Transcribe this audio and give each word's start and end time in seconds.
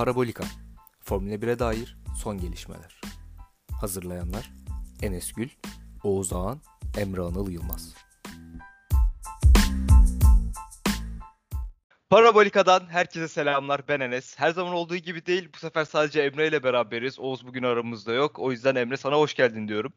Parabolika 0.00 0.44
Formula 1.00 1.34
1'e 1.34 1.58
dair 1.58 1.96
son 2.16 2.38
gelişmeler. 2.38 3.00
Hazırlayanlar 3.80 4.50
Enes 5.02 5.32
Gül, 5.32 5.48
Oğuz 6.04 6.32
Ağan, 6.32 6.60
Emre 6.98 7.20
Anıl 7.20 7.50
Yılmaz. 7.50 7.94
Parabolika'dan 12.10 12.86
herkese 12.86 13.28
selamlar. 13.28 13.88
Ben 13.88 14.00
Enes. 14.00 14.38
Her 14.38 14.50
zaman 14.50 14.74
olduğu 14.74 14.96
gibi 14.96 15.26
değil. 15.26 15.48
Bu 15.54 15.58
sefer 15.58 15.84
sadece 15.84 16.22
Emre 16.22 16.48
ile 16.48 16.62
beraberiz. 16.62 17.18
Oğuz 17.18 17.46
bugün 17.46 17.62
aramızda 17.62 18.12
yok. 18.12 18.38
O 18.38 18.52
yüzden 18.52 18.74
Emre 18.74 18.96
sana 18.96 19.16
hoş 19.16 19.34
geldin 19.34 19.68
diyorum. 19.68 19.92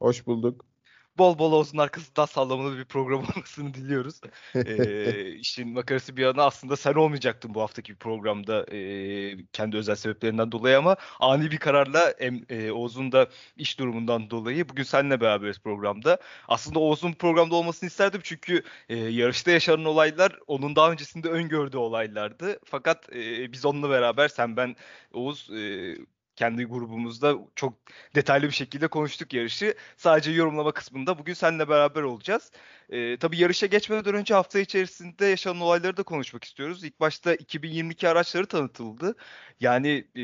Hoş 0.00 0.26
bulduk 0.26 0.71
bol 1.18 1.38
bol 1.38 1.52
olsun 1.52 1.78
arkasından 1.78 2.26
sallamalı 2.26 2.78
bir 2.78 2.84
program 2.84 3.18
olmasını 3.36 3.74
diliyoruz. 3.74 4.20
ee, 4.54 5.30
işin 5.30 5.68
makarası 5.68 6.16
bir 6.16 6.22
yana 6.22 6.44
aslında 6.44 6.76
sen 6.76 6.94
olmayacaktın 6.94 7.54
bu 7.54 7.60
haftaki 7.60 7.94
programda 7.94 8.66
e, 8.72 9.46
kendi 9.52 9.76
özel 9.76 9.94
sebeplerinden 9.94 10.52
dolayı 10.52 10.78
ama 10.78 10.96
ani 11.20 11.50
bir 11.50 11.58
kararla 11.58 12.10
em, 12.10 12.44
e, 12.48 12.70
Oğuz'un 12.70 13.12
da 13.12 13.28
iş 13.56 13.78
durumundan 13.78 14.30
dolayı 14.30 14.68
bugün 14.68 14.82
seninle 14.82 15.20
beraberiz 15.20 15.58
programda. 15.58 16.18
Aslında 16.48 16.78
Oğuz'un 16.78 17.12
programda 17.12 17.54
olmasını 17.54 17.86
isterdim 17.86 18.20
çünkü 18.24 18.62
e, 18.88 18.96
yarışta 18.96 19.50
yaşanan 19.50 19.84
olaylar 19.84 20.38
onun 20.46 20.76
daha 20.76 20.92
öncesinde 20.92 21.28
öngördüğü 21.28 21.76
olaylardı. 21.78 22.58
Fakat 22.64 23.12
e, 23.12 23.52
biz 23.52 23.64
onunla 23.64 23.90
beraber 23.90 24.28
sen 24.28 24.56
ben 24.56 24.76
Oğuz 25.12 25.50
e, 25.50 25.96
kendi 26.36 26.64
grubumuzda 26.64 27.36
çok 27.56 27.74
detaylı 28.14 28.46
bir 28.46 28.52
şekilde 28.52 28.88
konuştuk 28.88 29.34
yarışı. 29.34 29.74
Sadece 29.96 30.30
yorumlama 30.32 30.72
kısmında 30.72 31.18
bugün 31.18 31.34
seninle 31.34 31.68
beraber 31.68 32.02
olacağız. 32.02 32.50
Ee, 32.90 33.16
tabii 33.16 33.38
yarışa 33.38 33.66
geçmeden 33.66 34.14
önce 34.14 34.34
hafta 34.34 34.58
içerisinde 34.58 35.26
yaşanan 35.26 35.60
olayları 35.60 35.96
da 35.96 36.02
konuşmak 36.02 36.44
istiyoruz. 36.44 36.84
İlk 36.84 37.00
başta 37.00 37.34
2022 37.34 38.08
araçları 38.08 38.46
tanıtıldı. 38.46 39.16
Yani 39.60 40.08
e, 40.16 40.22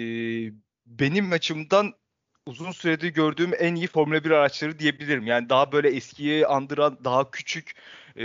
benim 0.86 1.32
açımdan 1.32 1.94
uzun 2.46 2.72
süredir 2.72 3.08
gördüğüm 3.08 3.52
en 3.58 3.74
iyi 3.74 3.86
Formula 3.86 4.24
1 4.24 4.30
araçları 4.30 4.78
diyebilirim. 4.78 5.26
Yani 5.26 5.48
daha 5.48 5.72
böyle 5.72 5.88
eskiyi 5.88 6.46
andıran, 6.46 6.98
daha 7.04 7.30
küçük, 7.30 7.72
e, 8.16 8.24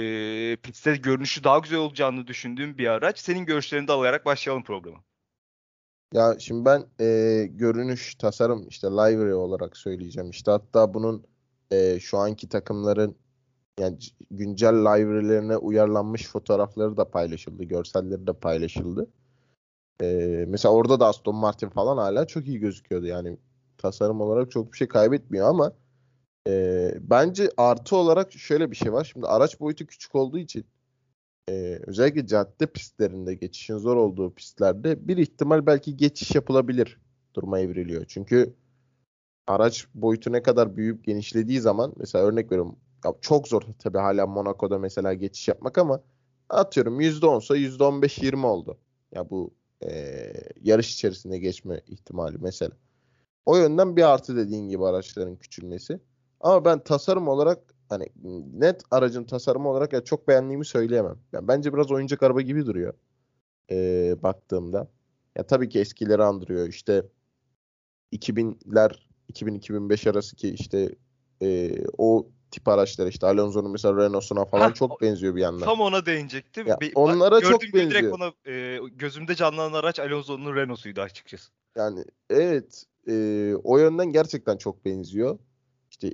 pistte 0.64 0.95
görünüşü 0.95 1.44
daha 1.44 1.59
güzel 1.59 1.80
olacağını 1.80 2.28
düşündüğüm 2.28 2.78
bir 2.78 2.88
araç. 2.88 3.20
Senin 3.20 3.45
görüşlerini 3.45 3.88
de 3.88 3.92
alarak 3.92 4.25
başlayalım 4.25 4.64
programa. 4.64 5.03
Ya 6.14 6.36
şimdi 6.39 6.66
ben 6.66 6.86
e, 7.00 7.45
görünüş, 7.52 8.16
tasarım 8.16 8.67
işte 8.67 8.88
library 8.88 9.33
olarak 9.33 9.78
söyleyeceğim. 9.78 10.30
İşte 10.30 10.52
hatta 10.52 10.94
bunun 10.94 11.25
e, 11.72 12.00
şu 12.00 12.17
anki 12.17 12.50
takımların 12.50 13.16
yani 13.80 13.97
güncel 14.31 14.73
library'lerine 14.73 15.58
uyarlanmış 15.58 16.28
fotoğrafları 16.28 16.97
da 16.97 17.11
paylaşıldı, 17.11 17.64
görselleri 17.64 18.28
de 18.28 18.34
paylaşıldı. 18.34 19.08
E, 20.02 20.06
mesela 20.47 20.73
orada 20.73 21.00
da 21.00 21.08
Aston 21.08 21.36
Martin 21.36 21.69
falan 21.69 21.97
hala 21.97 22.28
çok 22.28 22.47
iyi 22.47 22.59
gözüküyordu. 22.59 23.06
Yani 23.08 23.38
tasarım 23.78 24.22
olarak 24.22 24.52
çok 24.52 24.73
bir 24.73 24.78
şey 24.78 24.88
kaybetmiyor 24.88 25.50
ama 25.50 25.73
e, 26.47 26.94
bence 27.02 27.52
artı 27.58 27.95
olarak 27.97 28.34
şöyle 28.34 28.72
bir 28.72 28.75
şey 28.75 28.94
var. 28.94 29.03
Şimdi 29.14 29.28
araç 29.28 29.59
boyutu 29.59 29.88
küçük 29.88 30.16
olduğu 30.16 30.38
için 30.38 30.66
e, 31.49 31.80
özellikle 31.88 32.27
cadde 32.27 32.66
pistlerinde 32.67 33.33
geçişin 33.33 33.77
zor 33.77 33.95
olduğu 33.95 34.33
pistlerde 34.33 35.08
bir 35.08 35.17
ihtimal 35.17 35.66
belki 35.66 35.97
geçiş 35.97 36.35
yapılabilir 36.35 37.00
duruma 37.33 37.59
evriliyor. 37.59 38.05
Çünkü 38.08 38.53
araç 39.47 39.88
boyutu 39.95 40.31
ne 40.31 40.44
kadar 40.44 40.77
büyüyüp 40.77 41.03
genişlediği 41.05 41.61
zaman 41.61 41.94
mesela 41.97 42.25
örnek 42.25 42.52
veriyorum 42.52 42.75
ya 43.05 43.13
çok 43.22 43.47
zor 43.47 43.61
tabi 43.80 43.97
hala 43.97 44.27
Monaco'da 44.27 44.80
mesela 44.80 45.13
geçiş 45.13 45.47
yapmak 45.47 45.77
ama 45.77 46.02
atıyorum 46.50 47.02
%10'sa 47.02 47.57
%15-20 47.57 48.45
oldu. 48.45 48.78
Ya 49.11 49.30
bu 49.30 49.53
e, 49.85 50.33
yarış 50.61 50.94
içerisinde 50.94 51.39
geçme 51.39 51.81
ihtimali 51.88 52.38
mesela. 52.38 52.72
O 53.45 53.57
yönden 53.57 53.95
bir 53.95 54.13
artı 54.13 54.38
dediğin 54.38 54.69
gibi 54.69 54.85
araçların 54.85 55.35
küçülmesi. 55.35 56.00
Ama 56.39 56.66
ben 56.66 56.84
tasarım 56.84 57.28
olarak 57.28 57.72
hani 57.94 58.08
net 58.54 58.81
aracın 58.92 59.24
tasarımı 59.24 59.70
olarak 59.70 59.94
ya 59.94 60.04
çok 60.04 60.28
beğendiğimi 60.28 60.66
söyleyemem. 60.66 61.18
Yani 61.34 61.48
bence 61.48 61.74
biraz 61.74 61.92
oyuncak 61.92 62.24
araba 62.24 62.42
gibi 62.42 62.66
duruyor. 62.66 62.94
E, 63.72 64.16
baktığımda. 64.24 64.88
Ya 65.36 65.48
tabii 65.48 65.70
ki 65.70 65.80
eskileri 65.80 66.24
andırıyor. 66.24 66.68
İşte 66.68 67.06
2000'ler 68.14 68.92
2000-2005 69.31 70.09
arası 70.09 70.36
ki 70.36 70.50
işte 70.50 70.96
e, 71.42 71.78
o 71.98 72.28
tip 72.52 72.68
araçlar 72.68 73.08
işte 73.08 73.28
Alonso'nun 73.28 73.72
mesela 73.72 73.96
Renault'suna 73.96 74.46
falan 74.46 74.68
ha, 74.68 74.74
çok 74.74 75.02
benziyor 75.02 75.36
bir 75.36 75.42
yandan. 75.42 75.66
Tam 75.66 75.81
ona 75.81 76.06
değinecektim. 76.06 76.68
Ya, 76.68 76.80
onlara 76.96 77.42
çok 77.42 77.62
benziyor. 77.62 77.92
Direkt 77.92 78.14
ona, 78.14 78.34
e, 78.54 78.80
gözümde 78.92 79.36
canlanan 79.36 79.74
araç 79.74 80.00
Alonso'nun 80.00 80.56
Renault'suydu 80.56 81.02
açıkçası. 81.02 81.52
Yani 81.78 82.06
evet 82.30 82.84
e, 83.08 83.56
o 83.64 83.78
yönden 83.78 84.12
gerçekten 84.12 84.58
çok 84.58 84.86
benziyor. 84.86 85.40
İşte 85.92 86.12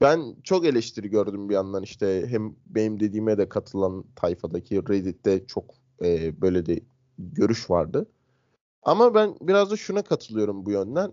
ben 0.00 0.36
çok 0.44 0.66
eleştiri 0.66 1.10
gördüm 1.10 1.48
bir 1.48 1.54
yandan 1.54 1.82
işte 1.82 2.26
hem 2.28 2.56
benim 2.66 3.00
dediğime 3.00 3.38
de 3.38 3.48
katılan 3.48 4.04
tayfadaki 4.16 4.88
Reddit'te 4.88 5.46
çok 5.46 5.74
e, 6.04 6.40
böyle 6.40 6.66
de 6.66 6.80
görüş 7.18 7.70
vardı. 7.70 8.08
Ama 8.82 9.14
ben 9.14 9.34
biraz 9.40 9.70
da 9.70 9.76
şuna 9.76 10.02
katılıyorum 10.02 10.66
bu 10.66 10.70
yönden. 10.70 11.12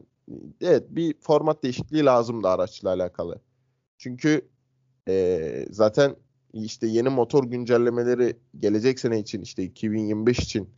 Evet 0.61 0.83
bir 0.89 1.15
format 1.21 1.63
değişikliği 1.63 2.05
lazım 2.05 2.43
da 2.43 2.49
araçla 2.49 2.89
alakalı. 2.89 3.41
Çünkü 3.97 4.49
e, 5.07 5.65
zaten 5.69 6.15
işte 6.53 6.87
yeni 6.87 7.09
motor 7.09 7.43
güncellemeleri 7.43 8.37
gelecek 8.59 8.99
sene 8.99 9.19
için 9.19 9.41
işte 9.41 9.63
2025 9.63 10.39
için 10.39 10.69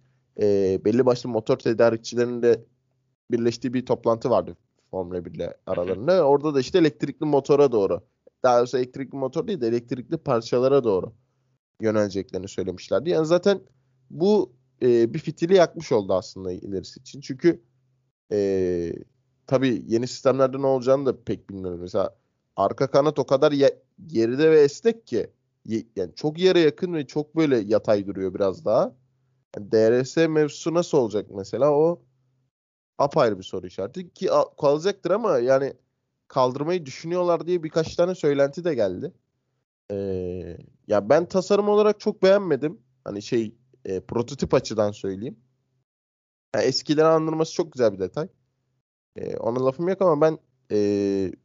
e, 0.42 0.80
belli 0.86 1.06
başlı 1.06 1.30
motor 1.30 1.58
tedarikçilerinin 1.58 2.66
birleştiği 3.32 3.74
bir 3.74 3.86
toplantı 3.86 4.30
vardı 4.30 4.58
Formula 4.96 5.26
1 5.26 5.32
ile 5.32 5.58
aralarında. 5.68 6.28
Orada 6.28 6.56
da 6.56 6.60
işte 6.60 6.78
elektrikli 6.78 7.26
motora 7.26 7.72
doğru 7.72 8.02
daha 8.44 8.60
doğrusu 8.60 8.78
elektrikli 8.78 9.16
motor 9.16 9.48
değil 9.48 9.62
de 9.62 9.68
elektrikli 9.68 10.18
parçalara 10.18 10.84
doğru 10.84 11.14
yöneleceklerini 11.82 12.48
söylemişlerdi. 12.48 13.10
Yani 13.10 13.26
zaten 13.26 13.60
bu 14.10 14.54
e, 14.82 15.14
bir 15.14 15.20
fitili 15.20 15.56
yakmış 15.56 15.92
oldu 15.92 16.14
aslında 16.14 16.52
ilerisi 16.52 17.00
için. 17.00 17.22
Çünkü 17.22 17.62
e, 18.32 18.94
tabii 19.48 19.84
yeni 19.88 20.08
sistemlerde 20.08 20.62
ne 20.62 20.66
olacağını 20.66 21.06
da 21.06 21.24
pek 21.24 21.50
bilmiyorum. 21.50 21.80
Mesela 21.82 22.16
arka 22.56 22.88
kanat 22.88 23.20
o 23.20 23.26
kadar 23.26 23.52
ya, 23.52 23.72
geride 24.08 24.52
ve 24.52 24.60
esnek 24.60 25.08
ki 25.08 25.30
yani 25.96 26.16
çok 26.16 26.40
yere 26.40 26.60
yakın 26.60 26.94
ve 26.94 27.08
çok 27.08 27.36
böyle 27.36 27.58
yatay 27.58 28.08
duruyor 28.08 28.34
biraz 28.34 28.66
daha. 28.66 28.96
Yani 29.58 29.72
DRS 29.72 30.18
mevzusu 30.18 30.74
nasıl 30.74 30.98
olacak 30.98 31.26
mesela 31.36 31.72
o 31.72 32.02
apayrı 32.98 33.38
bir 33.38 33.44
soru 33.44 33.68
işareti 33.68 34.14
ki 34.14 34.30
kalacaktır 34.62 35.12
ama 35.12 35.38
yani 35.40 35.74
kaldırmayı 36.28 36.86
düşünüyorlar 36.86 37.48
diye 37.48 37.64
birkaç 37.64 37.96
tane 37.96 38.16
söylenti 38.16 38.64
de 38.64 38.76
geldi. 38.76 39.14
Ee, 39.92 40.58
ya 40.88 41.10
ben 41.10 41.26
tasarım 41.26 41.70
olarak 41.70 42.00
çok 42.00 42.24
beğenmedim. 42.24 42.82
Hani 43.04 43.22
şey 43.22 43.56
e, 43.86 44.00
prototip 44.00 44.54
açıdan 44.54 44.92
söyleyeyim. 44.92 45.40
Yani 46.56 46.66
eskileri 46.66 47.08
andırması 47.08 47.54
çok 47.54 47.74
güzel 47.74 47.94
bir 47.94 48.00
detay. 48.00 48.28
Ee, 49.16 49.38
ona 49.38 49.66
lafım 49.66 49.90
yok 49.90 50.02
ama 50.02 50.22
ben 50.22 50.40
e, 50.72 50.78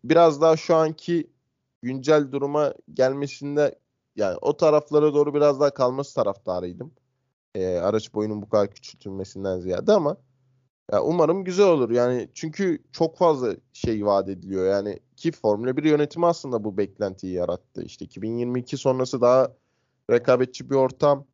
biraz 0.04 0.40
daha 0.40 0.56
şu 0.56 0.76
anki 0.76 1.30
güncel 1.82 2.32
duruma 2.32 2.74
gelmesinde 2.94 3.78
yani 4.16 4.38
o 4.42 4.56
taraflara 4.56 5.14
doğru 5.14 5.34
biraz 5.34 5.60
daha 5.60 5.74
kalması 5.74 6.14
taraftarıydım. 6.14 6.92
E, 7.54 7.76
araç 7.76 8.14
boyunun 8.14 8.42
bu 8.42 8.48
kadar 8.48 8.70
küçültülmesinden 8.70 9.60
ziyade 9.60 9.92
ama 9.92 10.16
ya 10.92 11.02
umarım 11.02 11.44
güzel 11.44 11.66
olur. 11.66 11.90
Yani 11.90 12.28
çünkü 12.34 12.78
çok 12.92 13.16
fazla 13.16 13.56
şey 13.72 14.06
vaat 14.06 14.28
ediliyor. 14.28 14.66
Yani 14.66 14.98
ki 15.16 15.32
Formula 15.32 15.76
1 15.76 15.84
yönetimi 15.84 16.26
aslında 16.26 16.64
bu 16.64 16.76
beklentiyi 16.76 17.32
yarattı. 17.32 17.82
İşte 17.82 18.04
2022 18.04 18.76
sonrası 18.76 19.20
daha 19.20 19.52
rekabetçi 20.10 20.70
bir 20.70 20.74
ortam. 20.74 21.26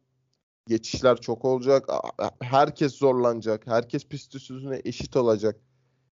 Geçişler 0.67 1.17
çok 1.17 1.45
olacak. 1.45 1.89
Herkes 2.41 2.95
zorlanacak. 2.95 3.67
Herkes 3.67 4.07
pist 4.07 4.35
üstüne 4.35 4.81
eşit 4.85 5.17
olacak 5.17 5.61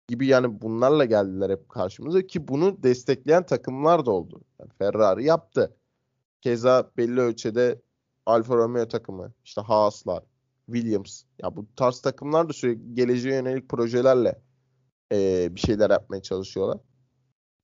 gibi 0.09 0.27
yani 0.27 0.63
bunlarla 0.63 1.05
geldiler 1.05 1.51
hep 1.51 1.69
karşımıza 1.69 2.23
ki 2.23 2.49
bunu 2.49 2.83
destekleyen 2.83 3.47
takımlar 3.47 4.07
da 4.07 4.11
oldu. 4.11 4.41
Yani 4.61 4.71
Ferrari 4.79 5.25
yaptı. 5.25 5.77
Keza 6.41 6.91
belli 6.97 7.21
ölçüde 7.21 7.83
Alfa 8.27 8.57
Romeo 8.57 8.89
takımı, 8.89 9.33
işte 9.45 9.61
Haas'lar, 9.61 10.25
Williams. 10.73 11.23
Ya 11.43 11.57
bu 11.57 11.67
tarz 11.77 12.01
takımlar 12.01 12.49
da 12.49 12.53
sürekli 12.53 12.95
geleceğe 12.95 13.35
yönelik 13.35 13.69
projelerle 13.69 14.39
e, 15.13 15.49
bir 15.55 15.61
şeyler 15.61 15.91
yapmaya 15.91 16.23
çalışıyorlar. 16.23 16.79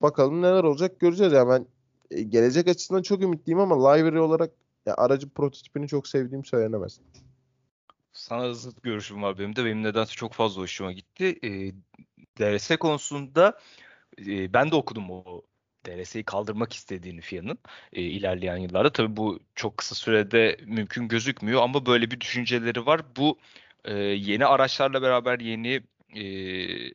Bakalım 0.02 0.42
neler 0.42 0.64
olacak 0.64 1.00
göreceğiz. 1.00 1.32
Ya 1.32 1.48
ben 1.48 1.66
e, 2.10 2.22
gelecek 2.22 2.68
açısından 2.68 3.02
çok 3.02 3.22
ümitliyim 3.22 3.60
ama 3.60 3.92
library 3.92 4.20
olarak 4.20 4.50
ya 4.86 4.94
aracın 4.94 5.28
prototipini 5.28 5.88
çok 5.88 6.08
sevdiğim 6.08 6.44
söylenemez. 6.44 7.00
Sana 8.12 8.54
zıt 8.54 8.82
görüşüm 8.82 9.22
var 9.22 9.38
benim 9.38 9.56
de. 9.56 9.64
Benim 9.64 9.82
nedense 9.82 10.12
çok 10.12 10.32
fazla 10.32 10.62
hoşuma 10.62 10.92
gitti. 10.92 11.38
E, 11.44 11.72
DRS 12.38 12.76
konusunda 12.76 13.58
e, 14.26 14.52
ben 14.52 14.70
de 14.70 14.76
okudum 14.76 15.10
o 15.10 15.42
DRS'yi 15.84 16.24
kaldırmak 16.24 16.72
istediğini 16.72 17.20
FIA'nın 17.20 17.58
e, 17.92 18.02
ilerleyen 18.02 18.56
yıllarda. 18.56 18.92
Tabii 18.92 19.16
bu 19.16 19.40
çok 19.54 19.78
kısa 19.78 19.94
sürede 19.94 20.56
mümkün 20.66 21.08
gözükmüyor 21.08 21.62
ama 21.62 21.86
böyle 21.86 22.10
bir 22.10 22.20
düşünceleri 22.20 22.86
var. 22.86 23.02
Bu 23.16 23.38
e, 23.84 23.94
yeni 23.94 24.46
araçlarla 24.46 25.02
beraber 25.02 25.40
yeni 25.40 25.82
e, 26.14 26.22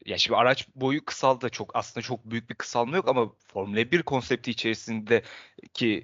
ya 0.06 0.18
şimdi 0.18 0.38
araç 0.38 0.68
boyu 0.76 1.06
kısaldı 1.06 1.50
çok 1.50 1.76
aslında 1.76 2.04
çok 2.04 2.26
büyük 2.26 2.50
bir 2.50 2.56
kısalma 2.56 2.96
yok 2.96 3.08
ama 3.08 3.32
Formula 3.48 3.92
1 3.92 4.04
konsepti 4.04 4.52
içerisindeki 4.52 6.02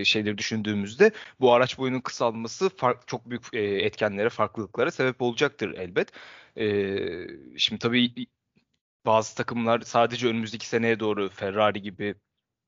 e, 0.00 0.04
şeyleri 0.04 0.38
düşündüğümüzde 0.38 1.10
bu 1.40 1.52
araç 1.52 1.78
boyunun 1.78 2.00
kısalması 2.00 2.68
fark, 2.68 3.08
çok 3.08 3.30
büyük 3.30 3.54
e, 3.54 3.58
etkenlere 3.62 4.28
farklılıklara 4.28 4.90
sebep 4.90 5.22
olacaktır 5.22 5.74
elbet. 5.74 6.12
E, 6.58 7.58
şimdi 7.58 7.78
tabii 7.78 8.26
bazı 9.06 9.36
takımlar 9.36 9.80
sadece 9.80 10.28
önümüzdeki 10.28 10.68
seneye 10.68 11.00
doğru 11.00 11.28
Ferrari 11.30 11.82
gibi 11.82 12.14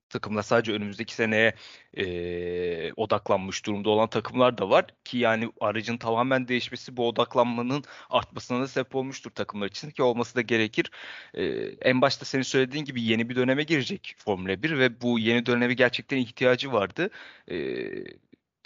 takımlar 0.08 0.43
sadece 0.43 0.73
önümüzdeki 0.73 1.14
seneye 1.14 1.55
e, 1.94 2.93
odaklanmış 2.93 3.67
durumda 3.67 3.90
olan 3.90 4.08
takımlar 4.11 4.58
da 4.58 4.70
var 4.70 4.87
ki 5.05 5.19
yani 5.19 5.52
aracın 5.61 5.96
tamamen 5.99 6.49
değişmesi 6.49 6.96
bu 6.96 7.08
odaklanmanın 7.08 7.85
artmasına 8.11 8.61
da 8.61 8.69
sebep 8.69 8.94
olmuştur 8.94 9.31
takımlar 9.31 9.67
için 9.67 9.90
ki 9.90 10.02
olması 10.02 10.37
da 10.37 10.40
gerekir. 10.40 10.90
E, 11.35 11.44
en 11.82 12.00
başta 12.00 12.25
senin 12.25 12.43
söylediğin 12.43 12.84
gibi 12.84 13.02
yeni 13.02 13.29
bir 13.29 13.37
döneme 13.37 13.62
girecek 13.62 14.14
Formula 14.19 14.62
1 14.62 14.79
ve 14.79 15.00
bu 15.00 15.19
yeni 15.19 15.46
döneme 15.46 15.75
gerçekten 15.75 16.17
ihtiyacı 16.17 16.73
vardı. 16.73 17.11
E, 17.50 17.56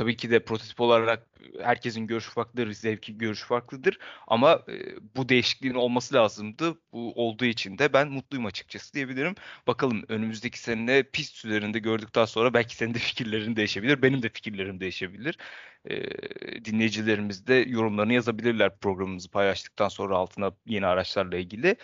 Tabii 0.02 0.16
ki 0.16 0.30
de 0.30 0.44
prototip 0.44 0.80
olarak 0.80 1.26
herkesin 1.60 2.06
görüşü 2.06 2.30
farklıdır, 2.30 2.72
zevki 2.72 3.18
görüşü 3.18 3.46
farklıdır. 3.46 3.98
Ama 4.26 4.62
e, 4.68 4.96
bu 5.16 5.28
değişikliğin 5.28 5.74
olması 5.74 6.14
lazımdı. 6.14 6.78
Bu 6.92 7.12
olduğu 7.14 7.44
için 7.44 7.78
de 7.78 7.92
ben 7.92 8.08
mutluyum 8.08 8.46
açıkçası 8.46 8.94
diyebilirim. 8.94 9.34
Bakalım 9.66 10.04
önümüzdeki 10.08 10.58
sene 10.58 11.02
pist 11.02 11.44
üzerinde 11.44 11.78
gördükten 11.78 12.24
sonra 12.24 12.54
belki 12.54 12.76
senin 12.76 12.94
de 12.94 12.98
fikirlerin 12.98 13.56
değişebilir. 13.56 14.02
Benim 14.02 14.22
de 14.22 14.28
fikirlerim 14.28 14.80
değişebilir. 14.80 15.38
E, 15.84 16.64
dinleyicilerimiz 16.64 17.46
de 17.46 17.54
yorumlarını 17.54 18.12
yazabilirler 18.12 18.78
programımızı 18.78 19.30
paylaştıktan 19.30 19.88
sonra 19.88 20.16
altına 20.16 20.52
yeni 20.66 20.86
araçlarla 20.86 21.36
ilgili. 21.36 21.76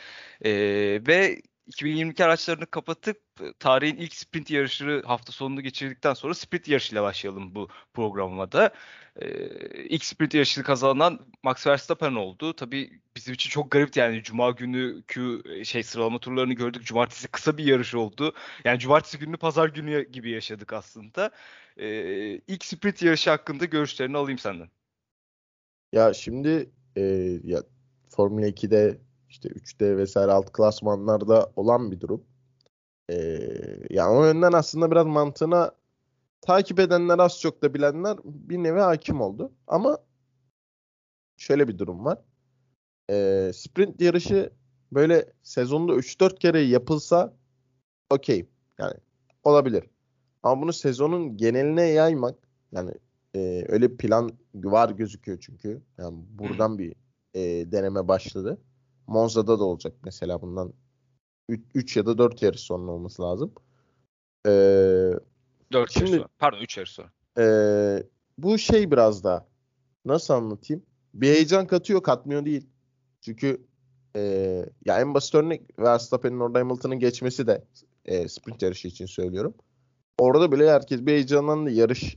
E, 0.44 0.50
ve 1.06 1.42
2022 1.68 2.24
araçlarını 2.24 2.66
kapatıp 2.66 3.22
e, 3.40 3.52
tarihin 3.58 3.96
ilk 3.96 4.14
sprint 4.14 4.50
yarışı 4.50 5.02
hafta 5.06 5.32
sonunu 5.32 5.60
geçirdikten 5.60 6.14
sonra 6.14 6.34
sprint 6.34 6.68
yarışıyla 6.68 7.02
başlayalım 7.02 7.54
bu 7.54 7.68
programıma 7.94 8.52
da. 8.52 8.74
Ee, 9.16 9.84
ilk 9.84 10.04
sprint 10.04 10.34
yarışını 10.34 10.64
kazanan 10.64 11.20
Max 11.42 11.66
Verstappen 11.66 12.14
oldu. 12.14 12.56
Tabii 12.56 13.00
bizim 13.16 13.34
için 13.34 13.50
çok 13.50 13.70
garipti 13.70 14.00
yani 14.00 14.22
cuma 14.22 14.50
günü 14.50 15.02
Q 15.06 15.42
şey 15.64 15.82
sıralama 15.82 16.18
turlarını 16.18 16.52
gördük. 16.52 16.84
Cumartesi 16.84 17.28
kısa 17.28 17.58
bir 17.58 17.64
yarış 17.64 17.94
oldu. 17.94 18.34
Yani 18.64 18.78
cumartesi 18.78 19.18
gününü 19.18 19.36
pazar 19.36 19.68
günü 19.68 20.08
gibi 20.10 20.30
yaşadık 20.30 20.72
aslında. 20.72 21.30
Ee, 21.76 22.34
ilk 22.34 22.64
sprint 22.64 23.02
yarışı 23.02 23.30
hakkında 23.30 23.64
görüşlerini 23.64 24.16
alayım 24.16 24.38
senden. 24.38 24.68
Ya 25.92 26.14
şimdi 26.14 26.70
e, 26.96 27.02
ya 27.44 27.62
Formula 28.08 28.48
2'de 28.48 28.98
işte 29.28 29.48
3D 29.48 29.96
vesaire 29.96 30.32
alt 30.32 30.52
klasmanlarda 30.52 31.52
olan 31.56 31.92
bir 31.92 32.00
durum. 32.00 32.24
Ee, 33.10 33.38
yani 33.90 34.18
o 34.18 34.24
yönden 34.24 34.52
aslında 34.52 34.90
biraz 34.90 35.06
mantığına 35.06 35.72
takip 36.40 36.80
edenler 36.80 37.18
az 37.18 37.40
çok 37.40 37.62
da 37.62 37.74
bilenler 37.74 38.16
bir 38.24 38.58
nevi 38.58 38.80
hakim 38.80 39.20
oldu. 39.20 39.52
Ama 39.66 39.98
şöyle 41.36 41.68
bir 41.68 41.78
durum 41.78 42.04
var. 42.04 42.18
Ee, 43.10 43.50
sprint 43.54 44.00
yarışı 44.00 44.50
böyle 44.92 45.32
sezonda 45.42 45.92
3-4 45.92 46.38
kere 46.38 46.60
yapılsa 46.60 47.34
okey. 48.10 48.48
Yani 48.78 48.94
olabilir. 49.44 49.84
Ama 50.42 50.62
bunu 50.62 50.72
sezonun 50.72 51.36
geneline 51.36 51.86
yaymak 51.86 52.34
yani 52.72 52.94
e, 53.36 53.64
öyle 53.68 53.96
plan 53.96 54.32
var 54.54 54.90
gözüküyor 54.90 55.38
çünkü. 55.40 55.82
Yani 55.98 56.16
buradan 56.30 56.78
bir 56.78 56.94
e, 57.34 57.72
deneme 57.72 58.08
başladı. 58.08 58.58
Monza'da 59.08 59.58
da 59.58 59.64
olacak 59.64 59.94
mesela 60.04 60.42
bundan 60.42 60.72
3 61.74 61.96
ya 61.96 62.06
da 62.06 62.18
4 62.18 62.42
yarış 62.42 62.60
sonra 62.60 62.92
olması 62.92 63.22
lazım. 63.22 63.52
Ee, 64.46 64.50
4 65.72 65.96
yarış 65.96 66.10
sonra. 66.10 66.28
Pardon 66.38 66.58
3 66.58 66.76
yarış 66.76 66.90
sonra. 66.90 67.10
E, 67.38 67.44
bu 68.38 68.58
şey 68.58 68.90
biraz 68.90 69.24
da 69.24 69.46
nasıl 70.04 70.34
anlatayım? 70.34 70.82
Bir 71.14 71.28
heyecan 71.28 71.66
katıyor 71.66 72.02
katmıyor 72.02 72.44
değil. 72.44 72.66
Çünkü 73.20 73.66
e, 74.16 74.20
ya 74.84 75.00
en 75.00 75.14
basit 75.14 75.34
örnek 75.34 75.62
Verstappen'in 75.78 76.40
orada 76.40 76.58
Hamilton'ın 76.58 76.98
geçmesi 76.98 77.46
de 77.46 77.64
e, 78.04 78.28
sprint 78.28 78.62
yarışı 78.62 78.88
için 78.88 79.06
söylüyorum. 79.06 79.54
Orada 80.18 80.52
bile 80.52 80.70
herkes 80.70 81.06
bir 81.06 81.12
heyecanlandı. 81.12 81.70
Yarış 81.70 82.16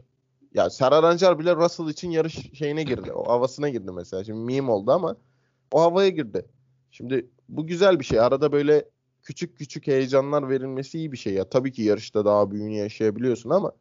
ya 0.53 0.69
Serhat 0.69 1.03
Ancar 1.03 1.39
bile 1.39 1.55
Russell 1.55 1.87
için 1.87 2.11
yarış 2.11 2.53
şeyine 2.53 2.83
girdi. 2.83 3.13
O 3.13 3.29
havasına 3.29 3.69
girdi 3.69 3.91
mesela. 3.91 4.23
Şimdi 4.23 4.39
meme 4.39 4.71
oldu 4.71 4.91
ama 4.91 5.15
o 5.71 5.81
havaya 5.81 6.09
girdi. 6.09 6.45
Şimdi 6.91 7.29
bu 7.49 7.67
güzel 7.67 7.99
bir 7.99 8.05
şey. 8.05 8.19
Arada 8.19 8.51
böyle 8.51 8.89
küçük 9.23 9.57
küçük 9.57 9.87
heyecanlar 9.87 10.49
verilmesi 10.49 10.97
iyi 10.97 11.11
bir 11.11 11.17
şey 11.17 11.33
ya. 11.33 11.49
Tabii 11.49 11.71
ki 11.71 11.81
yarışta 11.83 12.25
daha 12.25 12.51
büyüğünü 12.51 12.73
yaşayabiliyorsun 12.73 13.49
ama 13.49 13.71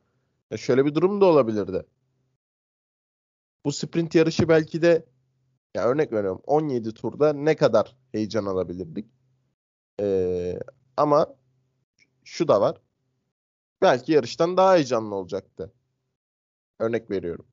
ya 0.51 0.59
şöyle 0.59 0.85
bir 0.85 0.95
durum 0.95 1.21
da 1.21 1.25
olabilirdi. 1.25 1.87
Bu 3.65 3.73
sprint 3.73 4.15
yarışı 4.15 4.49
belki 4.49 4.83
de 4.83 5.07
ya 5.75 5.85
örnek 5.89 6.13
veriyorum 6.13 6.43
17 6.47 6.95
turda 6.95 7.33
ne 7.33 7.57
kadar 7.57 7.97
heyecan 8.13 8.47
alabilirdik. 8.47 9.11
Ee, 10.01 10.59
ama 10.97 11.37
şu 12.25 12.49
da 12.49 12.61
var. 12.61 12.77
Belki 13.83 14.13
yarıştan 14.13 14.57
daha 14.57 14.75
heyecanlı 14.75 15.15
olacaktı. 15.15 15.73
Örnek 16.79 17.11
veriyorum. 17.11 17.47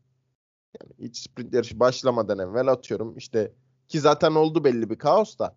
Yani 0.82 0.94
hiç 1.00 1.18
sprint 1.18 1.54
yarışı 1.54 1.80
başlamadan 1.80 2.40
evvel 2.40 2.68
atıyorum 2.68 3.18
işte 3.18 3.54
ki 3.88 4.00
zaten 4.00 4.32
oldu 4.32 4.64
belli 4.64 4.90
bir 4.90 4.98
kaos 4.98 5.40
da. 5.40 5.56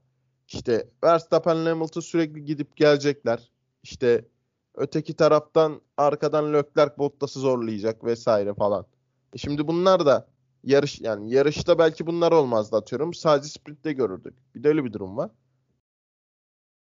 İşte 0.48 0.90
Verstappen 1.04 1.66
Hamilton 1.66 2.00
sürekli 2.00 2.44
gidip 2.44 2.76
gelecekler. 2.76 3.50
İşte 3.82 4.24
öteki 4.74 5.14
taraftan 5.16 5.80
arkadan 5.96 6.52
Leclerc 6.52 6.98
Bottas'ı 6.98 7.40
zorlayacak 7.40 8.04
vesaire 8.04 8.54
falan. 8.54 8.86
E 9.34 9.38
şimdi 9.38 9.68
bunlar 9.68 10.06
da 10.06 10.28
yarış 10.64 11.00
yani 11.00 11.34
yarışta 11.34 11.78
belki 11.78 12.06
bunlar 12.06 12.32
olmazdı 12.32 12.76
atıyorum. 12.76 13.14
Sadece 13.14 13.48
sprintte 13.48 13.92
görürdük. 13.92 14.34
Bir 14.54 14.62
de 14.62 14.68
öyle 14.68 14.84
bir 14.84 14.92
durum 14.92 15.16
var. 15.16 15.30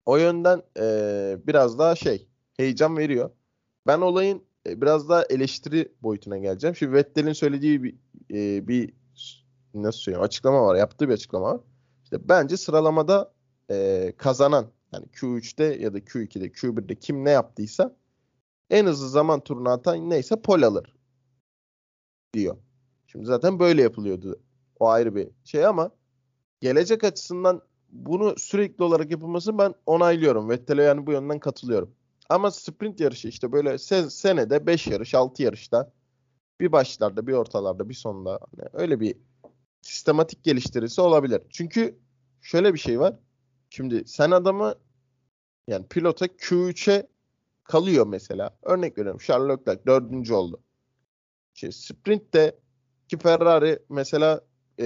O 0.05 0.17
yönden 0.17 0.61
e, 0.79 1.37
biraz 1.47 1.79
daha 1.79 1.95
şey 1.95 2.27
heyecan 2.57 2.97
veriyor. 2.97 3.31
Ben 3.87 4.01
olayın 4.01 4.43
e, 4.67 4.81
biraz 4.81 5.09
daha 5.09 5.23
eleştiri 5.23 5.91
boyutuna 6.01 6.37
geleceğim. 6.37 6.75
Şimdi 6.75 6.93
Vettel'in 6.93 7.33
söylediği 7.33 7.83
bir, 7.83 7.95
e, 8.33 8.67
bir 8.67 8.93
nasıl 9.73 9.99
söyleyeyim 9.99 10.23
açıklama 10.23 10.65
var. 10.65 10.75
Yaptığı 10.75 11.09
bir 11.09 11.13
açıklama 11.13 11.45
var. 11.45 11.61
İşte 12.03 12.29
bence 12.29 12.57
sıralamada 12.57 13.33
e, 13.71 14.13
kazanan 14.17 14.67
yani 14.91 15.05
Q3'te 15.05 15.63
ya 15.63 15.93
da 15.93 15.99
Q2'de 15.99 16.47
Q1'de 16.47 16.95
kim 16.95 17.25
ne 17.25 17.29
yaptıysa 17.29 17.95
en 18.69 18.85
hızlı 18.85 19.09
zaman 19.09 19.39
turunu 19.39 19.69
atan 19.69 20.09
neyse 20.09 20.41
pol 20.41 20.61
alır 20.61 20.95
diyor. 22.33 22.57
Şimdi 23.07 23.25
zaten 23.25 23.59
böyle 23.59 23.81
yapılıyordu. 23.81 24.39
O 24.79 24.87
ayrı 24.87 25.15
bir 25.15 25.29
şey 25.43 25.65
ama 25.65 25.91
gelecek 26.61 27.03
açısından 27.03 27.61
bunu 27.89 28.33
sürekli 28.37 28.83
olarak 28.83 29.11
yapılması 29.11 29.57
ben 29.57 29.73
onaylıyorum. 29.85 30.49
Vettel'e 30.49 30.83
yani 30.83 31.07
bu 31.07 31.11
yönden 31.11 31.39
katılıyorum. 31.39 31.95
Ama 32.29 32.51
sprint 32.51 32.99
yarışı 32.99 33.27
işte 33.27 33.51
böyle 33.51 33.69
se- 33.69 34.09
senede 34.09 34.67
5 34.67 34.87
yarış, 34.87 35.15
6 35.15 35.43
yarışta 35.43 35.91
bir 36.59 36.71
başlarda, 36.71 37.27
bir 37.27 37.33
ortalarda, 37.33 37.89
bir 37.89 37.93
sonda 37.93 38.39
hani 38.55 38.69
öyle 38.73 38.99
bir 38.99 39.15
sistematik 39.83 40.43
geliştirirse 40.43 41.01
olabilir. 41.01 41.41
Çünkü 41.49 41.99
şöyle 42.41 42.73
bir 42.73 42.79
şey 42.79 42.99
var. 42.99 43.19
Şimdi 43.69 44.03
sen 44.07 44.31
adamı 44.31 44.75
yani 45.67 45.87
pilota 45.87 46.25
Q3'e 46.25 47.07
kalıyor 47.63 48.07
mesela. 48.07 48.57
Örnek 48.63 48.97
veriyorum 48.97 49.19
Charles 49.23 49.59
Leclerc 49.59 49.85
dördüncü 49.85 50.33
oldu. 50.33 50.59
Şey, 51.53 51.71
sprintte 51.71 52.55
ki 53.07 53.17
Ferrari 53.17 53.79
mesela 53.89 54.41
e, 54.77 54.85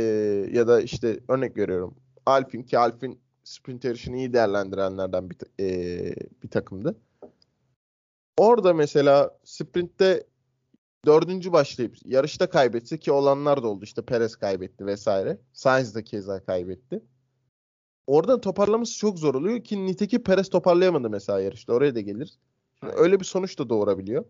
ya 0.51 0.68
da 0.68 0.82
işte 0.82 1.20
örnek 1.27 1.58
veriyorum 1.58 1.96
Alpine 2.25 2.66
ki 2.66 2.80
Alpine 2.80 3.16
sprint 3.44 3.84
yarışını 3.84 4.18
iyi 4.18 4.34
değerlendirenlerden 4.34 5.30
bir, 5.30 5.38
e, 5.60 6.16
bir 6.44 6.50
takımdı. 6.50 6.96
Orada 8.38 8.74
mesela 8.74 9.38
sprintte 9.44 10.24
dördüncü 11.06 11.54
başlayıp 11.54 11.96
yarışta 12.06 12.50
kaybetse 12.50 13.00
ki 13.00 13.12
olanlar 13.12 13.63
da 13.63 13.68
oldu. 13.68 13.84
İşte 13.84 14.01
Perez 14.01 14.36
kaybetti 14.36 14.86
vesaire. 14.86 15.38
Sainz 15.54 15.96
de 15.96 16.04
keza 16.04 16.46
kaybetti. 16.46 17.04
Orada 18.08 18.42
toparlaması 18.42 18.98
çok 18.98 19.20
zor 19.20 19.36
oluyor 19.36 19.63
ki 19.63 19.86
niteki 19.86 20.24
Perez 20.24 20.50
toparlayamadı 20.50 21.10
mesela 21.10 21.39
yarışta. 21.39 21.74
Oraya 21.74 21.96
da 21.96 22.01
gelir. 22.01 22.38
Öyle 22.82 23.20
bir 23.20 23.25
sonuç 23.25 23.60
da 23.60 23.70
doğurabiliyor. 23.70 24.25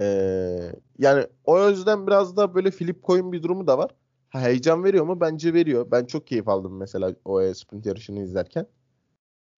Ee, 0.00 0.72
yani 0.98 1.26
o 1.44 1.68
yüzden 1.68 2.06
biraz 2.06 2.36
da 2.36 2.54
böyle 2.54 2.70
Filip 2.70 3.02
koyun 3.02 3.32
bir 3.32 3.42
durumu 3.42 3.66
da 3.66 3.78
var. 3.78 3.90
Ha, 4.30 4.40
heyecan 4.40 4.84
veriyor 4.84 5.04
mu? 5.04 5.20
Bence 5.20 5.54
veriyor. 5.54 5.90
Ben 5.90 6.04
çok 6.04 6.26
keyif 6.26 6.48
aldım 6.48 6.76
mesela 6.76 7.14
o 7.24 7.54
sprint 7.54 7.86
yarışını 7.86 8.22
izlerken. 8.22 8.66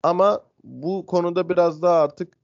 Ama 0.03 0.43
bu 0.63 1.05
konuda 1.05 1.49
biraz 1.49 1.81
daha 1.81 2.01
artık 2.01 2.37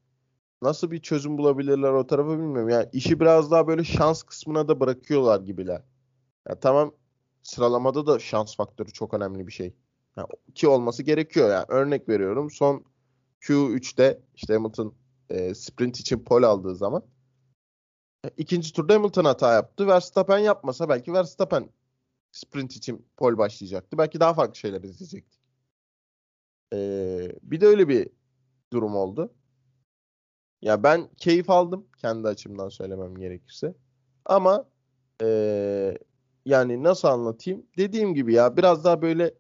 nasıl 0.64 0.92
bir 0.92 1.02
çözüm 1.02 1.38
bulabilirler 1.38 1.92
o 1.92 2.08
tarafa 2.08 2.32
bilmiyorum. 2.32 2.70
Yani 2.70 2.90
işi 2.94 3.20
biraz 3.20 3.52
daha 3.52 3.68
böyle 3.68 3.84
şans 3.84 4.24
kısmına 4.24 4.68
da 4.68 4.80
bırakıyorlar 4.80 5.42
gibiler. 5.42 5.82
Ya 6.50 6.60
tamam 6.60 6.94
sıralamada 7.44 8.08
da 8.08 8.20
şans 8.20 8.56
faktörü 8.56 8.92
çok 8.92 9.14
önemli 9.14 9.48
bir 9.48 9.52
şey. 9.52 9.74
Yani 10.18 10.28
ki 10.56 10.68
olması 10.68 11.04
gerekiyor 11.04 11.50
yani. 11.52 11.66
Örnek 11.68 12.10
veriyorum 12.10 12.52
son 12.52 12.86
Q3'te 13.42 14.22
işte 14.36 14.54
Hamilton 14.54 14.96
e, 15.30 15.56
sprint 15.56 16.00
için 16.00 16.20
pole 16.20 16.46
aldığı 16.46 16.76
zaman 16.76 17.04
e, 18.26 18.30
ikinci 18.38 18.74
turda 18.74 18.94
Hamilton 18.94 19.26
hata 19.26 19.54
yaptı. 19.54 19.88
Verstappen 19.88 20.38
yapmasa 20.38 20.90
belki 20.90 21.14
Verstappen 21.14 21.70
sprint 22.32 22.76
için 22.76 23.06
pole 23.18 23.38
başlayacaktı. 23.38 23.98
Belki 23.98 24.20
daha 24.20 24.34
farklı 24.34 24.56
şeyler 24.56 24.84
izleyecektik. 24.84 25.40
Ee, 26.74 27.32
bir 27.42 27.62
de 27.62 27.68
öyle 27.68 27.88
bir 27.88 28.10
durum 28.74 28.96
oldu. 28.96 29.34
Ya 30.64 30.84
ben 30.84 31.10
keyif 31.18 31.50
aldım 31.50 31.86
kendi 31.98 32.28
açımdan 32.28 32.70
söylemem 32.70 33.16
gerekirse. 33.16 33.76
Ama 34.26 34.66
ee, 35.22 35.98
yani 36.46 36.84
nasıl 36.84 37.08
anlatayım? 37.08 37.66
Dediğim 37.78 38.14
gibi 38.14 38.34
ya 38.34 38.58
biraz 38.58 38.84
daha 38.84 39.02
böyle 39.02 39.34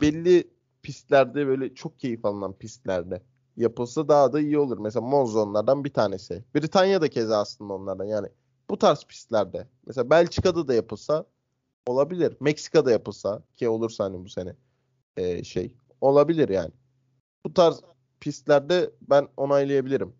belli 0.00 0.50
pistlerde 0.82 1.46
böyle 1.46 1.74
çok 1.74 2.00
keyif 2.00 2.24
alınan 2.24 2.52
pistlerde 2.52 3.22
yapılsa 3.56 4.08
daha 4.08 4.32
da 4.32 4.40
iyi 4.40 4.58
olur. 4.58 4.78
Mesela 4.78 5.06
Monza 5.06 5.40
onlardan 5.40 5.84
bir 5.84 5.92
tanesi. 5.92 6.44
Britanya 6.54 7.00
da 7.00 7.08
keza 7.08 7.38
aslında 7.38 7.72
onlardan. 7.74 8.04
Yani 8.04 8.28
bu 8.70 8.78
tarz 8.78 9.04
pistlerde. 9.04 9.68
Mesela 9.86 10.10
Belçika'da 10.10 10.68
da 10.68 10.74
yapılsa 10.74 11.26
olabilir. 11.86 12.36
Meksika'da 12.40 12.90
yapılsa 12.90 13.42
ki 13.56 13.68
olursa 13.68 14.04
hani 14.04 14.24
bu 14.24 14.28
sene 14.28 14.56
e, 15.16 15.44
şey 15.44 15.74
olabilir 16.00 16.48
yani. 16.48 16.72
Bu 17.46 17.54
tarz 17.54 17.80
pistlerde 18.20 18.90
ben 19.10 19.28
onaylayabilirim. 19.36 20.14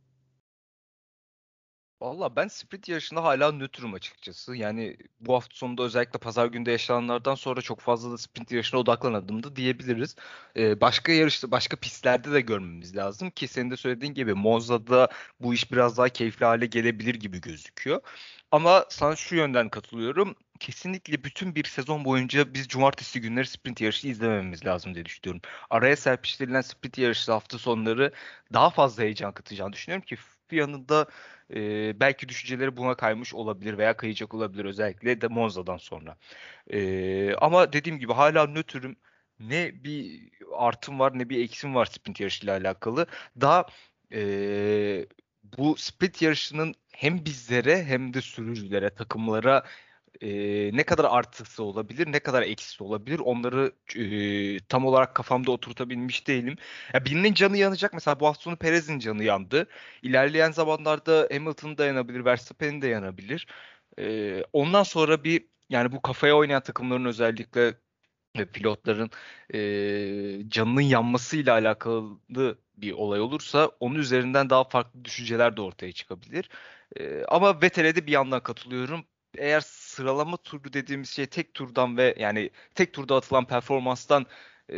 Valla 2.00 2.36
ben 2.36 2.48
sprint 2.48 2.88
yarışında 2.88 3.22
hala 3.24 3.52
nötrüm 3.52 3.94
açıkçası. 3.94 4.56
Yani 4.56 4.96
bu 5.20 5.34
hafta 5.34 5.56
sonunda 5.56 5.82
özellikle 5.82 6.18
pazar 6.18 6.46
günde 6.46 6.70
yaşananlardan 6.70 7.34
sonra 7.34 7.60
çok 7.60 7.80
fazla 7.80 8.12
da 8.12 8.18
sprint 8.18 8.52
yarışına 8.52 8.80
odaklanadım 8.80 9.42
da 9.42 9.56
diyebiliriz. 9.56 10.16
Ee, 10.56 10.80
başka 10.80 11.12
yarışta, 11.12 11.50
başka 11.50 11.76
pistlerde 11.76 12.32
de 12.32 12.40
görmemiz 12.40 12.96
lazım 12.96 13.30
ki 13.30 13.48
senin 13.48 13.70
de 13.70 13.76
söylediğin 13.76 14.14
gibi 14.14 14.34
Monza'da 14.34 15.08
bu 15.40 15.54
iş 15.54 15.72
biraz 15.72 15.98
daha 15.98 16.08
keyifli 16.08 16.46
hale 16.46 16.66
gelebilir 16.66 17.14
gibi 17.14 17.40
gözüküyor. 17.40 18.00
Ama 18.50 18.86
sana 18.90 19.16
şu 19.16 19.36
yönden 19.36 19.68
katılıyorum. 19.68 20.34
Kesinlikle 20.60 21.24
bütün 21.24 21.54
bir 21.54 21.64
sezon 21.64 22.04
boyunca 22.04 22.54
biz 22.54 22.68
cumartesi 22.68 23.20
günleri 23.20 23.46
sprint 23.46 23.80
yarışı 23.80 24.08
izlemememiz 24.08 24.66
lazım 24.66 24.94
diye 24.94 25.04
düşünüyorum. 25.04 25.42
Araya 25.70 25.96
serpiştirilen 25.96 26.60
sprint 26.60 26.98
yarışı 26.98 27.32
hafta 27.32 27.58
sonları 27.58 28.12
daha 28.52 28.70
fazla 28.70 29.02
heyecan 29.02 29.32
katacağını 29.32 29.72
düşünüyorum 29.72 30.06
ki 30.06 30.16
FIA'nın 30.48 30.88
da 30.88 31.06
e, 31.54 32.00
belki 32.00 32.28
düşünceleri 32.28 32.76
buna 32.76 32.94
kaymış 32.94 33.34
olabilir 33.34 33.78
veya 33.78 33.96
kayacak 33.96 34.34
olabilir 34.34 34.64
özellikle 34.64 35.20
de 35.20 35.28
Monza'dan 35.28 35.76
sonra. 35.76 36.16
E, 36.70 37.34
ama 37.34 37.72
dediğim 37.72 37.98
gibi 37.98 38.12
hala 38.12 38.46
nötrüm 38.46 38.96
ne 39.40 39.84
bir 39.84 40.30
artım 40.56 40.98
var 40.98 41.18
ne 41.18 41.28
bir 41.28 41.44
eksim 41.44 41.74
var 41.74 41.86
sprint 41.86 42.20
yarışıyla 42.20 42.56
alakalı. 42.56 43.06
Daha 43.40 43.66
e, 44.12 45.06
bu 45.58 45.76
sprint 45.76 46.22
yarışının 46.22 46.74
hem 46.92 47.24
bizlere 47.24 47.84
hem 47.84 48.14
de 48.14 48.20
sürücülere, 48.20 48.90
takımlara 48.90 49.64
e, 50.22 50.70
ne 50.76 50.82
kadar 50.84 51.04
artısı 51.04 51.62
olabilir, 51.62 52.12
ne 52.12 52.20
kadar 52.20 52.42
eksisi 52.42 52.84
olabilir 52.84 53.18
onları 53.18 53.72
e, 53.96 54.60
tam 54.68 54.86
olarak 54.86 55.14
kafamda 55.14 55.50
oturtabilmiş 55.50 56.26
değilim. 56.26 56.56
Ya 56.94 57.04
birinin 57.04 57.34
canı 57.34 57.56
yanacak. 57.56 57.92
Mesela 57.94 58.20
bu 58.20 58.26
hafta 58.26 58.42
sonu 58.42 58.56
Perez'in 58.56 58.98
canı 58.98 59.24
yandı. 59.24 59.66
İlerleyen 60.02 60.50
zamanlarda 60.50 61.28
Hamilton 61.32 61.78
dayanabilir, 61.78 62.24
Verstappen'in 62.24 62.82
de 62.82 62.88
yanabilir. 62.88 63.46
E, 63.98 64.42
ondan 64.52 64.82
sonra 64.82 65.24
bir 65.24 65.48
yani 65.68 65.92
bu 65.92 66.02
kafaya 66.02 66.36
oynayan 66.36 66.62
takımların 66.62 67.04
özellikle 67.04 67.74
pilotların 68.52 69.10
e, 69.54 70.48
canının 70.48 70.80
yanmasıyla 70.80 71.52
alakalı 71.54 72.18
bir 72.76 72.92
olay 72.92 73.20
olursa 73.20 73.70
onun 73.80 73.94
üzerinden 73.94 74.50
daha 74.50 74.64
farklı 74.64 75.04
düşünceler 75.04 75.56
de 75.56 75.60
ortaya 75.60 75.92
çıkabilir. 75.92 76.50
E, 76.96 77.24
ama 77.24 77.62
Vettel'e 77.62 77.96
de 77.96 78.06
bir 78.06 78.12
yandan 78.12 78.42
katılıyorum. 78.42 79.04
Eğer 79.38 79.60
sıralama 79.60 80.36
turu 80.36 80.72
dediğimiz 80.72 81.10
şey 81.10 81.26
tek 81.26 81.54
turdan 81.54 81.96
ve 81.96 82.14
yani 82.18 82.50
tek 82.74 82.92
turda 82.92 83.16
atılan 83.16 83.46
performanstan 83.46 84.26
e, 84.72 84.76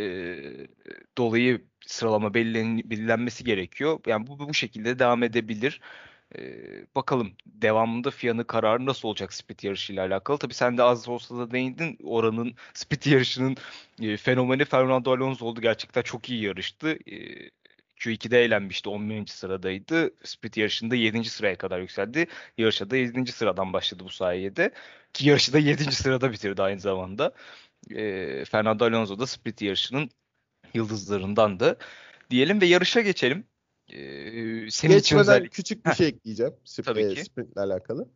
dolayı 1.18 1.64
sıralama 1.86 2.34
belirlen, 2.34 2.90
belirlenmesi 2.90 3.44
gerekiyor. 3.44 4.00
Yani 4.06 4.26
bu 4.26 4.38
bu 4.38 4.54
şekilde 4.54 4.98
devam 4.98 5.22
edebilir. 5.22 5.80
Ee, 6.38 6.86
bakalım 6.94 7.32
devamında 7.46 8.10
Fiyan'ın 8.10 8.44
kararı 8.44 8.86
nasıl 8.86 9.08
olacak 9.08 9.32
split 9.32 9.64
yarışıyla 9.64 10.06
alakalı. 10.06 10.38
Tabii 10.38 10.54
sen 10.54 10.78
de 10.78 10.82
az 10.82 11.08
olsa 11.08 11.38
da 11.38 11.50
değindin. 11.50 11.98
Oranın 12.04 12.54
split 12.74 13.06
yarışının 13.06 13.56
e, 14.02 14.16
fenomeni 14.16 14.64
Fernando 14.64 15.12
Alonso 15.12 15.46
oldu. 15.46 15.60
Gerçekten 15.60 16.02
çok 16.02 16.30
iyi 16.30 16.42
yarıştı. 16.42 16.98
E, 17.10 17.16
Q2'de 17.98 18.44
eğlenmişti. 18.44 18.88
11. 18.88 19.26
sıradaydı. 19.26 20.10
Split 20.24 20.56
yarışında 20.56 20.94
7. 20.94 21.24
sıraya 21.24 21.58
kadar 21.58 21.80
yükseldi. 21.80 22.26
Yarışa 22.58 22.90
da 22.90 22.96
7. 22.96 23.32
sıradan 23.32 23.72
başladı 23.72 24.04
bu 24.04 24.08
sayede. 24.10 24.72
Ki 25.12 25.28
yarışı 25.28 25.52
da 25.52 25.58
7. 25.58 25.92
sırada 25.92 26.32
bitirdi 26.32 26.62
aynı 26.62 26.80
zamanda. 26.80 27.32
E, 27.90 28.44
Fernando 28.44 28.84
Alonso 28.84 29.18
da 29.18 29.26
split 29.26 29.62
yarışının 29.62 30.10
yıldızlarındandı. 30.74 31.78
Diyelim 32.30 32.60
ve 32.60 32.66
yarışa 32.66 33.00
geçelim. 33.00 33.44
Ee, 33.92 34.70
senin 34.70 34.92
Geçmeden 34.94 35.20
özellik... 35.20 35.52
küçük 35.52 35.86
bir 35.86 35.90
Heh. 35.90 35.94
şey 35.94 36.08
ekleyeceğim. 36.08 36.52
Sp- 36.64 36.82
Tabii 36.82 37.02
e, 37.02 37.14
ki. 37.14 37.24
Sprintle 37.24 37.60
alakalı. 37.60 38.08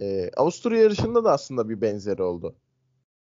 Ee, 0.00 0.30
Avusturya 0.36 0.82
yarışında 0.82 1.24
da 1.24 1.32
aslında 1.32 1.68
bir 1.68 1.80
benzeri 1.80 2.22
oldu. 2.22 2.56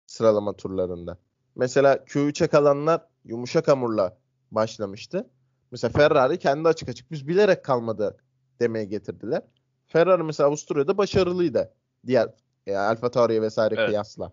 Sıralama 0.07 0.57
turlarında. 0.57 1.19
Mesela 1.57 1.95
Q3'e 1.95 2.47
kalanlar 2.47 3.03
yumuşak 3.25 3.69
hamurla 3.69 4.19
başlamıştı. 4.51 5.31
Mesela 5.71 5.93
Ferrari 5.93 6.39
kendi 6.39 6.69
açık 6.69 6.89
açık 6.89 7.11
biz 7.11 7.29
bilerek 7.29 7.65
kalmadı 7.65 8.17
demeye 8.61 8.85
getirdiler. 8.85 9.43
Ferrari 9.87 10.23
mesela 10.23 10.49
Avusturya'da 10.49 10.99
başarılıydı. 10.99 11.75
Diğer 12.07 12.29
yani 12.67 12.77
e, 12.77 12.77
Alfa 12.77 13.11
Tauri'ye 13.11 13.43
vesaire 13.43 13.75
evet. 13.79 13.89
kıyasla. 13.89 14.33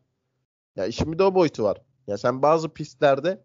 Ya 0.76 0.86
işin 0.86 1.14
bir 1.14 1.20
de 1.20 1.24
o 1.24 1.36
boyutu 1.36 1.64
var. 1.64 1.82
Ya 2.08 2.18
sen 2.18 2.42
bazı 2.42 2.70
pistlerde 2.70 3.44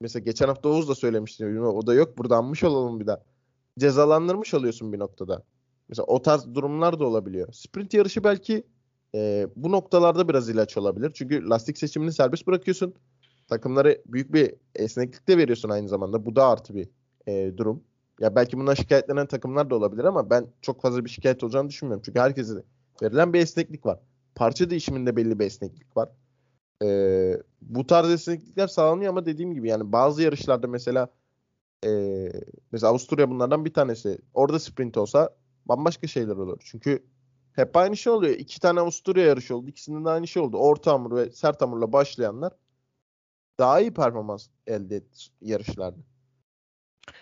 mesela 0.00 0.24
geçen 0.24 0.48
hafta 0.48 0.68
Oğuz 0.68 0.88
da 0.88 0.94
söylemişti. 0.94 1.60
O 1.60 1.86
da 1.86 1.94
yok 1.94 2.18
burada 2.18 2.36
anmış 2.36 2.64
olalım 2.64 3.00
bir 3.00 3.06
daha. 3.06 3.22
Cezalandırmış 3.78 4.54
oluyorsun 4.54 4.92
bir 4.92 4.98
noktada. 4.98 5.42
Mesela 5.88 6.06
o 6.06 6.22
tarz 6.22 6.54
durumlar 6.54 6.98
da 6.98 7.06
olabiliyor. 7.06 7.52
Sprint 7.52 7.94
yarışı 7.94 8.24
belki 8.24 8.66
e, 9.14 9.48
bu 9.56 9.72
noktalarda 9.72 10.28
biraz 10.28 10.48
ilaç 10.48 10.76
olabilir. 10.76 11.12
Çünkü 11.14 11.48
lastik 11.48 11.78
seçimini 11.78 12.12
serbest 12.12 12.46
bırakıyorsun. 12.46 12.94
Takımları 13.48 14.02
büyük 14.06 14.32
bir 14.32 14.54
esneklik 14.74 15.28
de 15.28 15.38
veriyorsun 15.38 15.68
aynı 15.68 15.88
zamanda. 15.88 16.26
Bu 16.26 16.36
da 16.36 16.46
artı 16.46 16.74
bir 16.74 16.88
e, 17.26 17.52
durum. 17.56 17.84
Ya 18.20 18.36
belki 18.36 18.58
bundan 18.58 18.74
şikayetlenen 18.74 19.26
takımlar 19.26 19.70
da 19.70 19.74
olabilir 19.74 20.04
ama 20.04 20.30
ben 20.30 20.46
çok 20.62 20.82
fazla 20.82 21.04
bir 21.04 21.10
şikayet 21.10 21.44
olacağını 21.44 21.68
düşünmüyorum. 21.68 22.02
Çünkü 22.06 22.20
herkese 22.20 22.54
verilen 23.02 23.32
bir 23.32 23.40
esneklik 23.40 23.86
var. 23.86 23.98
Parça 24.34 24.70
değişiminde 24.70 25.16
belli 25.16 25.38
bir 25.38 25.46
esneklik 25.46 25.96
var. 25.96 26.08
E, 26.82 26.88
bu 27.62 27.86
tarz 27.86 28.10
esneklikler 28.10 28.66
sağlanıyor 28.66 29.10
ama 29.10 29.26
dediğim 29.26 29.54
gibi 29.54 29.68
yani 29.68 29.92
bazı 29.92 30.22
yarışlarda 30.22 30.66
mesela 30.68 31.08
e, 31.86 31.90
mesela 32.72 32.90
Avusturya 32.90 33.30
bunlardan 33.30 33.64
bir 33.64 33.74
tanesi. 33.74 34.18
Orada 34.34 34.58
sprint 34.58 34.96
olsa 34.96 35.30
bambaşka 35.66 36.06
şeyler 36.06 36.36
olur. 36.36 36.58
Çünkü 36.64 37.06
hep 37.52 37.76
aynı 37.76 37.96
şey 37.96 38.12
oluyor. 38.12 38.34
İki 38.34 38.60
tane 38.60 38.80
Avusturya 38.80 39.26
yarışı 39.26 39.56
oldu. 39.56 39.68
İkisinin 39.68 40.04
de 40.04 40.10
aynı 40.10 40.26
şey 40.26 40.42
oldu. 40.42 40.56
Orta 40.56 40.92
hamur 40.92 41.16
ve 41.16 41.30
sert 41.30 41.62
hamurla 41.62 41.92
başlayanlar 41.92 42.52
daha 43.58 43.80
iyi 43.80 43.94
performans 43.94 44.48
elde 44.66 44.96
etti 44.96 45.24
yarışlarda. 45.40 46.00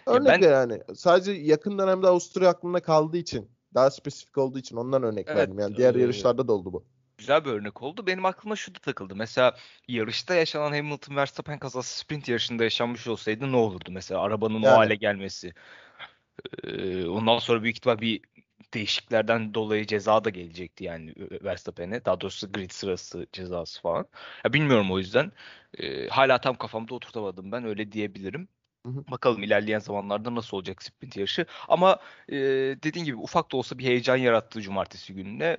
Örnek 0.06 0.42
ya 0.42 0.50
ben, 0.50 0.52
yani. 0.52 0.82
Sadece 0.94 1.32
yakın 1.32 1.78
dönemde 1.78 2.06
Avusturya 2.06 2.48
aklımda 2.48 2.80
kaldığı 2.82 3.16
için 3.16 3.50
daha 3.74 3.90
spesifik 3.90 4.38
olduğu 4.38 4.58
için 4.58 4.76
ondan 4.76 5.02
örnek 5.02 5.26
evet, 5.28 5.36
verdim. 5.36 5.58
Yani 5.58 5.76
diğer 5.76 5.94
e, 5.94 6.00
yarışlarda 6.00 6.48
da 6.48 6.52
oldu 6.52 6.72
bu 6.72 6.84
güzel 7.18 7.44
bir 7.44 7.50
örnek 7.50 7.82
oldu. 7.82 8.06
Benim 8.06 8.24
aklıma 8.24 8.56
şu 8.56 8.74
da 8.74 8.78
takıldı. 8.78 9.16
Mesela 9.16 9.56
yarışta 9.88 10.34
yaşanan 10.34 10.72
Hamilton 10.72 11.16
Verstappen 11.16 11.58
kazası 11.58 11.98
sprint 11.98 12.28
yarışında 12.28 12.64
yaşanmış 12.64 13.06
olsaydı 13.06 13.52
ne 13.52 13.56
olurdu? 13.56 13.90
Mesela 13.90 14.20
arabanın 14.20 14.60
yani. 14.60 14.74
o 14.74 14.78
hale 14.78 14.94
gelmesi. 14.94 15.52
Ee, 16.64 17.06
ondan 17.06 17.38
sonra 17.38 17.62
büyük 17.62 17.76
ihtimal 17.76 18.00
bir 18.00 18.20
değişiklerden 18.74 19.54
dolayı 19.54 19.86
ceza 19.86 20.24
da 20.24 20.30
gelecekti 20.30 20.84
yani 20.84 21.14
Verstappen'e. 21.18 22.04
Daha 22.04 22.20
doğrusu 22.20 22.52
grid 22.52 22.70
sırası 22.70 23.26
cezası 23.32 23.82
falan. 23.82 24.06
Ya 24.44 24.52
bilmiyorum 24.52 24.92
o 24.92 24.98
yüzden. 24.98 25.32
Ee, 25.78 26.08
hala 26.08 26.40
tam 26.40 26.56
kafamda 26.56 26.94
oturtamadım 26.94 27.52
ben 27.52 27.64
öyle 27.64 27.92
diyebilirim. 27.92 28.48
Bakalım 28.84 29.42
ilerleyen 29.42 29.78
zamanlarda 29.78 30.34
nasıl 30.34 30.56
olacak 30.56 30.82
sprint 30.82 31.16
yarışı. 31.16 31.46
Ama 31.68 31.98
e, 32.28 32.36
dediğin 32.82 33.04
gibi 33.04 33.16
ufak 33.16 33.52
da 33.52 33.56
olsa 33.56 33.78
bir 33.78 33.84
heyecan 33.84 34.16
yarattı 34.16 34.60
cumartesi 34.60 35.14
gününe 35.14 35.56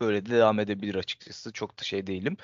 böyle 0.00 0.26
de 0.26 0.30
devam 0.30 0.60
edebilir 0.60 0.94
açıkçası. 0.94 1.52
Çok 1.52 1.78
da 1.80 1.82
şey 1.82 2.06
değilim. 2.06 2.36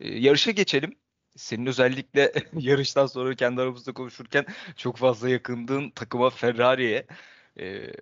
E, 0.00 0.18
yarışa 0.18 0.50
geçelim. 0.50 0.96
Senin 1.36 1.66
özellikle 1.66 2.32
yarıştan 2.58 3.06
sonra 3.06 3.34
kendi 3.34 3.60
aramızda 3.60 3.92
konuşurken 3.92 4.46
çok 4.76 4.96
fazla 4.96 5.28
yakındığın 5.28 5.90
takıma 5.90 6.30
Ferrari'ye 6.30 7.06
e, 7.58 7.92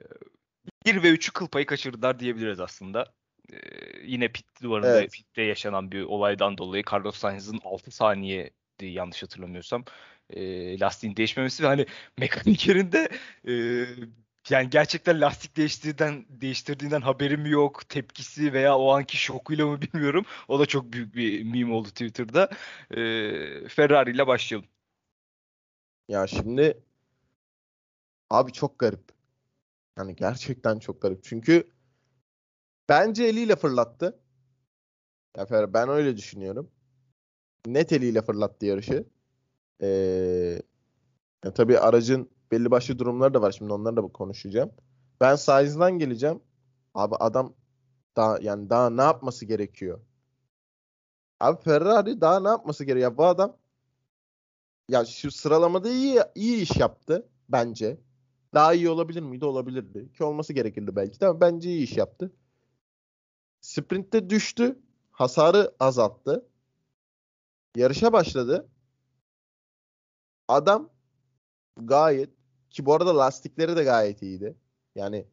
1 0.87 1.03
ve 1.03 1.09
3'ü 1.09 1.33
kıl 1.33 1.49
payı 1.49 1.67
kaçırdılar 1.67 2.21
diyebiliriz 2.21 2.61
aslında. 2.61 3.15
E, 3.53 3.57
yine 4.05 4.29
pit 4.29 4.63
duvarında 4.63 4.99
Evet. 4.99 5.13
pitte 5.13 5.43
yaşanan 5.43 5.93
bir 5.93 6.03
olaydan 6.03 6.59
dolayı 6.59 6.85
Carlos 6.93 7.17
Sainz'ın 7.17 7.61
6 7.65 7.91
saniye 7.91 8.51
yanlış 8.81 9.23
hatırlamıyorsam 9.23 9.85
e, 10.31 10.81
lastiğin 10.81 11.17
değişmemesi 11.17 11.63
ve 11.63 11.67
hani 11.67 11.87
mekanik 12.19 12.69
yerinde 12.69 13.09
e, 13.49 13.53
yani 14.51 14.71
gerçekten 14.71 15.21
lastik 15.21 15.57
değiştirdiğinden 15.57 16.27
değiştirdiğinden 16.29 17.01
haberim 17.01 17.47
yok. 17.47 17.89
Tepkisi 17.89 18.53
veya 18.53 18.79
o 18.79 18.91
anki 18.91 19.17
şokuyla 19.17 19.67
mı 19.67 19.83
bilmiyorum. 19.83 20.25
O 20.49 20.59
da 20.61 20.67
çok 20.67 20.93
büyük 20.93 21.15
bir 21.15 21.45
meme 21.45 21.75
oldu 21.75 21.89
Twitter'da. 21.89 22.51
E, 22.91 23.69
Ferrari 23.69 24.11
ile 24.11 24.27
başlayalım. 24.27 24.69
Ya 26.09 26.27
şimdi 26.27 26.83
abi 28.31 28.53
çok 28.53 28.79
garip. 28.79 29.13
Yani 29.99 30.17
gerçekten 30.17 30.79
çok 30.79 31.03
garip. 31.03 31.25
Çünkü 31.25 31.69
bence 32.89 33.25
eliyle 33.25 33.57
fırlattı. 33.57 34.21
Ya 35.37 35.45
Fer- 35.45 35.75
ben 35.75 35.89
öyle 35.89 36.17
düşünüyorum. 36.17 36.71
Net 37.67 37.93
eliyle 37.93 38.23
fırlattı 38.23 38.67
yarışı. 38.67 39.05
Ee, 39.83 40.63
ya 41.45 41.55
tabii 41.55 41.79
aracın 41.79 42.31
belli 42.51 42.71
başlı 42.71 42.99
durumları 42.99 43.35
da 43.35 43.43
var. 43.43 43.53
Şimdi 43.53 43.73
onları 43.73 43.97
da 43.97 44.03
konuşacağım. 44.03 44.73
Ben 45.21 45.37
Sainz'dan 45.37 45.99
geleceğim. 45.99 46.41
Abi 46.95 47.17
adam 47.17 47.55
daha 48.17 48.39
yani 48.41 48.71
daha 48.71 48.91
ne 48.91 49.03
yapması 49.03 49.47
gerekiyor? 49.47 50.01
Abi 51.41 51.63
Ferrari 51.63 52.21
daha 52.21 52.41
ne 52.41 52.49
yapması 52.49 52.85
gerekiyor? 52.85 53.13
Ya 53.13 53.19
bu 53.19 53.27
adam 53.27 53.57
ya 54.89 55.05
şu 55.05 55.31
sıralamada 55.31 55.91
iyi 55.91 56.21
iyi 56.35 56.63
iş 56.63 56.77
yaptı 56.77 57.29
bence. 57.49 58.01
Daha 58.55 58.75
iyi 58.75 58.89
olabilir 58.91 59.21
miydi? 59.23 59.45
Olabilirdi. 59.45 60.13
Ki 60.13 60.25
olması 60.25 60.53
gerekirdi 60.53 60.97
belki 60.97 61.21
de 61.21 61.27
ama 61.27 61.41
bence 61.41 61.71
iyi 61.71 61.83
iş 61.83 61.97
yaptı. 61.97 62.33
Sprint'te 63.61 64.31
düştü. 64.31 64.79
Hasarı 65.13 65.75
azalttı. 65.81 66.47
Yarışa 67.77 68.13
başladı. 68.13 68.69
Adam 70.49 70.91
gayet 71.77 72.31
ki 72.71 72.87
bu 72.87 72.95
arada 72.95 73.17
lastikleri 73.17 73.77
de 73.77 73.85
gayet 73.85 74.23
iyiydi. 74.23 74.57
Yani 74.95 75.27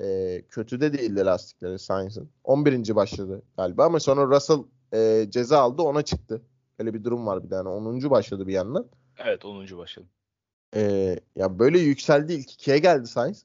e, 0.00 0.42
kötü 0.48 0.80
de 0.80 0.92
değildi 0.92 1.24
lastikleri 1.24 1.78
Sainz'ın. 1.78 2.30
11. 2.44 2.94
başladı 2.94 3.42
galiba 3.56 3.84
ama 3.84 4.00
sonra 4.00 4.36
Russell 4.36 4.64
e, 4.94 5.26
ceza 5.30 5.58
aldı 5.60 5.82
ona 5.82 6.02
çıktı. 6.02 6.42
Öyle 6.78 6.94
bir 6.94 7.04
durum 7.04 7.26
var 7.26 7.44
bir 7.44 7.50
tane. 7.50 7.68
10. 7.68 8.10
başladı 8.10 8.46
bir 8.46 8.52
yandan. 8.52 8.88
Evet 9.18 9.44
10. 9.44 9.78
başladım. 9.78 10.08
Ee, 10.74 11.20
ya 11.36 11.58
böyle 11.58 11.78
yükseldi 11.78 12.32
ilk 12.32 12.52
ikiye 12.52 12.78
geldi 12.78 13.06
Sainz. 13.06 13.44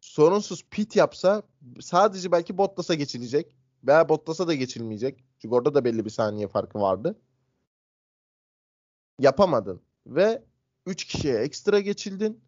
Sorunsuz 0.00 0.64
pit 0.70 0.96
yapsa 0.96 1.42
sadece 1.80 2.32
belki 2.32 2.58
Bottas'a 2.58 2.94
geçilecek. 2.94 3.56
Veya 3.86 4.08
Bottas'a 4.08 4.48
da 4.48 4.54
geçilmeyecek. 4.54 5.24
Çünkü 5.38 5.54
orada 5.54 5.74
da 5.74 5.84
belli 5.84 6.04
bir 6.04 6.10
saniye 6.10 6.48
farkı 6.48 6.80
vardı. 6.80 7.18
Yapamadın. 9.18 9.82
Ve 10.06 10.42
3 10.86 11.04
kişiye 11.04 11.34
ekstra 11.34 11.80
geçildin. 11.80 12.40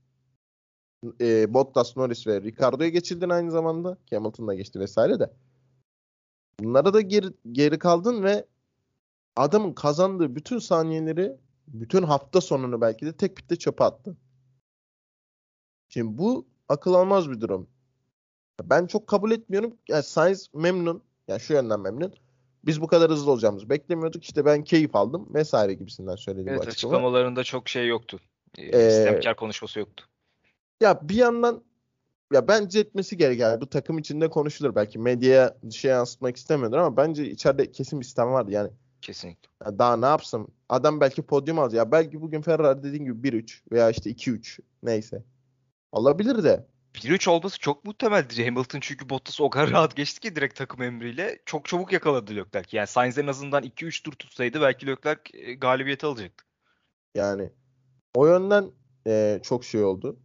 Ee, 1.21 1.55
Bottas, 1.55 1.97
Norris 1.97 2.27
ve 2.27 2.43
Ricardo'ya 2.43 2.89
geçildin 2.89 3.29
aynı 3.29 3.51
zamanda. 3.51 3.99
Hamilton 4.11 4.57
geçti 4.57 4.81
vesaire 4.81 5.21
de. 5.21 5.33
Bunlara 6.61 6.95
da 6.95 7.01
geri, 7.01 7.27
geri 7.53 7.79
kaldın 7.79 8.23
ve 8.23 8.47
adamın 9.37 9.73
kazandığı 9.73 10.37
bütün 10.37 10.59
saniyeleri 10.59 11.37
bütün 11.69 12.03
hafta 12.03 12.41
sonunu 12.41 12.81
belki 12.81 13.07
de 13.07 13.17
tek 13.17 13.37
pitte 13.37 13.57
çöpe 13.57 13.85
attı. 13.85 14.17
Şimdi 15.89 16.19
bu 16.19 16.47
akıl 16.69 16.95
almaz 16.95 17.31
bir 17.31 17.41
durum. 17.41 17.69
Ben 18.63 18.87
çok 18.87 19.07
kabul 19.07 19.31
etmiyorum. 19.31 19.77
Yani 19.89 20.03
Sainz 20.03 20.51
memnun. 20.55 21.03
Yani 21.29 21.41
şu 21.41 21.53
yönden 21.53 21.81
memnun. 21.81 22.15
Biz 22.67 22.81
bu 22.81 22.87
kadar 22.87 23.11
hızlı 23.11 23.31
olacağımızı 23.31 23.71
beklemiyorduk. 23.71 24.25
İşte 24.25 24.45
ben 24.45 24.65
keyif 24.65 24.97
aldım 24.97 25.35
vesaire 25.35 25.75
gibisinden 25.75 26.17
söyledi 26.17 26.49
Evet 26.51 26.59
bu 26.59 26.63
açıklama. 26.63 26.71
açıklamalarında 26.95 27.45
çok 27.45 27.69
şey 27.69 27.87
yoktu. 27.89 28.21
E, 28.59 28.63
Ee, 28.63 28.89
istemkar 28.89 29.37
konuşması 29.37 29.79
yoktu. 29.79 30.05
Ya 30.81 31.01
bir 31.09 31.15
yandan 31.15 31.65
ya 32.33 32.49
bence 32.49 32.81
etmesi 32.81 33.17
gereken 33.17 33.61
bu 33.61 33.67
takım 33.71 33.99
içinde 33.99 34.31
konuşulur. 34.31 34.75
Belki 34.75 34.99
medyaya 34.99 35.57
şey 35.73 35.91
yansıtmak 35.91 36.37
istemiyordur 36.37 36.77
ama 36.77 36.97
bence 36.97 37.31
içeride 37.31 37.73
kesin 37.73 38.01
bir 38.01 38.05
istem 38.05 38.27
vardı. 38.33 38.51
Yani 38.51 38.71
Kesinlikle. 39.03 39.49
Ya 39.65 39.79
daha 39.79 39.97
ne 39.97 40.07
yapsın? 40.07 40.49
Adam 40.69 41.01
belki 41.01 41.23
podyum 41.23 41.59
alacak. 41.59 41.79
Ya 41.79 41.93
belki 41.93 42.21
bugün 42.21 42.43
Ferrari 42.43 42.83
dediğin 42.83 43.05
gibi 43.05 43.29
1-3 43.29 43.63
veya 43.73 43.91
işte 43.91 44.11
2-3 44.11 44.61
neyse. 44.83 45.25
Olabilir 45.93 46.45
de. 46.45 46.67
1-3 46.95 47.31
olması 47.31 47.59
çok 47.59 47.85
muhtemeldir. 47.85 48.45
Hamilton 48.45 48.81
çünkü 48.81 49.09
Bottas'ı 49.09 49.45
o 49.45 49.51
kadar 49.51 49.71
rahat 49.71 49.97
geçti 49.97 50.21
ki 50.21 50.37
direkt 50.37 50.57
takım 50.57 50.83
emriyle. 50.83 51.39
Çok 51.47 51.65
çabuk 51.65 51.93
yakaladı 51.93 52.37
Leclerc. 52.37 52.77
Yani 52.77 52.87
Sainz 52.87 53.19
en 53.19 53.27
azından 53.27 53.63
2-3 53.65 54.03
tur 54.03 54.13
tutsaydı 54.13 54.61
belki 54.61 54.87
Leclerc 54.87 55.21
e, 55.33 55.55
galibiyeti 55.55 56.07
alacaktı. 56.07 56.45
Yani 57.15 57.51
o 58.15 58.27
yönden 58.27 58.71
e, 59.07 59.41
çok 59.43 59.65
şey 59.65 59.85
oldu. 59.85 60.19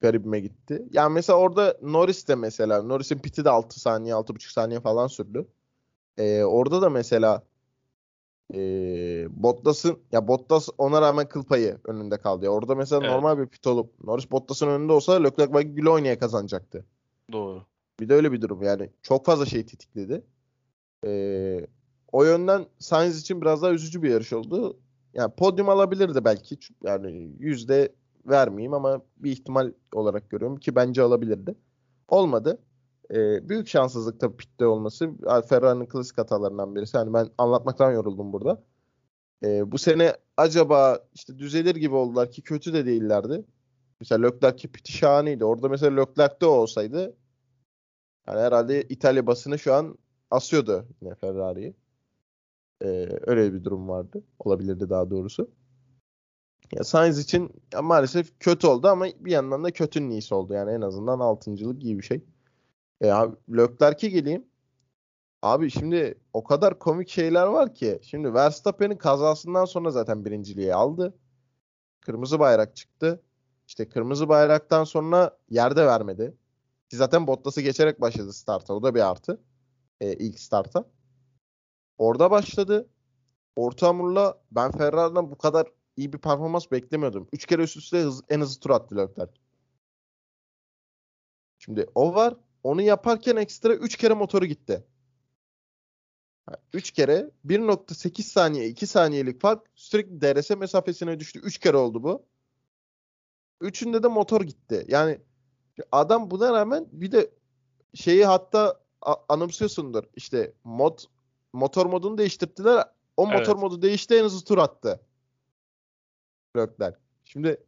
Garibime 0.00 0.40
gitti. 0.40 0.82
Yani 0.90 1.12
mesela 1.12 1.38
orada 1.38 1.78
Norris 1.82 2.28
de 2.28 2.34
mesela 2.34 2.82
Norris'in 2.82 3.18
piti 3.18 3.44
de 3.44 3.50
6 3.50 3.80
saniye 3.80 4.14
6,5 4.14 4.52
saniye 4.52 4.80
falan 4.80 5.06
sürdü. 5.06 5.48
E, 6.18 6.42
orada 6.42 6.82
da 6.82 6.90
mesela 6.90 7.42
e, 8.54 8.58
Bottas'ın 9.30 9.98
ya 10.12 10.28
Bottas 10.28 10.68
ona 10.78 11.02
rağmen 11.02 11.28
kıl 11.28 11.44
payı 11.44 11.78
önünde 11.84 12.18
kaldı. 12.18 12.44
Ya 12.44 12.50
orada 12.50 12.74
mesela 12.74 13.00
Evet. 13.00 13.10
normal 13.10 13.38
bir 13.38 13.46
pit 13.46 13.66
olup 13.66 14.04
Norris 14.04 14.30
Bottas'ın 14.30 14.68
önünde 14.68 14.92
olsa 14.92 15.12
Leclerc 15.12 15.54
belki 15.54 15.74
güle 15.74 15.90
oynaya 15.90 16.18
kazanacaktı. 16.18 16.84
Doğru. 17.32 17.62
Bir 18.00 18.08
de 18.08 18.14
öyle 18.14 18.32
bir 18.32 18.40
durum 18.40 18.62
yani 18.62 18.90
çok 19.02 19.26
fazla 19.26 19.46
şey 19.46 19.66
tetikledi. 19.66 20.24
Ee, 21.06 21.66
o 22.12 22.24
yönden 22.24 22.66
Sainz 22.78 23.20
için 23.20 23.40
biraz 23.40 23.62
daha 23.62 23.72
üzücü 23.72 24.02
bir 24.02 24.10
yarış 24.10 24.32
oldu. 24.32 24.76
Yani 25.14 25.32
podyum 25.34 25.68
alabilirdi 25.68 26.24
belki. 26.24 26.58
Yani 26.84 27.30
yüzde 27.38 27.92
vermeyeyim 28.26 28.74
ama 28.74 29.02
bir 29.16 29.32
ihtimal 29.32 29.72
olarak 29.92 30.30
görüyorum 30.30 30.56
ki 30.56 30.74
bence 30.74 31.02
alabilirdi. 31.02 31.54
Olmadı. 32.08 32.58
Ee, 33.12 33.48
büyük 33.48 33.68
şanssızlık 33.68 34.20
tabii 34.20 34.36
pitte 34.36 34.66
olması. 34.66 35.10
Ferrari'nin 35.48 35.86
klasik 35.86 36.18
hatalarından 36.18 36.74
birisi. 36.74 36.96
Yani 36.96 37.12
ben 37.14 37.28
anlatmaktan 37.38 37.92
yoruldum 37.92 38.32
burada. 38.32 38.62
Ee, 39.44 39.72
bu 39.72 39.78
sene 39.78 40.16
acaba 40.36 40.98
işte 41.14 41.38
düzelir 41.38 41.76
gibi 41.76 41.94
oldular 41.94 42.30
ki 42.30 42.42
kötü 42.42 42.72
de 42.72 42.86
değillerdi. 42.86 43.44
Mesela 44.00 44.26
Leclerc'ki 44.26 44.72
piti 44.72 44.92
şahaneydi. 44.92 45.44
Orada 45.44 45.68
mesela 45.68 46.00
Leclerc'te 46.00 46.46
o 46.46 46.50
olsaydı 46.50 47.16
yani 48.28 48.40
herhalde 48.40 48.82
İtalya 48.82 49.26
basını 49.26 49.58
şu 49.58 49.74
an 49.74 49.98
asıyordu 50.30 50.86
yine 51.02 51.14
Ferrari'yi. 51.14 51.74
Ee, 52.82 53.08
öyle 53.26 53.54
bir 53.54 53.64
durum 53.64 53.88
vardı. 53.88 54.24
Olabilirdi 54.38 54.90
daha 54.90 55.10
doğrusu. 55.10 55.50
Ya 56.72 56.84
Sainz 56.84 57.18
için 57.18 57.50
ya 57.72 57.82
maalesef 57.82 58.40
kötü 58.40 58.66
oldu 58.66 58.88
ama 58.88 59.06
bir 59.20 59.30
yandan 59.30 59.64
da 59.64 59.70
kötünün 59.70 60.10
iyisi 60.10 60.34
oldu. 60.34 60.54
Yani 60.54 60.72
en 60.72 60.80
azından 60.80 61.20
altıncılık 61.20 61.84
iyi 61.84 61.98
bir 61.98 62.02
şey. 62.02 62.24
E 63.02 63.10
abi 63.10 63.36
Leclerc'e 63.56 64.08
geleyim. 64.08 64.46
Abi 65.42 65.70
şimdi 65.70 66.20
o 66.32 66.44
kadar 66.44 66.78
komik 66.78 67.08
şeyler 67.08 67.46
var 67.46 67.74
ki. 67.74 68.00
Şimdi 68.02 68.34
Verstappen'in 68.34 68.96
kazasından 68.96 69.64
sonra 69.64 69.90
zaten 69.90 70.24
birinciliği 70.24 70.74
aldı. 70.74 71.14
Kırmızı 72.00 72.38
bayrak 72.40 72.76
çıktı. 72.76 73.22
İşte 73.68 73.88
kırmızı 73.88 74.28
bayraktan 74.28 74.84
sonra 74.84 75.38
yerde 75.50 75.86
vermedi. 75.86 76.36
Ki 76.90 76.96
zaten 76.96 77.26
Bottas'ı 77.26 77.60
geçerek 77.60 78.00
başladı 78.00 78.32
starta. 78.32 78.74
O 78.74 78.82
da 78.82 78.94
bir 78.94 79.10
artı. 79.10 79.40
E, 80.00 80.14
ilk 80.14 80.40
starta. 80.40 80.84
Orada 81.98 82.30
başladı. 82.30 82.88
Orta 83.56 83.88
hamurla 83.88 84.42
ben 84.50 84.72
Ferrari'den 84.72 85.30
bu 85.30 85.38
kadar 85.38 85.66
iyi 85.96 86.12
bir 86.12 86.18
performans 86.18 86.70
beklemiyordum. 86.70 87.28
Üç 87.32 87.46
kere 87.46 87.62
üst 87.62 87.76
üste 87.76 88.02
hız, 88.02 88.22
en 88.28 88.40
hızlı 88.40 88.60
tur 88.60 88.70
attı 88.70 88.96
Leclerc. 88.96 89.32
Şimdi 91.58 91.86
o 91.94 92.14
var. 92.14 92.36
Onu 92.62 92.82
yaparken 92.82 93.36
ekstra 93.36 93.74
3 93.74 93.96
kere 93.96 94.14
motoru 94.14 94.46
gitti. 94.46 94.84
3 96.72 96.90
kere 96.90 97.30
1.8 97.46 98.22
saniye 98.22 98.68
2 98.68 98.86
saniyelik 98.86 99.40
fark 99.40 99.66
sürekli 99.74 100.20
DRS 100.20 100.50
mesafesine 100.50 101.20
düştü. 101.20 101.38
3 101.38 101.58
kere 101.58 101.76
oldu 101.76 102.02
bu. 102.02 102.26
Üçünde 103.60 104.02
de 104.02 104.08
motor 104.08 104.40
gitti. 104.40 104.84
Yani 104.88 105.20
adam 105.92 106.30
buna 106.30 106.52
rağmen 106.52 106.88
bir 106.92 107.12
de 107.12 107.30
şeyi 107.94 108.24
hatta 108.24 108.80
anımsıyorsundur. 109.28 110.04
İşte 110.16 110.52
mod 110.64 110.98
motor 111.52 111.86
modunu 111.86 112.18
değiştirdiler. 112.18 112.84
O 113.16 113.26
motor 113.26 113.52
Evet. 113.52 113.62
modu 113.62 113.82
değişti 113.82 114.14
en 114.14 114.24
hızlı 114.24 114.44
tur 114.44 114.58
attı. 114.58 115.00
Leclerc. 116.56 116.98
Şimdi 117.24 117.64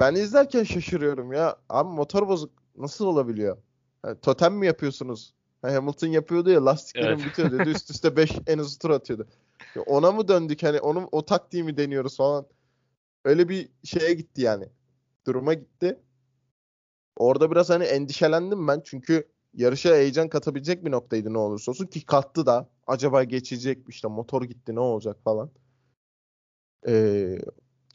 ben 0.00 0.14
izlerken 0.14 0.64
şaşırıyorum 0.64 1.32
ya. 1.32 1.56
Abi 1.68 1.88
motor 1.88 2.28
bozuk 2.28 2.52
nasıl 2.76 3.06
olabiliyor? 3.06 3.58
Ha, 4.02 4.20
totem 4.20 4.54
mi 4.54 4.66
yapıyorsunuz? 4.66 5.34
Ha, 5.62 5.74
Hamilton 5.74 6.08
yapıyordu 6.08 6.50
ya 6.50 6.64
lastiklerim 6.64 7.18
Evet. 7.18 7.26
bitiyor 7.26 7.52
dedi. 7.52 7.68
Üst 7.68 7.90
üste 7.90 8.16
5 8.16 8.30
en 8.46 8.58
hızlı 8.58 8.78
tur 8.78 8.90
atıyordu. 8.90 9.26
Ya 9.76 9.82
ona 9.82 10.12
mı 10.12 10.28
döndük 10.28 10.62
hani 10.62 10.80
onun 10.80 11.08
o 11.12 11.24
taktiği 11.24 11.62
mi 11.62 11.76
deniyoruz 11.76 12.16
falan. 12.16 12.46
Öyle 13.24 13.48
bir 13.48 13.68
şeye 13.84 14.14
gitti 14.14 14.42
yani. 14.42 14.68
Duruma 15.26 15.54
gitti. 15.54 16.00
Orada 17.16 17.50
biraz 17.50 17.70
hani 17.70 17.84
endişelendim 17.84 18.68
ben 18.68 18.82
çünkü 18.84 19.28
yarışa 19.54 19.94
heyecan 19.94 20.28
katabilecek 20.28 20.84
bir 20.84 20.90
noktaydı 20.90 21.32
ne 21.32 21.38
olursa 21.38 21.70
olsun 21.72 21.86
ki 21.86 22.06
kattı 22.06 22.46
da. 22.46 22.68
Acaba 22.86 23.24
geçecek 23.24 23.78
işte 23.88 24.08
motor 24.08 24.42
gitti 24.42 24.74
ne 24.74 24.80
olacak 24.80 25.16
falan. 25.24 25.50
Ee, 26.88 27.38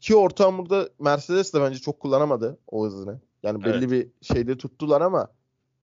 ki 0.00 0.16
orta 0.16 0.44
hamurda 0.44 0.88
Mercedes 0.98 1.54
de 1.54 1.60
bence 1.60 1.78
çok 1.78 2.00
kullanamadı 2.00 2.58
o 2.66 2.84
hızını. 2.84 3.20
Yani 3.42 3.64
belli 3.64 3.84
Evet. 3.84 3.90
bir 3.90 4.08
şeyde 4.34 4.58
tuttular 4.58 5.00
ama 5.00 5.28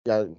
yani 0.08 0.36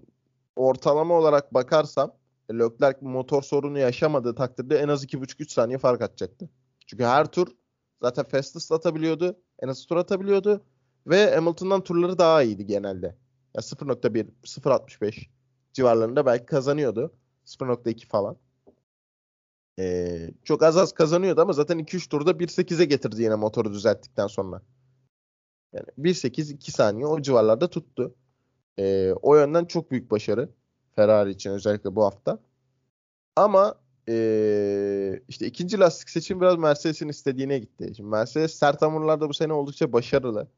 ortalama 0.57 1.14
olarak 1.14 1.55
bakarsam 1.55 2.12
Leclerc 2.53 2.99
motor 3.01 3.42
sorunu 3.42 3.79
yaşamadığı 3.79 4.35
takdirde 4.35 4.79
en 4.79 4.88
az 4.88 5.05
2,5-3 5.05 5.49
saniye 5.53 5.79
fark 5.79 6.03
atacaktı. 6.03 6.49
Çünkü 6.87 7.05
her 7.05 7.27
tur 7.27 7.49
zaten 8.03 8.25
fastest 8.25 8.73
atabiliyordu. 8.73 9.37
En 9.62 9.68
az 9.68 9.87
tur 9.87 9.96
atabiliyordu. 9.96 10.64
Ve 11.07 11.35
Hamilton'dan 11.35 11.85
turları 11.85 12.18
daha 12.18 12.42
iyiydi 12.42 12.66
genelde. 12.66 13.07
Ya 13.55 13.61
0.1, 13.62 14.27
0.65 14.44 15.29
civarlarında 15.73 16.27
belki 16.27 16.46
kazanıyordu. 16.46 17.14
0.2 17.44 18.07
falan. 18.07 18.37
Ee, 19.79 20.31
çok 20.44 20.62
az 20.62 20.77
az 20.77 20.92
kazanıyordu 20.92 21.40
ama 21.40 21.53
zaten 21.53 21.79
2-3 21.79 22.09
turda 22.09 22.31
1.8'e 22.31 22.85
getirdi 22.85 23.23
yine 23.23 23.35
motoru 23.35 23.73
düzelttikten 23.73 24.27
sonra. 24.27 24.62
Yani 25.73 25.87
1.8 25.99 26.53
2 26.53 26.73
saniye 26.73 27.07
o 27.07 27.23
civarlarda 27.23 27.70
tuttu. 27.70 28.14
Ee, 28.81 29.12
o 29.23 29.37
yönden 29.37 29.64
çok 29.64 29.90
büyük 29.90 30.11
başarı 30.11 30.49
Ferrari 30.97 31.31
için 31.31 31.51
özellikle 31.51 31.97
bu 31.97 32.05
hafta. 32.05 32.38
Ama 33.37 33.75
ee, 34.09 35.21
işte 35.29 35.47
ikinci 35.47 35.79
lastik 35.79 36.11
seçim 36.11 36.40
biraz 36.40 36.57
Mercedes'in 36.59 37.09
istediğine 37.09 37.59
gitti. 37.59 37.93
Şimdi 37.97 38.09
Mercedes 38.09 38.55
sert 38.55 38.83
hamurlarda 38.83 39.29
bu 39.29 39.35
sene 39.35 39.53
oldukça 39.53 39.93
başarılı. 39.93 40.49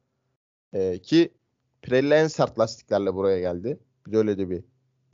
Ee, 0.72 0.98
ki 0.98 1.34
Pirelli 1.82 2.14
en 2.14 2.26
sert 2.26 2.58
lastiklerle 2.58 3.14
buraya 3.14 3.40
geldi. 3.40 3.80
Bir 4.06 4.16
öyle 4.16 4.38
de 4.38 4.50
bir 4.50 4.64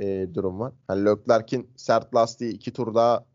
e, 0.01 0.35
durum 0.35 0.61
var. 0.61 0.73
Hani 0.89 1.05
Leclerc'in 1.05 1.71
sert 1.77 2.15
lastiği 2.15 2.53
iki 2.53 2.73
tur 2.73 2.95
daha 2.95 3.27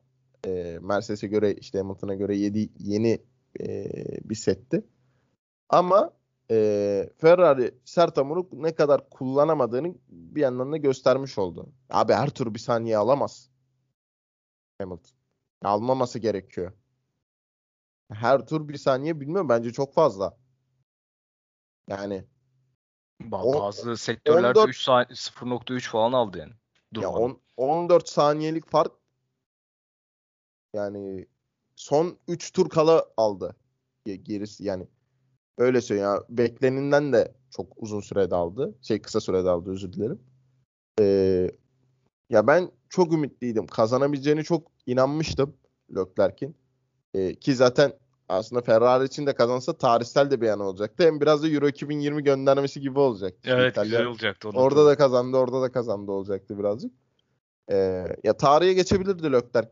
e, 0.48 0.80
Mercedes'e 0.82 1.28
göre 1.28 1.54
işte 1.54 1.78
Hamilton'a 1.78 2.16
göre 2.16 2.38
yedi, 2.38 2.70
yeni 2.80 3.20
e, 3.60 3.86
bir 4.30 4.36
setti. 4.36 4.84
Ama 5.70 6.14
e, 6.52 7.10
Ferrari 7.18 7.76
sert 7.86 8.18
hamuru 8.18 8.50
ne 8.54 8.76
kadar 8.76 9.10
kullanamadığını 9.10 9.96
bir 10.10 10.42
yandan 10.42 10.72
da 10.72 10.78
göstermiş 10.78 11.38
oldu. 11.38 11.70
Abi 11.90 12.14
her 12.14 12.30
tur 12.30 12.54
bir 12.54 12.60
saniye 12.60 12.98
alamaz. 12.98 13.50
Hamilton. 14.82 15.12
Almaması 15.64 16.20
gerekiyor. 16.20 16.74
Her 18.12 18.48
tur 18.48 18.68
bir 18.68 18.78
saniye 18.78 19.20
bilmiyorum 19.20 19.50
bence 19.50 19.72
çok 19.72 19.94
fazla. 19.94 20.38
Yani 21.88 22.26
Bazı 23.20 23.98
sektörlerde 23.98 24.60
14 24.60 24.70
3 24.70 24.82
saniye 24.82 25.16
0.3 25.16 25.90
falan 25.90 26.14
aldı 26.14 26.38
yani. 26.38 26.54
Ya 26.94 27.10
on- 27.10 27.42
14 27.58 28.10
saniyelik 28.10 28.70
fark 28.70 28.92
yani 30.74 31.28
son 31.76 32.18
3 32.28 32.52
tur 32.52 32.70
kala 32.70 33.06
aldı 33.18 33.56
ge- 34.06 34.16
gerisi 34.16 34.64
yani 34.64 34.88
öyle 35.58 35.82
söyleyeyim 35.82 36.12
ya 36.12 36.24
beklenenden 36.30 37.14
de 37.14 37.34
çok 37.50 37.68
uzun 37.78 38.00
sürede 38.02 38.36
aldı 38.36 38.76
şey 38.82 39.02
kısa 39.02 39.20
sürede 39.22 39.50
aldı 39.50 39.72
özür 39.72 39.94
dilerim 39.94 40.20
Ee, 41.00 41.52
ya 42.30 42.48
ben 42.48 42.72
çok 42.90 43.14
ümitliydim 43.14 43.68
kazanabileceğini 43.68 44.44
çok 44.44 44.72
inanmıştım 44.86 45.54
Leclerc'in 45.96 46.56
Ee, 47.14 47.36
ki 47.36 47.56
zaten 47.56 47.94
aslında 48.30 48.62
Ferrari 48.62 49.06
için 49.06 49.26
de 49.28 49.36
kazansa 49.36 49.74
tarihsel 49.78 50.32
de 50.32 50.42
bir 50.42 50.50
an 50.50 50.60
olacaktı 50.60 51.04
hem 51.04 51.22
biraz 51.22 51.44
da 51.44 51.48
Euro 51.48 51.68
2020 51.68 52.24
göndermesi 52.24 52.82
gibi 52.82 53.00
olacaktı 53.00 53.50
Evet 53.50 53.74
İtalya- 53.74 53.84
güzel 53.84 54.06
olacaktı. 54.06 54.50
onu 54.50 54.58
Orada 54.58 54.86
da 54.86 54.98
kazandı, 54.98 55.38
orada 55.38 55.62
da 55.62 55.72
kazandı 55.72 56.12
olacaktı 56.12 56.60
birazcık. 56.60 56.92
Ee, 57.72 58.06
ya 58.24 58.38
tarihe 58.38 58.74
geçebilirdi 58.74 59.32
Leclerc. 59.32 59.70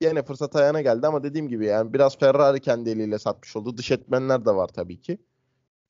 Yine 0.00 0.22
fırsat 0.22 0.56
ayağına 0.56 0.80
geldi 0.80 1.06
ama 1.06 1.22
dediğim 1.22 1.48
gibi 1.48 1.66
yani 1.66 1.92
biraz 1.92 2.18
Ferrari 2.18 2.60
kendi 2.60 2.90
eliyle 2.90 3.18
satmış 3.18 3.56
oldu. 3.56 3.76
Dış 3.76 3.90
etmenler 3.90 4.44
de 4.44 4.50
var 4.54 4.68
tabii 4.68 5.00
ki. 5.00 5.18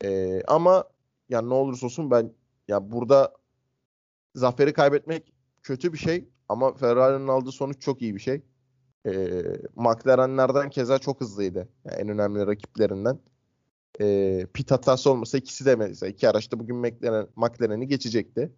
Ee, 0.05 0.43
ama 0.49 0.85
ya 1.29 1.43
ne 1.43 1.55
olursa 1.55 1.87
olsun 1.87 2.11
ben 2.11 2.33
ya 2.69 2.93
burada 2.93 3.33
zaferi 4.35 4.73
kaybetmek 4.73 5.33
kötü 5.63 5.93
bir 5.93 5.99
şey 5.99 6.29
ama 6.49 6.75
Ferrari'nin 6.75 7.29
aldığı 7.29 7.53
sonuç 7.53 7.83
çok 7.83 8.03
iyi 8.03 8.15
bir 8.15 8.21
şey. 8.21 8.43
Ee, 9.07 9.43
McLaren'lerden 9.77 10.71
keza 10.71 10.99
çok 10.99 11.21
hızlıydı. 11.21 11.69
Yani 11.85 11.97
en 12.01 12.09
önemli 12.09 12.47
rakiplerinden. 12.47 13.19
Ee, 14.01 14.47
pit 14.55 14.71
hatası 14.71 15.11
olmasa 15.11 15.39
ikisi 15.39 15.67
de 15.67 15.77
mesela 15.77 16.11
iki 16.11 16.29
araçta 16.29 16.61
bugün 16.61 16.77
McLaren, 16.77 17.29
McLaren'i 17.37 17.89
geçecekti. 17.89 18.53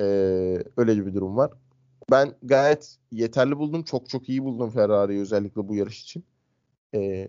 Ee, 0.00 0.04
öyle 0.76 1.06
bir 1.06 1.14
durum 1.14 1.36
var. 1.36 1.52
Ben 2.10 2.34
gayet 2.42 2.96
yeterli 3.12 3.58
buldum. 3.58 3.82
Çok 3.82 4.08
çok 4.08 4.28
iyi 4.28 4.44
buldum 4.44 4.70
Ferrari'yi 4.70 5.20
özellikle 5.20 5.68
bu 5.68 5.74
yarış 5.74 6.02
için. 6.02 6.24
Ee, 6.94 7.28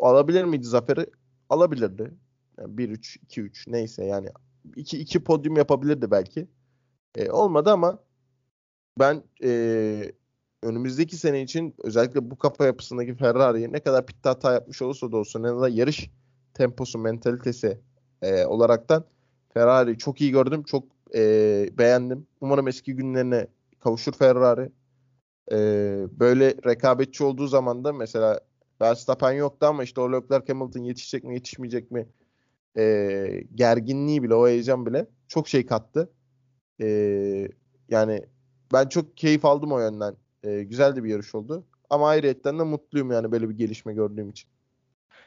alabilir 0.00 0.44
miydi 0.44 0.66
zaferi? 0.66 1.06
Alabilirdi. 1.48 2.14
Yani 2.58 2.78
1-3, 2.78 3.18
2-3 3.28 3.72
neyse 3.72 4.04
yani 4.04 4.28
2 4.76 4.98
2 4.98 5.24
podyum 5.24 5.56
yapabilirdi 5.56 6.10
belki. 6.10 6.48
Ee, 7.16 7.30
olmadı 7.30 7.70
ama 7.70 7.98
ben 9.00 9.22
ee, 9.42 10.12
önümüzdeki 10.62 11.16
sene 11.16 11.42
için 11.42 11.74
özellikle 11.82 12.30
bu 12.30 12.38
kafa 12.38 12.66
yapısındaki 12.66 13.14
Ferrari'yi 13.14 13.72
ne 13.72 13.80
kadar 13.80 14.06
pitte 14.06 14.28
hata 14.28 14.52
yapmış 14.52 14.82
olursa 14.82 15.12
da 15.12 15.16
olsun 15.16 15.42
en 15.42 15.48
azından 15.48 15.68
yarış 15.68 16.10
temposu, 16.54 16.98
mentalitesi 16.98 17.80
ee, 18.22 18.44
olaraktan 18.46 19.04
Ferrari'yi 19.54 19.98
çok 19.98 20.20
iyi 20.20 20.30
gördüm. 20.30 20.62
Çok 20.62 20.84
ee, 21.14 21.70
beğendim. 21.78 22.26
Umarım 22.40 22.68
eski 22.68 22.96
günlerine 22.96 23.46
kavuşur 23.80 24.12
Ferrari. 24.12 24.72
Ee, 25.52 26.06
böyle 26.20 26.54
rekabetçi 26.66 27.24
olduğu 27.24 27.46
zaman 27.46 27.84
da 27.84 27.92
mesela 27.92 28.40
Verstappen 28.80 29.32
yoktu 29.32 29.66
ama 29.66 29.84
işte 29.84 30.00
o 30.00 30.12
Leclerc 30.12 30.52
Hamilton 30.52 30.80
yetişecek 30.80 31.24
mi 31.24 31.34
yetişmeyecek 31.34 31.90
mi 31.90 32.08
ee, 32.78 33.44
gerginliği 33.54 34.22
bile 34.22 34.34
o 34.34 34.48
heyecan 34.48 34.86
bile 34.86 35.06
çok 35.28 35.48
şey 35.48 35.66
kattı. 35.66 36.12
Ee, 36.80 37.48
yani 37.88 38.26
ben 38.72 38.88
çok 38.88 39.16
keyif 39.16 39.44
aldım 39.44 39.72
o 39.72 39.80
yönden. 39.80 40.16
Ee, 40.44 40.62
güzel 40.62 40.96
de 40.96 41.04
bir 41.04 41.10
yarış 41.10 41.34
oldu. 41.34 41.66
Ama 41.90 42.08
ayrıyetten 42.08 42.58
de 42.58 42.62
mutluyum 42.62 43.10
yani 43.10 43.32
böyle 43.32 43.48
bir 43.48 43.54
gelişme 43.54 43.94
gördüğüm 43.94 44.30
için. 44.30 44.50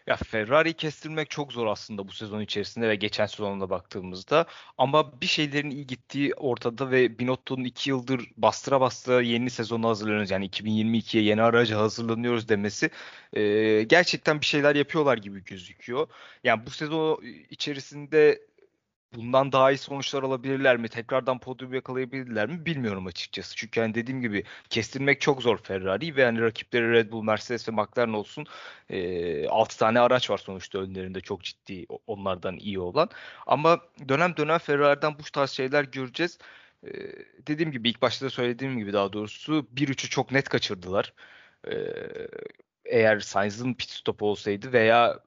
Ya 0.07 0.15
Ferrari'yi 0.15 0.73
kestirmek 0.73 1.29
çok 1.29 1.53
zor 1.53 1.67
aslında 1.67 2.07
bu 2.07 2.11
sezon 2.11 2.41
içerisinde 2.41 2.89
ve 2.89 2.95
geçen 2.95 3.25
sezonuna 3.25 3.69
baktığımızda. 3.69 4.45
Ama 4.77 5.21
bir 5.21 5.25
şeylerin 5.27 5.69
iyi 5.69 5.87
gittiği 5.87 6.33
ortada 6.35 6.91
ve 6.91 7.19
Binotto'nun 7.19 7.63
iki 7.63 7.89
yıldır 7.89 8.31
bastıra 8.37 8.81
bastıra 8.81 9.21
yeni 9.21 9.49
sezona 9.49 9.87
hazırlanıyoruz. 9.89 10.31
Yani 10.31 10.45
2022'ye 10.49 11.23
yeni 11.23 11.41
araca 11.41 11.77
hazırlanıyoruz 11.79 12.49
demesi 12.49 12.89
e, 13.33 13.83
gerçekten 13.83 14.41
bir 14.41 14.45
şeyler 14.45 14.75
yapıyorlar 14.75 15.17
gibi 15.17 15.43
gözüküyor. 15.43 16.07
Yani 16.43 16.65
bu 16.65 16.69
sezon 16.69 17.23
içerisinde 17.49 18.48
bundan 19.13 19.51
daha 19.51 19.71
iyi 19.71 19.77
sonuçlar 19.77 20.23
alabilirler 20.23 20.77
mi? 20.77 20.89
Tekrardan 20.89 21.39
podyum 21.39 21.73
yakalayabilirler 21.73 22.49
mi? 22.49 22.65
Bilmiyorum 22.65 23.05
açıkçası. 23.07 23.55
Çünkü 23.55 23.81
hani 23.81 23.95
dediğim 23.95 24.21
gibi 24.21 24.43
kestirmek 24.69 25.21
çok 25.21 25.41
zor 25.41 25.57
Ferrari 25.57 26.15
ve 26.15 26.25
hani 26.25 26.41
rakipleri 26.41 26.91
Red 26.91 27.11
Bull, 27.11 27.23
Mercedes 27.23 27.69
ve 27.69 27.71
McLaren 27.71 28.13
olsun. 28.13 28.45
E, 28.89 29.47
6 29.47 29.77
tane 29.77 29.99
araç 29.99 30.29
var 30.29 30.37
sonuçta 30.37 30.79
önlerinde 30.79 31.21
çok 31.21 31.43
ciddi 31.43 31.85
onlardan 32.07 32.57
iyi 32.57 32.79
olan. 32.79 33.09
Ama 33.47 33.81
dönem 34.09 34.37
dönem 34.37 34.57
Ferrari'den 34.57 35.19
bu 35.19 35.23
tarz 35.23 35.49
şeyler 35.51 35.83
göreceğiz. 35.83 36.37
E, 36.83 36.89
dediğim 37.47 37.71
gibi 37.71 37.89
ilk 37.89 38.01
başta 38.01 38.25
da 38.25 38.29
söylediğim 38.29 38.77
gibi 38.77 38.93
daha 38.93 39.13
doğrusu 39.13 39.67
1-3'ü 39.71 40.09
çok 40.09 40.31
net 40.31 40.49
kaçırdılar. 40.49 41.13
E, 41.67 41.73
eğer 42.85 43.19
Sainz'ın 43.19 43.73
pit 43.73 43.89
stopu 43.89 44.25
olsaydı 44.27 44.73
veya 44.73 45.19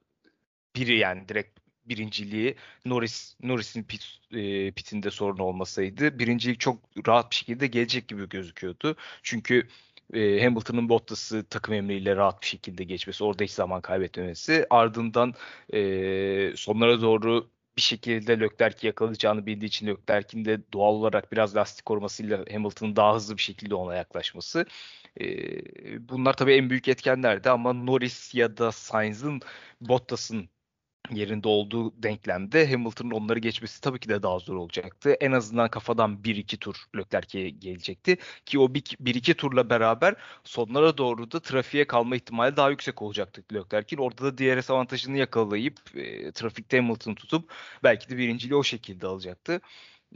biri 0.76 0.98
yani 0.98 1.28
direkt 1.28 1.62
birinciliği 1.86 2.56
Norris 2.84 3.36
Norris'in 3.42 3.84
pit, 3.84 4.18
e, 4.32 4.70
pitinde 4.72 5.10
sorun 5.10 5.38
olmasaydı 5.38 6.18
birincilik 6.18 6.60
çok 6.60 6.78
rahat 7.06 7.30
bir 7.30 7.36
şekilde 7.36 7.66
gelecek 7.66 8.08
gibi 8.08 8.28
gözüküyordu. 8.28 8.96
Çünkü 9.22 9.68
e, 10.14 10.44
Hamilton'ın 10.44 10.88
Bottas'ı 10.88 11.44
takım 11.50 11.74
emriyle 11.74 12.16
rahat 12.16 12.42
bir 12.42 12.46
şekilde 12.46 12.84
geçmesi, 12.84 13.24
orada 13.24 13.44
hiç 13.44 13.50
zaman 13.50 13.80
kaybetmemesi, 13.80 14.66
ardından 14.70 15.34
e, 15.74 16.52
sonlara 16.56 17.00
doğru 17.00 17.50
bir 17.76 17.82
şekilde 17.82 18.40
Leclerc'i 18.40 18.86
yakalayacağını 18.86 19.46
bildiği 19.46 19.66
için 19.66 19.86
Leclerc'in 19.86 20.44
de 20.44 20.60
doğal 20.72 20.94
olarak 20.94 21.32
biraz 21.32 21.56
lastik 21.56 21.86
korumasıyla 21.86 22.44
Hamilton'ın 22.52 22.96
daha 22.96 23.14
hızlı 23.14 23.36
bir 23.36 23.42
şekilde 23.42 23.74
ona 23.74 23.94
yaklaşması. 23.94 24.66
E, 25.20 25.24
bunlar 26.08 26.36
tabii 26.36 26.52
en 26.54 26.70
büyük 26.70 26.88
etkenlerdi 26.88 27.50
ama 27.50 27.72
Norris 27.72 28.34
ya 28.34 28.56
da 28.56 28.72
Sainz'ın 28.72 29.40
Bottas'ın 29.80 30.48
yerinde 31.10 31.48
olduğu 31.48 32.02
denklemde 32.02 32.70
Hamilton'ın 32.70 33.10
onları 33.10 33.38
geçmesi 33.38 33.80
tabii 33.80 34.00
ki 34.00 34.08
de 34.08 34.22
daha 34.22 34.38
zor 34.38 34.56
olacaktı. 34.56 35.12
En 35.20 35.32
azından 35.32 35.70
kafadan 35.70 36.16
1-2 36.24 36.56
tur 36.56 36.76
Leclerc'e 36.96 37.50
gelecekti. 37.50 38.16
Ki 38.46 38.58
o 38.58 38.64
1-2 38.64 39.34
turla 39.34 39.70
beraber 39.70 40.14
sonlara 40.44 40.98
doğru 40.98 41.30
da 41.30 41.40
trafiğe 41.40 41.86
kalma 41.86 42.16
ihtimali 42.16 42.56
daha 42.56 42.70
yüksek 42.70 43.02
olacaktı 43.02 43.42
Leclerc'in. 43.54 43.98
Orada 43.98 44.24
da 44.24 44.38
DRS 44.38 44.70
avantajını 44.70 45.18
yakalayıp 45.18 45.96
e, 45.96 46.32
trafikte 46.32 46.76
Hamilton'ı 46.76 47.14
tutup 47.14 47.52
belki 47.82 48.08
de 48.08 48.18
birinciliği 48.18 48.58
o 48.58 48.62
şekilde 48.62 49.06
alacaktı. 49.06 49.60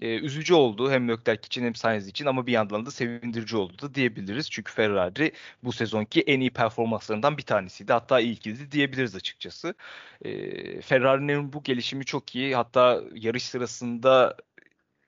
E, 0.01 0.19
üzücü 0.19 0.55
oldu 0.55 0.91
hem 0.91 1.09
Leclerc 1.09 1.47
için 1.47 1.65
hem 1.65 1.75
Sainz 1.75 2.09
için 2.09 2.27
ama 2.27 2.47
bir 2.47 2.53
yandan 2.53 2.87
da 2.87 2.91
sevindirici 2.91 3.57
oldu 3.57 3.83
da 3.83 3.95
diyebiliriz. 3.95 4.51
Çünkü 4.51 4.73
Ferrari 4.73 5.33
bu 5.63 5.73
sezonki 5.73 6.21
en 6.23 6.41
iyi 6.41 6.51
performanslarından 6.51 7.39
bir 7.39 7.43
tanesiydi. 7.43 7.93
Hatta 7.93 8.21
ilkiydi 8.21 8.73
diyebiliriz 8.73 9.17
açıkçası. 9.17 9.75
E, 10.23 10.81
Ferrari'nin 10.81 11.53
bu 11.53 11.63
gelişimi 11.63 12.05
çok 12.05 12.35
iyi. 12.35 12.57
Hatta 12.57 13.03
yarış 13.15 13.43
sırasında 13.43 14.37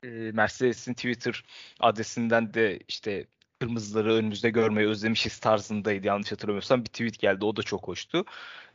e, 0.05 0.09
Mercedes'in 0.09 0.95
Twitter 0.95 1.45
adresinden 1.81 2.55
de 2.55 2.81
işte 2.89 3.27
kırmızıları 3.61 4.15
önümüzde 4.15 4.51
görmeyi 4.51 4.89
özlemişiz 4.89 5.39
tarzındaydı 5.39 6.07
yanlış 6.07 6.33
hatırlamıyorsam 6.33 6.81
bir 6.81 6.89
tweet 6.89 7.19
geldi 7.19 7.45
o 7.45 7.57
da 7.57 7.63
çok 7.63 7.89
hoştu. 7.89 8.25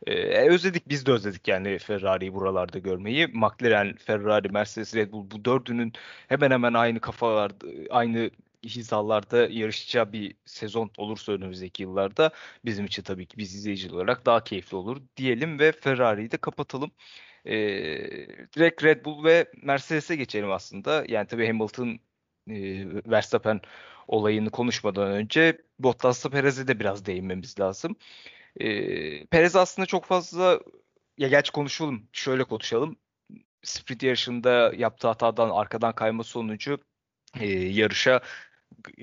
Ee, 0.06 0.50
özledik 0.50 0.88
biz 0.88 1.06
de 1.06 1.12
özledik 1.12 1.48
yani 1.48 1.78
Ferrari'yi 1.78 2.34
buralarda 2.34 2.78
görmeyi. 2.78 3.26
McLaren, 3.26 3.96
Ferrari, 3.96 4.48
Mercedes, 4.48 4.94
Red 4.94 5.12
Bull 5.12 5.30
bu 5.30 5.44
dördünün 5.44 5.92
hemen 6.28 6.50
hemen 6.50 6.74
aynı 6.74 7.00
kafalarda 7.00 7.66
aynı 7.90 8.30
hizalarda 8.64 9.48
yarışacağı 9.50 10.12
bir 10.12 10.34
sezon 10.44 10.90
olursa 10.96 11.32
önümüzdeki 11.32 11.82
yıllarda 11.82 12.30
bizim 12.64 12.84
için 12.86 13.02
tabii 13.02 13.26
ki 13.26 13.38
biz 13.38 13.54
izleyici 13.54 13.90
olarak 13.92 14.26
daha 14.26 14.44
keyifli 14.44 14.76
olur 14.76 15.02
diyelim 15.16 15.58
ve 15.58 15.72
Ferrari'yi 15.72 16.30
de 16.30 16.36
kapatalım. 16.36 16.90
Ee, 17.46 17.52
direkt 18.56 18.84
Red 18.84 19.04
Bull 19.04 19.24
ve 19.24 19.46
Mercedes'e 19.62 20.16
geçelim 20.16 20.52
aslında. 20.52 21.04
Yani 21.08 21.26
tabii 21.26 21.46
Hamilton, 21.46 21.98
e, 22.50 22.54
Verstappen 23.10 23.60
olayını 24.08 24.50
konuşmadan 24.50 25.10
önce 25.10 25.58
Bottas'la 25.78 26.30
Perez'e 26.30 26.68
de 26.68 26.80
biraz 26.80 27.06
değinmemiz 27.06 27.60
lazım. 27.60 27.96
E, 28.60 29.26
Perez 29.26 29.56
aslında 29.56 29.86
çok 29.86 30.04
fazla 30.04 30.60
ya 31.18 31.28
gerçi 31.28 31.52
konuşalım. 31.52 32.08
Şöyle 32.12 32.44
konuşalım. 32.44 32.96
Sprint 33.62 34.02
yarışında 34.02 34.72
yaptığı 34.76 35.08
hatadan 35.08 35.50
arkadan 35.50 35.94
kayma 35.94 36.24
sonucu 36.24 36.78
e, 37.40 37.46
yarışa 37.48 38.22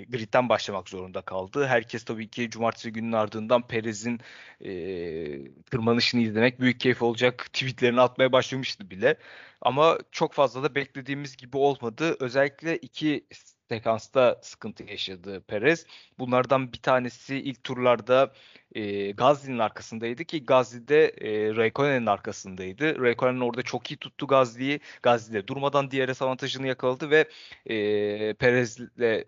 gridden 0.09 0.49
başlamak 0.49 0.89
zorunda 0.89 1.21
kaldı. 1.21 1.65
Herkes 1.67 2.03
tabii 2.05 2.29
ki 2.29 2.49
cumartesi 2.49 2.91
günün 2.93 3.11
ardından 3.11 3.67
Perez'in 3.67 4.19
e, 4.61 5.63
tırmanışını 5.63 6.21
izlemek 6.21 6.59
büyük 6.59 6.79
keyif 6.79 7.01
olacak 7.01 7.49
tweetlerini 7.53 8.01
atmaya 8.01 8.31
başlamıştı 8.31 8.89
bile. 8.89 9.17
Ama 9.61 9.97
çok 10.11 10.33
fazla 10.33 10.63
da 10.63 10.75
beklediğimiz 10.75 11.37
gibi 11.37 11.57
olmadı. 11.57 12.17
Özellikle 12.19 12.77
iki 12.77 13.25
sekansta 13.71 14.39
sıkıntı 14.41 14.83
yaşadı 14.83 15.41
Perez. 15.47 15.85
Bunlardan 16.19 16.73
bir 16.73 16.77
tanesi 16.77 17.35
ilk 17.35 17.63
turlarda 17.63 18.33
e, 18.75 19.11
Gazli'nin 19.11 19.59
arkasındaydı 19.59 20.23
ki 20.25 20.45
Gazli 20.45 20.87
de 20.87 21.05
e, 21.07 21.55
Raikkonen'in 21.55 22.05
arkasındaydı. 22.05 22.99
Raikkonen 23.01 23.39
orada 23.39 23.61
çok 23.61 23.91
iyi 23.91 23.97
tuttu 23.97 24.27
Gazli'yi. 24.27 24.79
Gazli 25.03 25.33
de 25.33 25.47
durmadan 25.47 25.91
diğer 25.91 26.09
avantajını 26.21 26.67
yakaladı 26.67 27.09
ve 27.09 27.25
e, 27.65 28.33
Perez'le 28.33 29.23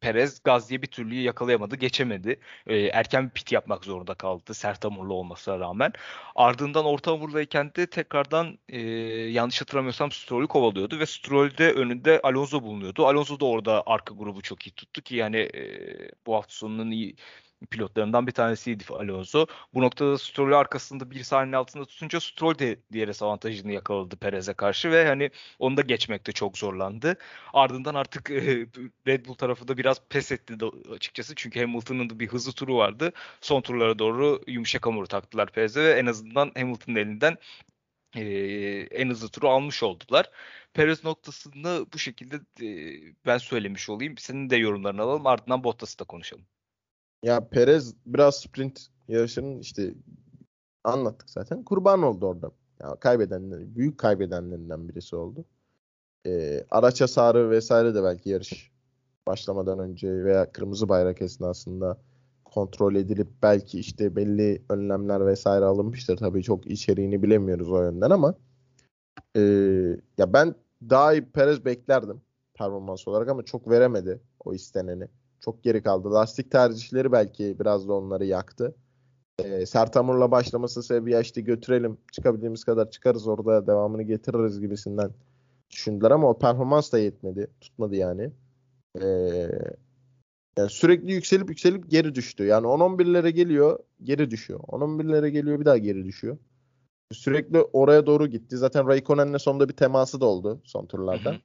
Perez 0.00 0.42
Gazli'ye 0.42 0.82
bir 0.82 0.86
türlü 0.86 1.14
yakalayamadı, 1.14 1.76
geçemedi. 1.76 2.40
E, 2.66 2.76
erken 2.76 3.24
bir 3.24 3.30
pit 3.30 3.52
yapmak 3.52 3.84
zorunda 3.84 4.14
kaldı 4.14 4.54
sert 4.54 4.84
hamurlu 4.84 5.14
olmasına 5.14 5.58
rağmen. 5.60 5.92
Ardından 6.34 6.84
orta 6.84 7.10
hamurlayken 7.12 7.72
de 7.76 7.86
tekrardan 7.86 8.58
e, 8.68 8.80
yanlış 9.30 9.60
hatırlamıyorsam 9.60 10.12
Stroll'ü 10.12 10.46
kovalıyordu 10.46 10.98
ve 10.98 11.06
Stroll'de 11.06 11.72
önünde 11.72 12.20
Alonso 12.22 12.62
bulunuyordu. 12.62 13.06
Alonso 13.06 13.40
da 13.40 13.44
orada 13.46 13.82
arka 13.86 14.14
grubu 14.14 14.42
çok 14.42 14.66
iyi 14.66 14.70
tuttu 14.70 15.02
ki 15.02 15.16
yani 15.16 15.36
e, 15.36 15.62
bu 16.26 16.34
hafta 16.34 16.54
sonunun 16.54 16.90
iyi 16.90 17.16
pilotlarından 17.66 18.26
bir 18.26 18.32
tanesiydi 18.32 18.84
Alonso. 18.90 19.46
Bu 19.74 19.82
noktada 19.82 20.18
Stroll'ü 20.18 20.54
arkasında 20.54 21.10
bir 21.10 21.22
saniye 21.22 21.56
altında 21.56 21.84
tutunca 21.84 22.20
Stroll 22.20 22.58
de 22.58 22.80
diğer 22.92 23.08
avantajını 23.22 23.72
yakaladı 23.72 24.16
Perez'e 24.16 24.54
karşı 24.54 24.90
ve 24.90 25.06
hani 25.06 25.30
onu 25.58 25.76
da 25.76 25.80
geçmekte 25.82 26.32
çok 26.32 26.58
zorlandı. 26.58 27.16
Ardından 27.52 27.94
artık 27.94 28.30
Red 29.06 29.26
Bull 29.26 29.34
tarafı 29.34 29.68
da 29.68 29.76
biraz 29.76 30.00
pes 30.08 30.32
etti 30.32 30.54
açıkçası 30.94 31.34
çünkü 31.34 31.60
Hamilton'ın 31.60 32.10
da 32.10 32.20
bir 32.20 32.28
hızlı 32.28 32.52
turu 32.52 32.76
vardı. 32.76 33.12
Son 33.40 33.60
turlara 33.60 33.98
doğru 33.98 34.42
yumuşak 34.46 34.86
hamuru 34.86 35.06
taktılar 35.06 35.52
Perez'e 35.52 35.84
ve 35.84 35.92
en 35.92 36.06
azından 36.06 36.52
Hamilton'ın 36.56 36.96
elinden 36.96 37.36
e, 38.16 38.22
en 38.90 39.08
hızlı 39.10 39.28
turu 39.28 39.48
almış 39.48 39.82
oldular. 39.82 40.30
Perez 40.74 41.04
noktasını 41.04 41.86
bu 41.92 41.98
şekilde 41.98 42.36
e, 42.36 43.14
ben 43.26 43.38
söylemiş 43.38 43.88
olayım. 43.90 44.18
Senin 44.18 44.50
de 44.50 44.56
yorumlarını 44.56 45.02
alalım 45.02 45.26
ardından 45.26 45.64
Bottas'ı 45.64 45.98
da 45.98 46.04
konuşalım. 46.04 46.46
Ya 47.22 47.48
Perez 47.48 47.94
biraz 48.06 48.40
sprint 48.40 48.80
yarışının 49.08 49.58
işte 49.58 49.94
anlattık 50.84 51.30
zaten. 51.30 51.64
Kurban 51.64 52.02
oldu 52.02 52.26
orada. 52.26 52.50
Ya 52.80 52.96
kaybedenler, 52.96 53.76
büyük 53.76 53.98
kaybedenlerinden 53.98 54.88
birisi 54.88 55.16
oldu. 55.16 55.44
Ee, 56.26 56.66
araç 56.70 57.00
hasarı 57.00 57.50
vesaire 57.50 57.94
de 57.94 58.02
belki 58.02 58.30
yarış 58.30 58.72
başlamadan 59.26 59.78
önce 59.78 60.24
veya 60.24 60.52
kırmızı 60.52 60.88
bayrak 60.88 61.22
esnasında 61.22 61.98
kontrol 62.44 62.94
edilip 62.94 63.28
belki 63.42 63.78
işte 63.80 64.16
belli 64.16 64.62
önlemler 64.70 65.26
vesaire 65.26 65.64
alınmıştır. 65.64 66.16
Tabii 66.16 66.42
çok 66.42 66.66
içeriğini 66.66 67.22
bilemiyoruz 67.22 67.72
o 67.72 67.82
yönden 67.82 68.10
ama 68.10 68.34
e, 69.36 69.40
ya 70.18 70.32
ben 70.32 70.54
daha 70.90 71.12
iyi 71.12 71.24
Perez 71.24 71.64
beklerdim 71.64 72.22
performans 72.54 73.08
olarak 73.08 73.28
ama 73.28 73.42
çok 73.42 73.70
veremedi 73.70 74.20
o 74.44 74.54
isteneni. 74.54 75.08
Çok 75.40 75.64
geri 75.64 75.82
kaldı. 75.82 76.10
Lastik 76.10 76.50
tercihleri 76.50 77.12
belki 77.12 77.56
biraz 77.60 77.88
da 77.88 77.92
onları 77.92 78.24
yaktı. 78.24 78.74
E, 79.44 79.66
sert 79.66 79.96
hamurla 79.96 80.30
başlaması 80.30 80.82
sebebi 80.82 81.20
işte 81.20 81.40
götürelim 81.40 81.98
çıkabildiğimiz 82.12 82.64
kadar 82.64 82.90
çıkarız 82.90 83.28
orada 83.28 83.66
devamını 83.66 84.02
getiririz 84.02 84.60
gibisinden 84.60 85.10
düşündüler 85.70 86.10
ama 86.10 86.30
o 86.30 86.38
performans 86.38 86.92
da 86.92 86.98
yetmedi. 86.98 87.50
Tutmadı 87.60 87.96
yani. 87.96 88.30
E, 89.02 89.06
yani 90.58 90.70
sürekli 90.70 91.12
yükselip 91.12 91.48
yükselip 91.48 91.90
geri 91.90 92.14
düştü. 92.14 92.44
Yani 92.44 92.66
10-11'lere 92.66 93.30
geliyor 93.30 93.78
geri 94.02 94.30
düşüyor. 94.30 94.60
10-11'lere 94.60 95.28
geliyor 95.28 95.60
bir 95.60 95.64
daha 95.64 95.78
geri 95.78 96.04
düşüyor. 96.04 96.38
Sürekli 97.12 97.60
oraya 97.60 98.06
doğru 98.06 98.26
gitti. 98.26 98.56
Zaten 98.56 98.88
Raikkonen'le 98.88 99.38
sonunda 99.38 99.68
bir 99.68 99.74
teması 99.74 100.20
da 100.20 100.26
oldu 100.26 100.60
son 100.64 100.86
turlarda. 100.86 101.30
Hı 101.30 101.34
hı. 101.34 101.38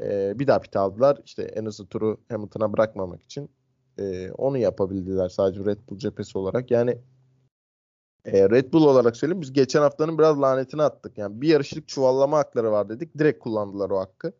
E, 0.00 0.38
bir 0.38 0.46
daha 0.46 0.60
pit 0.60 0.76
aldılar. 0.76 1.18
İşte 1.24 1.42
en 1.42 1.66
hızlı 1.66 1.86
turu 1.86 2.20
Hamilton'a 2.28 2.72
bırakmamak 2.72 3.22
için. 3.22 3.50
E, 3.98 4.30
onu 4.30 4.58
yapabildiler 4.58 5.28
sadece 5.28 5.64
Red 5.64 5.78
Bull 5.88 5.98
cephesi 5.98 6.38
olarak. 6.38 6.70
Yani 6.70 6.98
e, 8.24 8.50
Red 8.50 8.72
Bull 8.72 8.84
olarak 8.84 9.16
söyleyeyim 9.16 9.42
biz 9.42 9.52
geçen 9.52 9.80
haftanın 9.80 10.18
biraz 10.18 10.40
lanetini 10.40 10.82
attık. 10.82 11.18
Yani 11.18 11.40
bir 11.40 11.48
yarışlık 11.48 11.88
çuvallama 11.88 12.38
hakları 12.38 12.72
var 12.72 12.88
dedik. 12.88 13.18
Direkt 13.18 13.38
kullandılar 13.38 13.90
o 13.90 13.98
hakkı. 13.98 14.32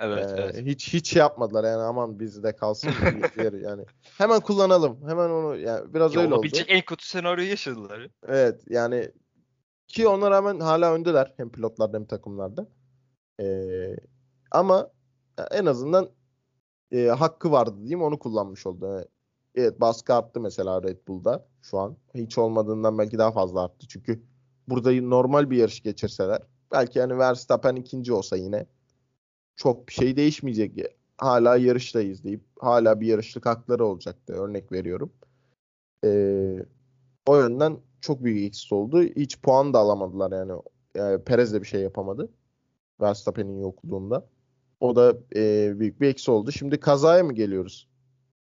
Evet, 0.00 0.30
ee, 0.30 0.42
evet. 0.42 0.66
Hiç 0.66 0.92
hiç 0.92 1.08
şey 1.08 1.20
yapmadılar 1.20 1.64
yani 1.64 1.82
aman 1.82 2.20
bizde 2.20 2.56
kalsın 2.56 2.90
yani. 3.62 3.84
Hemen 4.18 4.40
kullanalım. 4.40 5.08
Hemen 5.08 5.30
onu 5.30 5.56
yani 5.56 5.94
biraz 5.94 6.14
ya 6.14 6.20
öyle 6.20 6.34
oldu. 6.34 6.46
en 6.68 6.84
kötü 6.84 7.06
senaryoyu 7.06 7.50
yaşadılar. 7.50 8.08
Evet 8.28 8.60
yani 8.68 9.10
ki 9.86 10.08
ona 10.08 10.30
rağmen 10.30 10.60
hala 10.60 10.94
öndeler 10.94 11.34
hem 11.36 11.50
pilotlarda 11.50 11.96
hem 11.96 12.04
takımlarda. 12.04 12.68
Ee, 13.40 13.96
ama 14.50 14.90
en 15.50 15.66
azından 15.66 16.10
e, 16.92 17.06
hakkı 17.06 17.52
vardı 17.52 17.76
diyeyim 17.78 18.02
onu 18.02 18.18
kullanmış 18.18 18.66
oldu. 18.66 19.04
Evet 19.54 19.80
baskı 19.80 20.14
arttı 20.14 20.40
mesela 20.40 20.82
Red 20.82 20.98
Bull'da 21.08 21.46
şu 21.62 21.78
an. 21.78 21.96
Hiç 22.14 22.38
olmadığından 22.38 22.98
belki 22.98 23.18
daha 23.18 23.32
fazla 23.32 23.64
arttı. 23.64 23.86
Çünkü 23.88 24.22
burada 24.68 24.92
normal 24.92 25.50
bir 25.50 25.56
yarış 25.56 25.82
geçirseler 25.82 26.42
belki 26.72 26.98
yani 26.98 27.18
Verstappen 27.18 27.76
ikinci 27.76 28.12
olsa 28.12 28.36
yine 28.36 28.66
çok 29.56 29.88
bir 29.88 29.92
şey 29.92 30.16
değişmeyecek. 30.16 30.86
Hala 31.18 31.56
yarıştayız 31.56 32.24
deyip 32.24 32.44
hala 32.60 33.00
bir 33.00 33.06
yarışlık 33.06 33.46
hakları 33.46 33.86
olacaktı. 33.86 34.32
Örnek 34.32 34.72
veriyorum. 34.72 35.12
Ee, 36.04 36.66
o 37.26 37.36
yönden 37.36 37.78
çok 38.00 38.24
büyük 38.24 38.46
eksi 38.48 38.74
oldu. 38.74 39.02
Hiç 39.02 39.40
puan 39.40 39.74
da 39.74 39.78
alamadılar 39.78 40.32
yani. 40.32 40.52
yani 40.94 41.24
Perez 41.24 41.54
de 41.54 41.60
bir 41.62 41.66
şey 41.66 41.80
yapamadı. 41.82 42.28
Verstappen'in 43.00 43.60
yokluğunda. 43.60 44.26
O 44.80 44.96
da 44.96 45.14
e, 45.36 45.72
büyük 45.80 46.00
bir 46.00 46.08
eksi 46.08 46.30
oldu. 46.30 46.52
Şimdi 46.52 46.80
kazaya 46.80 47.24
mı 47.24 47.34
geliyoruz? 47.34 47.88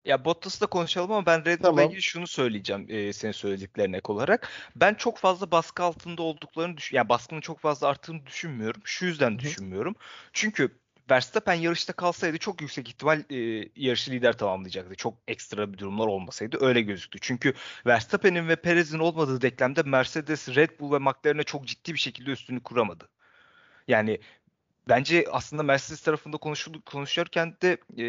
Ya 0.05 0.25
Bottas'la 0.25 0.67
konuşalım 0.67 1.13
ama 1.13 1.27
ben 1.27 1.45
Red 1.45 1.59
Bull'la 1.59 1.69
tamam. 1.69 1.87
ilgili 1.87 2.03
şunu 2.03 2.27
söyleyeceğim 2.27 2.87
e, 2.89 3.13
senin 3.13 3.33
söylediklerine 3.33 3.97
ek 3.97 4.13
olarak. 4.13 4.49
Ben 4.77 4.95
çok 4.95 5.19
fazla 5.19 5.51
baskı 5.51 5.83
altında 5.83 6.23
olduklarını 6.23 6.77
düşün, 6.77 6.97
yani 6.97 7.09
baskının 7.09 7.41
çok 7.41 7.61
fazla 7.61 7.89
arttığını 7.89 8.27
düşünmüyorum. 8.27 8.81
Şu 8.85 9.07
yüzden 9.07 9.31
Hı-hı. 9.31 9.39
düşünmüyorum. 9.39 9.95
Çünkü 10.33 10.79
Verstappen 11.11 11.55
yarışta 11.55 11.93
kalsaydı 11.93 12.39
çok 12.39 12.61
yüksek 12.61 12.89
ihtimal 12.89 13.25
e, 13.31 13.69
yarışı 13.77 14.11
lider 14.11 14.39
tamamlayacaktı. 14.39 14.95
Çok 14.95 15.15
ekstra 15.29 15.73
bir 15.73 15.79
durumlar 15.79 16.07
olmasaydı 16.07 16.59
öyle 16.61 16.81
gözüktü. 16.83 17.19
Çünkü 17.23 17.55
Verstappen'in 17.87 18.49
ve 18.49 18.57
Perez'in 18.57 18.99
olmadığı 18.99 19.41
denklemde 19.41 19.83
Mercedes, 19.83 20.49
Red 20.49 20.71
Bull 20.81 20.93
ve 20.93 20.99
McLaren'e 20.99 21.43
çok 21.43 21.67
ciddi 21.67 21.95
bir 21.95 21.99
şekilde 21.99 22.31
üstünlük 22.31 22.65
kuramadı. 22.65 23.09
Yani 23.89 24.21
bence 24.89 25.25
aslında 25.33 25.63
Mercedes 25.63 26.03
tarafında 26.03 26.37
konuşul 26.37 26.81
konuşurken 26.83 27.57
de 27.63 27.79
e, 27.99 28.05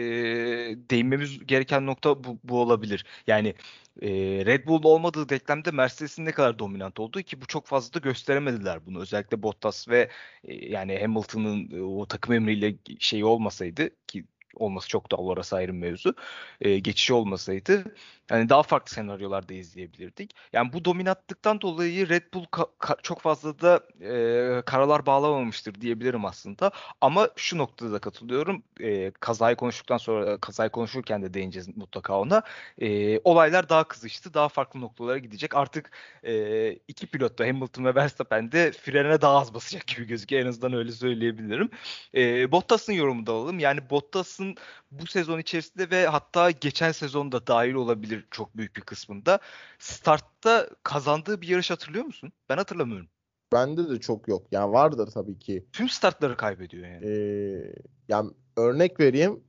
değinmemiz 0.90 1.46
gereken 1.46 1.86
nokta 1.86 2.24
bu, 2.24 2.40
bu 2.44 2.62
olabilir. 2.62 3.06
Yani 3.28 3.56
e, 4.02 4.10
Red 4.46 4.68
Bull 4.68 4.84
olmadığı 4.84 5.30
denklemde 5.30 5.72
Mercedes'in 5.72 6.26
ne 6.26 6.32
kadar 6.32 6.60
dominant 6.60 7.00
olduğu 7.00 7.22
ki 7.22 7.42
bu 7.42 7.46
çok 7.46 7.68
fazla 7.68 7.94
da 7.94 8.00
gösteremediler 8.00 8.86
bunu. 8.86 9.02
Özellikle 9.02 9.44
Bottas 9.44 9.90
ve 9.90 10.10
e, 10.44 10.54
yani 10.70 11.00
Hamilton'ın 11.00 11.72
e, 11.78 11.82
o 11.82 12.06
takım 12.06 12.34
emriyle 12.34 12.76
şeyi 13.00 13.26
olmasaydı 13.26 13.90
ki 14.08 14.26
olması 14.56 14.88
çok 14.88 15.12
doğal 15.12 15.28
orası 15.28 15.56
ayrı 15.56 15.74
mevzu. 15.74 16.16
E, 16.62 16.80
geçişi 16.80 17.14
olmasaydı 17.14 17.96
yani 18.32 18.50
daha 18.50 18.64
farklı 18.64 18.92
senaryolarda 18.94 19.54
izleyebilirdik. 19.54 20.36
Yani 20.54 20.74
bu 20.74 20.86
dominantlıktan 20.86 21.62
dolayı 21.62 22.10
Red 22.10 22.34
Bull 22.34 22.44
ka- 22.44 22.70
ka- 22.80 23.02
çok 23.02 23.22
fazla 23.22 23.60
da 23.62 23.80
e, 24.02 24.62
karalar 24.62 25.06
bağlamamıştır 25.06 25.82
diyebilirim 25.82 26.26
aslında. 26.26 26.72
Ama 27.02 27.30
şu 27.36 27.58
noktada 27.58 27.92
da 27.92 28.00
katılıyorum. 28.00 28.64
E, 28.80 29.12
kazayı 29.12 29.56
konuştuktan 29.56 29.98
sonra 29.98 30.38
kazayı 30.38 30.70
konuşurken 30.70 31.24
de 31.24 31.34
değineceğiz 31.34 31.78
mutlaka 31.78 32.20
ona. 32.20 32.44
E, 32.78 33.20
olaylar 33.24 33.70
daha 33.70 33.84
kızıştı. 33.84 34.34
Daha 34.34 34.50
farklı 34.50 34.82
noktalara 34.82 35.18
gidecek. 35.18 35.56
Artık 35.56 35.92
e, 36.24 36.72
iki 36.88 37.08
pilot 37.08 37.40
da 37.40 37.44
Hamilton 37.48 37.86
ve 37.86 37.96
Verstappen 37.96 38.52
de 38.52 38.72
frene 38.72 39.22
daha 39.22 39.38
az 39.40 39.54
basacak 39.54 39.88
gibi 39.88 40.08
gözüküyor. 40.08 40.42
En 40.44 40.48
azından 40.48 40.74
öyle 40.74 40.92
söyleyebilirim. 40.92 41.70
E, 42.16 42.52
Bottas'ın 42.52 42.94
yorumunu 42.94 43.28
da 43.28 43.32
alalım. 43.32 43.60
Yani 43.60 43.90
Bottas'ın 43.90 44.56
bu 44.92 45.08
sezon 45.08 45.40
içerisinde 45.40 45.90
ve 45.92 46.08
hatta 46.08 46.52
geçen 46.52 46.92
sezonda 46.92 47.48
dahil 47.48 47.74
olabilir 47.74 48.19
çok 48.32 48.58
büyük 48.58 48.76
bir 48.76 48.82
kısmında. 48.82 49.40
Startta 49.80 50.70
kazandığı 50.84 51.42
bir 51.42 51.48
yarış 51.48 51.72
hatırlıyor 51.72 52.06
musun? 52.06 52.32
Ben 52.50 52.58
hatırlamıyorum. 52.58 53.08
Bende 53.54 53.90
de 53.90 54.00
çok 54.00 54.28
yok. 54.28 54.48
Yani 54.52 54.74
vardır 54.74 55.08
tabii 55.14 55.40
ki. 55.40 55.66
Tüm 55.74 55.90
startları 55.90 56.38
kaybediyor 56.38 56.88
yani. 56.88 57.06
Ee, 57.06 57.74
yani 58.08 58.32
örnek 58.58 59.00
vereyim. 59.00 59.44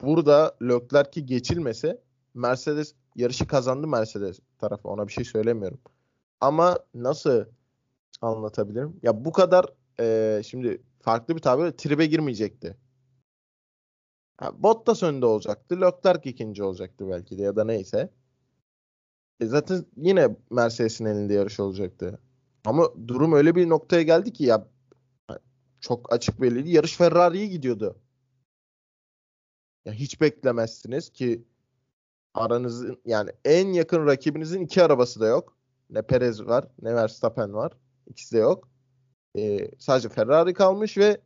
Burada 0.00 0.56
Leclerc'i 0.62 1.26
geçilmese 1.26 2.00
Mercedes 2.34 2.94
yarışı 3.16 3.46
kazandı 3.46 3.86
Mercedes 3.86 4.40
tarafı. 4.58 4.88
Ona 4.88 5.08
bir 5.08 5.12
şey 5.12 5.24
söylemiyorum. 5.24 5.80
Ama 6.40 6.78
nasıl 6.94 7.44
anlatabilirim? 8.20 8.96
Ya 9.02 9.24
bu 9.24 9.32
kadar 9.32 9.66
e, 10.00 10.42
şimdi 10.42 10.82
farklı 11.00 11.36
bir 11.36 11.42
tabirle 11.42 11.76
tribe 11.76 12.06
girmeyecekti. 12.06 12.76
Ha, 14.40 14.62
Bottas 14.62 15.02
önde 15.02 15.26
olacaktı. 15.26 15.80
Leclerc 15.80 16.30
ikinci 16.30 16.62
olacaktı 16.62 17.08
belki 17.10 17.38
de 17.38 17.42
ya 17.42 17.56
da 17.56 17.64
neyse. 17.64 18.10
E 19.40 19.46
zaten 19.46 19.86
yine 19.96 20.36
Mercedes'in 20.50 21.04
elinde 21.04 21.34
yarış 21.34 21.60
olacaktı. 21.60 22.20
Ama 22.64 22.88
durum 23.08 23.32
öyle 23.32 23.54
bir 23.54 23.68
noktaya 23.68 24.02
geldi 24.02 24.32
ki 24.32 24.44
ya 24.44 24.68
çok 25.80 26.12
açık 26.12 26.40
belliydi. 26.40 26.70
Yarış 26.70 26.96
Ferrari'ye 26.96 27.46
gidiyordu. 27.46 27.98
Ya 29.84 29.92
hiç 29.92 30.20
beklemezsiniz 30.20 31.10
ki 31.10 31.44
aranızın 32.34 33.00
yani 33.04 33.30
en 33.44 33.72
yakın 33.72 34.06
rakibinizin 34.06 34.60
iki 34.60 34.82
arabası 34.82 35.20
da 35.20 35.26
yok. 35.26 35.56
Ne 35.90 36.02
Perez 36.02 36.46
var 36.46 36.68
ne 36.82 36.94
Verstappen 36.94 37.54
var. 37.54 37.72
İkisi 38.06 38.36
de 38.36 38.38
yok. 38.38 38.68
Ee, 39.38 39.70
sadece 39.78 40.08
Ferrari 40.08 40.54
kalmış 40.54 40.98
ve 40.98 41.20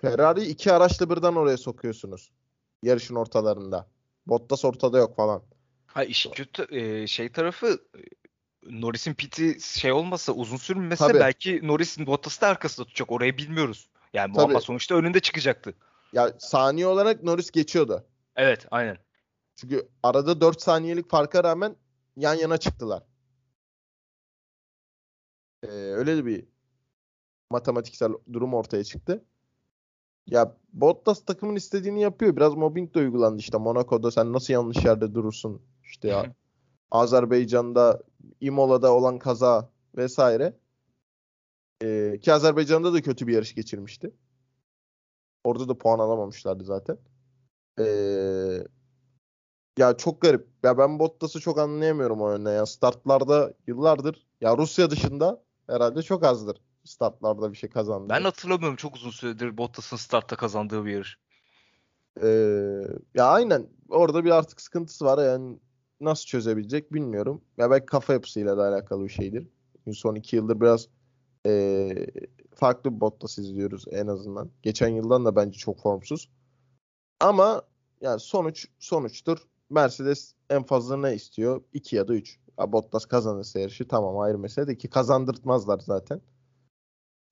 Ferrari 0.00 0.44
iki 0.44 0.72
araçla 0.72 1.10
birden 1.10 1.34
oraya 1.34 1.56
sokuyorsunuz. 1.56 2.30
Yarışın 2.82 3.14
ortalarında. 3.14 3.88
Bottas 4.26 4.64
ortada 4.64 4.98
yok 4.98 5.16
falan. 5.16 5.42
Ha 5.86 6.04
iş 6.04 6.26
kötü 6.34 6.76
e, 6.76 7.06
şey 7.06 7.32
tarafı 7.32 7.78
Norris'in 8.62 9.14
piti 9.14 9.60
şey 9.60 9.92
olmasa 9.92 10.32
uzun 10.32 10.56
sürmese 10.56 11.06
Tabii. 11.06 11.20
belki 11.20 11.60
Norris'in 11.62 12.06
Bottas'ı 12.06 12.40
da 12.40 12.48
arkasında 12.48 12.86
tutacak. 12.86 13.12
Orayı 13.12 13.38
bilmiyoruz. 13.38 13.88
Yani 14.12 14.34
bu 14.34 14.36
Tabii. 14.36 14.52
ama 14.52 14.60
sonuçta 14.60 14.94
önünde 14.94 15.20
çıkacaktı. 15.20 15.74
Ya 16.12 16.32
saniye 16.38 16.86
olarak 16.86 17.22
Norris 17.22 17.50
geçiyordu. 17.50 18.06
Evet 18.36 18.66
aynen. 18.70 18.98
Çünkü 19.56 19.88
arada 20.02 20.40
4 20.40 20.62
saniyelik 20.62 21.10
farka 21.10 21.44
rağmen 21.44 21.76
yan 22.16 22.34
yana 22.34 22.58
çıktılar. 22.58 23.02
Ee, 25.62 25.68
öyle 25.68 26.26
bir 26.26 26.44
matematiksel 27.50 28.12
durum 28.32 28.54
ortaya 28.54 28.84
çıktı. 28.84 29.24
Ya 30.26 30.56
Bottas 30.72 31.24
takımın 31.24 31.56
istediğini 31.56 32.00
yapıyor. 32.00 32.36
Biraz 32.36 32.54
mobbing 32.54 32.94
de 32.94 32.98
uygulandı 32.98 33.38
işte. 33.38 33.58
Monaco'da 33.58 34.10
sen 34.10 34.32
nasıl 34.32 34.52
yanlış 34.52 34.84
yerde 34.84 35.14
durursun? 35.14 35.62
İşte 35.84 36.08
ya 36.08 36.34
Azerbaycan'da 36.90 38.02
Imola'da 38.40 38.94
olan 38.94 39.18
kaza 39.18 39.70
vesaire. 39.96 40.56
Ee, 41.82 42.18
ki 42.22 42.32
Azerbaycan'da 42.32 42.92
da 42.92 43.02
kötü 43.02 43.26
bir 43.26 43.34
yarış 43.34 43.54
geçirmişti. 43.54 44.10
Orada 45.44 45.68
da 45.68 45.78
puan 45.78 45.98
alamamışlardı 45.98 46.64
zaten. 46.64 46.98
Ee, 47.78 48.64
ya 49.78 49.96
çok 49.96 50.20
garip. 50.20 50.48
Ya 50.62 50.78
ben 50.78 50.98
Bottas'ı 50.98 51.40
çok 51.40 51.58
anlayamıyorum 51.58 52.22
o 52.22 52.30
yönden. 52.30 52.54
Ya 52.54 52.66
startlarda 52.66 53.54
yıllardır 53.66 54.26
ya 54.40 54.56
Rusya 54.56 54.90
dışında 54.90 55.42
herhalde 55.66 56.02
çok 56.02 56.24
azdır 56.24 56.60
startlarda 56.86 57.52
bir 57.52 57.56
şey 57.56 57.70
kazandı. 57.70 58.08
Ben 58.08 58.22
hatırlamıyorum 58.22 58.76
çok 58.76 58.96
uzun 58.96 59.10
süredir 59.10 59.58
Bottas'ın 59.58 59.96
startta 59.96 60.36
kazandığı 60.36 60.84
bir 60.84 60.92
yarış. 60.92 61.18
Ee, 62.22 62.28
ya 63.14 63.26
aynen 63.26 63.66
orada 63.88 64.24
bir 64.24 64.30
artık 64.30 64.60
sıkıntısı 64.60 65.04
var 65.04 65.24
yani 65.24 65.58
nasıl 66.00 66.26
çözebilecek 66.26 66.92
bilmiyorum. 66.92 67.44
Ya 67.58 67.70
belki 67.70 67.86
kafa 67.86 68.12
yapısıyla 68.12 68.56
da 68.56 68.68
alakalı 68.68 69.04
bir 69.04 69.08
şeydir. 69.08 69.48
Çünkü 69.84 69.98
son 69.98 70.14
iki 70.14 70.36
yıldır 70.36 70.60
biraz 70.60 70.88
ee, 71.46 72.06
farklı 72.54 72.94
bir 72.94 73.00
Bottas 73.00 73.38
izliyoruz 73.38 73.84
en 73.90 74.06
azından. 74.06 74.50
Geçen 74.62 74.88
yıldan 74.88 75.24
da 75.24 75.36
bence 75.36 75.58
çok 75.58 75.80
formsuz. 75.80 76.30
Ama 77.20 77.62
yani 78.00 78.20
sonuç 78.20 78.68
sonuçtur. 78.78 79.38
Mercedes 79.70 80.34
en 80.50 80.62
fazla 80.62 80.96
ne 80.96 81.14
istiyor? 81.14 81.62
2 81.72 81.96
ya 81.96 82.08
da 82.08 82.14
3. 82.14 82.38
Ya 82.58 82.72
Bottas 82.72 83.06
kazanırsa 83.06 83.60
yarışı 83.60 83.88
tamam 83.88 84.18
ayrı 84.18 84.38
mesele 84.38 84.66
de 84.66 84.78
ki 84.78 84.90
kazandırtmazlar 84.90 85.78
zaten. 85.78 86.20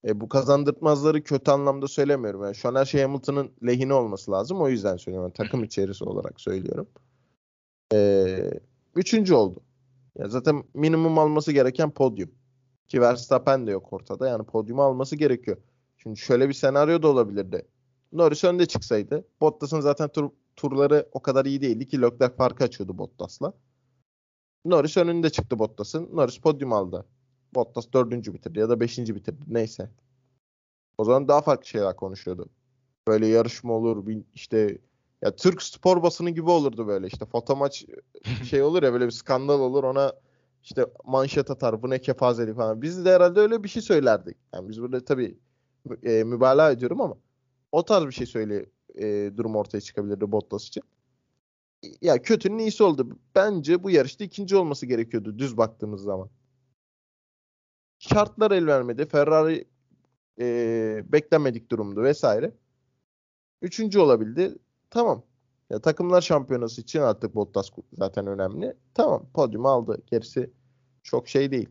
E, 0.06 0.20
bu 0.20 0.28
kazandırtmazları 0.28 1.22
kötü 1.22 1.50
anlamda 1.50 1.88
söylemiyorum. 1.88 2.44
Yani 2.44 2.54
şu 2.54 2.68
an 2.68 2.74
her 2.74 2.84
şey 2.84 3.02
Hamilton'ın 3.02 3.52
lehine 3.66 3.94
olması 3.94 4.30
lazım. 4.30 4.60
O 4.60 4.68
yüzden 4.68 4.96
söylüyorum. 4.96 5.32
Yani 5.38 5.46
takım 5.46 5.64
içerisi 5.64 6.04
olarak 6.04 6.40
söylüyorum. 6.40 6.88
E, 7.92 8.60
üçüncü 8.94 9.34
oldu. 9.34 9.60
Ya 10.18 10.28
zaten 10.28 10.64
minimum 10.74 11.18
alması 11.18 11.52
gereken 11.52 11.90
podyum. 11.90 12.30
Ki 12.88 13.00
Verstappen 13.00 13.66
de 13.66 13.70
yok 13.70 13.92
ortada. 13.92 14.28
Yani 14.28 14.44
podyumu 14.44 14.82
alması 14.82 15.16
gerekiyor. 15.16 15.56
Şimdi 15.96 16.16
şöyle 16.16 16.48
bir 16.48 16.54
senaryo 16.54 17.02
da 17.02 17.08
olabilirdi. 17.08 17.66
Norris 18.12 18.44
önde 18.44 18.66
çıksaydı. 18.66 19.24
Bottas'ın 19.40 19.80
zaten 19.80 20.08
tur, 20.08 20.30
turları 20.56 21.08
o 21.12 21.22
kadar 21.22 21.44
iyi 21.44 21.60
değildi 21.60 21.88
ki 21.88 22.02
Leclerc 22.02 22.36
farkı 22.36 22.64
açıyordu 22.64 22.98
Bottas'la. 22.98 23.52
Norris 24.64 24.96
önünde 24.96 25.30
çıktı 25.30 25.58
Bottas'ın. 25.58 26.08
Norris 26.16 26.38
podyum 26.38 26.72
aldı. 26.72 27.06
Bottas 27.54 27.92
dördüncü 27.92 28.34
bitirdi 28.34 28.58
ya 28.58 28.68
da 28.68 28.80
beşinci 28.80 29.14
bitirdi. 29.14 29.44
Neyse. 29.46 29.90
O 30.98 31.04
zaman 31.04 31.28
daha 31.28 31.42
farklı 31.42 31.66
şeyler 31.66 31.96
konuşuyordu. 31.96 32.48
Böyle 33.08 33.26
yarışma 33.26 33.72
olur. 33.72 34.06
işte 34.34 34.78
ya 35.22 35.36
Türk 35.36 35.62
spor 35.62 36.02
basını 36.02 36.30
gibi 36.30 36.50
olurdu 36.50 36.86
böyle 36.86 37.06
işte 37.06 37.26
foto 37.26 37.56
maç 37.56 37.84
şey 38.44 38.62
olur 38.62 38.82
ya 38.82 38.92
böyle 38.92 39.06
bir 39.06 39.10
skandal 39.10 39.60
olur 39.60 39.84
ona 39.84 40.12
işte 40.62 40.86
manşet 41.04 41.50
atar 41.50 41.82
bu 41.82 41.90
ne 41.90 42.00
kefazelik 42.00 42.56
falan. 42.56 42.82
Biz 42.82 43.04
de 43.04 43.10
herhalde 43.10 43.40
öyle 43.40 43.64
bir 43.64 43.68
şey 43.68 43.82
söylerdik. 43.82 44.36
Yani 44.54 44.68
biz 44.68 44.80
burada 44.80 45.04
tabii 45.04 45.38
e, 46.02 46.24
mübalağa 46.24 46.70
ediyorum 46.70 47.00
ama 47.00 47.16
o 47.72 47.84
tarz 47.84 48.06
bir 48.06 48.12
şey 48.12 48.26
söyle 48.26 48.66
e, 48.94 49.30
durum 49.36 49.56
ortaya 49.56 49.80
çıkabilirdi 49.80 50.32
Bottas 50.32 50.66
için. 50.66 50.82
Ya 52.00 52.22
kötünün 52.22 52.58
iyisi 52.58 52.84
oldu. 52.84 53.18
Bence 53.34 53.82
bu 53.82 53.90
yarışta 53.90 54.24
ikinci 54.24 54.56
olması 54.56 54.86
gerekiyordu 54.86 55.38
düz 55.38 55.56
baktığımız 55.56 56.02
zaman. 56.02 56.28
Şartlar 58.08 58.50
el 58.50 58.66
vermedi. 58.66 59.06
Ferrari 59.06 59.64
e, 60.40 61.04
beklenmedik 61.12 61.70
durumdu 61.70 62.02
vesaire. 62.02 62.52
Üçüncü 63.62 63.98
olabildi. 63.98 64.58
Tamam. 64.90 65.22
Ya 65.70 65.80
takımlar 65.80 66.20
şampiyonası 66.20 66.80
için 66.80 67.00
artık 67.00 67.34
Bottas 67.34 67.70
zaten 67.92 68.26
önemli. 68.26 68.76
Tamam 68.94 69.26
podyumu 69.34 69.68
aldı. 69.68 70.02
Gerisi 70.06 70.50
çok 71.02 71.28
şey 71.28 71.50
değil. 71.50 71.68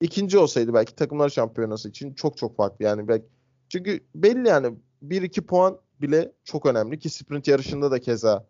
İkinci 0.00 0.38
olsaydı 0.38 0.74
belki 0.74 0.94
takımlar 0.94 1.28
şampiyonası 1.28 1.88
için 1.88 2.14
çok 2.14 2.36
çok 2.36 2.56
farklı. 2.56 2.84
Yani 2.84 3.08
belki 3.08 3.26
çünkü 3.68 4.00
belli 4.14 4.48
yani 4.48 4.76
1-2 5.02 5.40
puan 5.46 5.80
bile 6.00 6.32
çok 6.44 6.66
önemli 6.66 6.98
ki 6.98 7.10
sprint 7.10 7.48
yarışında 7.48 7.90
da 7.90 8.00
keza 8.00 8.46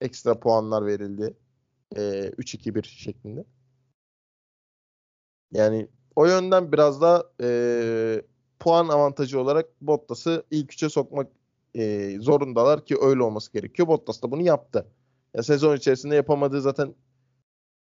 ekstra 0.00 0.40
puanlar 0.40 0.86
verildi. 0.86 1.36
E, 1.96 2.00
3-2-1 2.38 2.82
şeklinde. 2.86 3.44
Yani 5.52 5.88
o 6.16 6.26
yönden 6.26 6.72
biraz 6.72 7.00
da 7.00 7.30
e, 7.42 8.22
puan 8.60 8.88
avantajı 8.88 9.40
olarak 9.40 9.66
Bottas'ı 9.80 10.42
ilk 10.50 10.72
üçe 10.72 10.88
sokmak 10.88 11.28
e, 11.74 12.16
zorundalar 12.20 12.84
ki 12.84 12.96
öyle 13.02 13.22
olması 13.22 13.52
gerekiyor. 13.52 13.88
Bottas 13.88 14.22
da 14.22 14.30
bunu 14.30 14.42
yaptı. 14.42 14.86
Ya 15.34 15.42
sezon 15.42 15.76
içerisinde 15.76 16.14
yapamadığı 16.14 16.60
zaten 16.60 16.94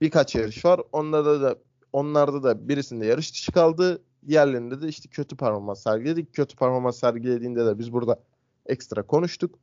birkaç 0.01 0.35
yarış 0.35 0.65
var. 0.65 0.81
Onlarda 0.93 1.43
da 1.43 1.57
onlarda 1.93 2.43
da 2.43 2.69
birisinde 2.69 3.07
yarış 3.07 3.33
dışı 3.33 3.53
kaldı. 3.53 4.03
Diğerlerinde 4.29 4.83
de 4.83 4.89
işte 4.89 5.09
kötü 5.09 5.37
performans 5.37 5.83
sergiledik. 5.83 6.35
Kötü 6.35 6.57
performans 6.57 6.99
sergilediğinde 6.99 7.67
de 7.67 7.79
biz 7.79 7.93
burada 7.93 8.21
ekstra 8.67 9.03
konuştuk. 9.03 9.59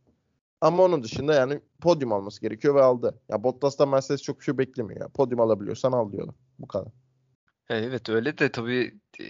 Ama 0.62 0.84
onun 0.84 1.04
dışında 1.04 1.34
yani 1.34 1.60
podyum 1.82 2.14
alması 2.14 2.42
gerekiyor 2.42 2.76
ve 2.76 2.82
aldı. 2.82 3.20
Ya 3.30 3.44
Bottas'tan 3.44 3.90
Mercedes 3.90 4.22
çok 4.22 4.40
bir 4.40 4.44
şey 4.46 4.58
beklemiyor. 4.58 5.02
Ya. 5.02 5.08
Podyum 5.08 5.40
alabiliyorsan 5.40 5.92
al 5.92 6.12
diyorlar. 6.12 6.36
Bu 6.60 6.68
kadar. 6.68 7.03
Evet 7.70 8.10
öyle 8.10 8.38
de 8.38 8.52
tabii 8.52 9.00
e, 9.20 9.24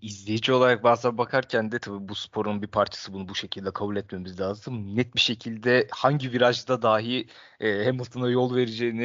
izleyici 0.00 0.52
olarak 0.52 0.84
bazen 0.84 1.18
bakarken 1.18 1.72
de 1.72 1.78
tabii 1.78 2.08
bu 2.08 2.14
sporun 2.14 2.62
bir 2.62 2.66
parçası 2.66 3.12
bunu 3.12 3.28
bu 3.28 3.34
şekilde 3.34 3.72
kabul 3.72 3.96
etmemiz 3.96 4.40
lazım. 4.40 4.96
Net 4.96 5.14
bir 5.14 5.20
şekilde 5.20 5.88
hangi 5.90 6.32
virajda 6.32 6.82
dahi 6.82 7.26
e, 7.60 7.84
Hamilton'a 7.84 8.30
yol 8.30 8.54
vereceğini 8.56 9.04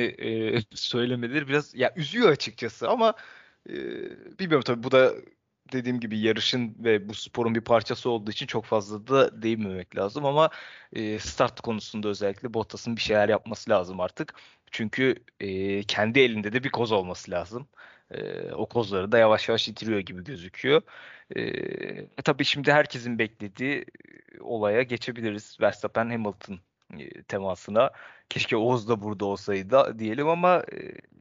e, 0.57 0.61
söylemeleri 0.75 1.47
biraz 1.47 1.75
ya 1.75 1.93
üzüyor 1.95 2.29
açıkçası 2.29 2.89
ama 2.89 3.13
e, 3.69 3.73
bilmiyorum 4.39 4.63
tabii 4.65 4.83
bu 4.83 4.91
da 4.91 5.13
dediğim 5.73 5.99
gibi 5.99 6.19
yarışın 6.19 6.75
ve 6.83 7.09
bu 7.09 7.13
sporun 7.13 7.55
bir 7.55 7.61
parçası 7.61 8.09
olduğu 8.09 8.31
için 8.31 8.45
çok 8.47 8.65
fazla 8.65 9.07
da 9.07 9.41
değinmemek 9.41 9.95
lazım 9.97 10.25
ama 10.25 10.49
e, 10.93 11.19
start 11.19 11.61
konusunda 11.61 12.07
özellikle 12.07 12.53
Bottas'ın 12.53 12.95
bir 12.95 13.01
şeyler 13.01 13.29
yapması 13.29 13.69
lazım 13.69 13.99
artık. 13.99 14.33
Çünkü 14.71 15.15
e, 15.39 15.83
kendi 15.83 16.19
elinde 16.19 16.53
de 16.53 16.63
bir 16.63 16.69
koz 16.69 16.91
olması 16.91 17.31
lazım. 17.31 17.67
E, 18.11 18.51
o 18.51 18.65
kozları 18.65 19.11
da 19.11 19.17
yavaş 19.17 19.49
yavaş 19.49 19.67
yitiriyor 19.67 19.99
gibi 19.99 20.23
gözüküyor. 20.23 20.81
E, 21.35 22.21
tabii 22.23 22.45
şimdi 22.45 22.71
herkesin 22.71 23.19
beklediği 23.19 23.85
olaya 24.39 24.81
geçebiliriz. 24.81 25.57
Verstappen 25.61 26.09
Hamilton 26.09 26.59
temasına. 27.27 27.91
Keşke 28.29 28.57
Oğuz 28.57 28.89
da 28.89 29.01
burada 29.01 29.25
olsaydı 29.25 29.99
diyelim 29.99 30.27
ama 30.27 30.63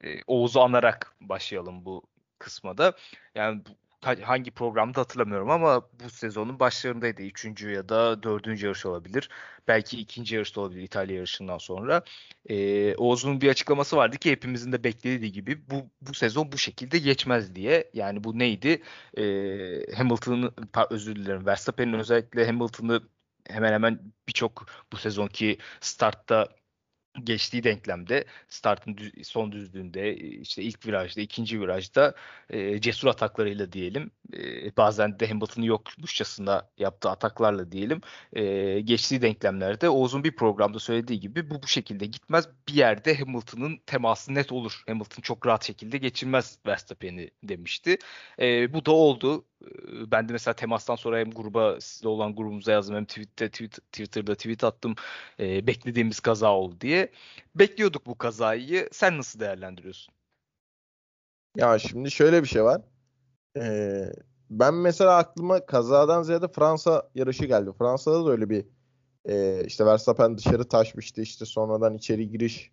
e, 0.05 0.23
Oğuz'u 0.27 0.61
anarak 0.61 1.17
başlayalım 1.21 1.85
bu 1.85 2.03
kısmada. 2.39 2.93
Yani 3.35 3.63
hangi 4.07 4.51
programda 4.51 5.01
hatırlamıyorum 5.01 5.51
ama 5.51 5.83
bu 6.05 6.11
sezonun 6.11 6.61
başlarındaydı. 6.61 7.23
Üçüncü 7.23 7.71
ya 7.71 7.89
da 7.89 8.23
dördüncü 8.23 8.67
yarış 8.67 8.87
olabilir. 8.87 9.29
Belki 9.69 10.01
ikinci 10.01 10.35
yarışta 10.35 10.61
olabilir 10.61 10.83
İtalya 10.83 11.17
yarışından 11.17 11.59
sonra. 11.59 12.03
Ee, 12.49 12.95
Oğuz'un 12.97 13.41
bir 13.41 13.49
açıklaması 13.49 13.97
vardı 13.97 14.17
ki 14.19 14.31
hepimizin 14.31 14.73
de 14.73 14.85
beklediği 14.85 15.33
gibi 15.33 15.71
bu, 15.71 15.91
bu 16.01 16.15
sezon 16.15 16.53
bu 16.53 16.59
şekilde 16.59 16.99
geçmez 16.99 17.55
diye. 17.55 17.91
Yani 17.95 18.25
bu 18.25 18.39
neydi? 18.39 18.83
Ee, 19.19 19.95
Hamilton'ın 19.97 20.55
özür 20.91 21.17
dilerim 21.17 21.47
Verstappen'in 21.47 21.93
özellikle 21.93 22.47
Hamilton'ı 22.47 23.03
hemen 23.49 23.73
hemen 23.73 24.01
birçok 24.29 24.67
bu 24.93 24.97
sezonki 24.97 25.59
startta 25.81 26.49
geçtiği 27.25 27.65
denklemde 27.65 28.25
startın 28.49 28.97
düz, 28.97 29.13
son 29.29 29.53
düzlüğünde 29.53 30.17
işte 30.17 30.63
ilk 30.63 30.87
virajda 30.87 31.21
ikinci 31.21 31.61
virajda 31.61 32.15
e, 32.51 32.81
cesur 32.81 33.09
ataklarıyla 33.09 33.73
diyelim 33.73 34.11
e, 34.35 34.77
bazen 34.77 35.21
de 35.21 35.29
Hamilton'ın 35.29 35.67
yokmuşçasına 35.67 36.69
yaptığı 36.79 37.11
ataklarla 37.11 37.73
diyelim 37.73 38.01
e, 38.33 38.81
geçtiği 38.81 39.23
denklemlerde 39.23 39.89
Oğuz'un 39.89 40.25
bir 40.25 40.37
programda 40.37 40.79
söylediği 40.79 41.21
gibi 41.21 41.51
bu 41.51 41.63
bu 41.63 41.67
şekilde 41.67 42.07
gitmez. 42.07 42.49
Bir 42.69 42.75
yerde 42.75 43.19
Hamilton'ın 43.19 43.79
teması 43.87 44.35
net 44.35 44.53
olur. 44.53 44.83
Hamilton 44.87 45.23
çok 45.23 45.47
rahat 45.47 45.65
şekilde 45.65 45.99
geçirmez 45.99 46.59
Verstappen'i 46.67 47.31
demişti. 47.43 47.99
E, 48.41 48.73
bu 48.73 48.87
da 48.87 48.91
oldu. 48.91 49.45
Ben 50.07 50.29
de 50.29 50.33
mesela 50.33 50.55
temastan 50.55 50.97
sonra 50.97 51.19
hem 51.19 51.31
gruba 51.31 51.81
sizle 51.81 52.09
olan 52.09 52.37
grubumuza 52.37 52.73
yazdım 52.73 52.97
hem 52.97 53.05
tweette, 53.05 53.51
tweet, 53.51 53.73
Twitter'da 53.93 54.35
tweet 54.35 54.65
attım. 54.65 54.95
E, 55.41 55.67
beklediğimiz 55.67 56.21
kaza 56.21 56.53
oldu 56.53 56.81
diye. 56.81 57.06
Bekliyorduk 57.55 58.07
bu 58.07 58.19
kazayı. 58.19 58.89
Sen 58.93 59.19
nasıl 59.19 59.41
değerlendiriyorsun? 59.41 60.15
Ya 61.57 61.79
şimdi 61.79 62.11
şöyle 62.11 62.43
bir 62.43 62.49
şey 62.49 62.65
var. 62.65 62.83
Ee, 63.57 64.13
ben 64.51 64.75
mesela 64.75 65.17
aklıma 65.17 65.67
kazadan 65.67 66.23
ziyade 66.23 66.49
Fransa 66.49 67.11
yarışı 67.15 67.45
geldi. 67.45 67.71
Fransa'da 67.79 68.27
da 68.27 68.31
öyle 68.31 68.51
bir 68.51 68.65
e, 69.29 69.65
işte 69.67 69.87
Verstappen 69.87 70.39
dışarı 70.39 70.69
taşmıştı 70.69 71.23
işte 71.23 71.45
sonradan 71.45 71.95
içeri 71.95 72.31
giriş 72.31 72.71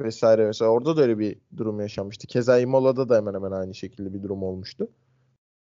vesaire 0.00 0.46
mesela 0.46 0.70
orada 0.70 0.96
da 0.96 1.02
öyle 1.02 1.18
bir 1.18 1.38
durum 1.56 1.80
yaşanmıştı. 1.80 2.26
Keza 2.26 2.58
Imola'da 2.58 3.08
da 3.08 3.16
hemen 3.16 3.34
hemen 3.34 3.50
aynı 3.52 3.74
şekilde 3.74 4.14
bir 4.14 4.22
durum 4.22 4.42
olmuştu. 4.42 4.88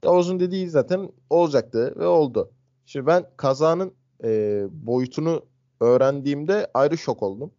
Oğuz'un 0.04 0.40
dediği 0.40 0.68
zaten 0.68 1.12
olacaktı 1.30 1.94
ve 1.98 2.06
oldu. 2.06 2.52
Şimdi 2.86 3.06
ben 3.06 3.24
kazanın 3.36 3.94
e, 4.24 4.62
boyutunu 4.70 5.46
öğrendiğimde 5.80 6.70
ayrı 6.74 6.98
şok 6.98 7.22
oldum. 7.22 7.52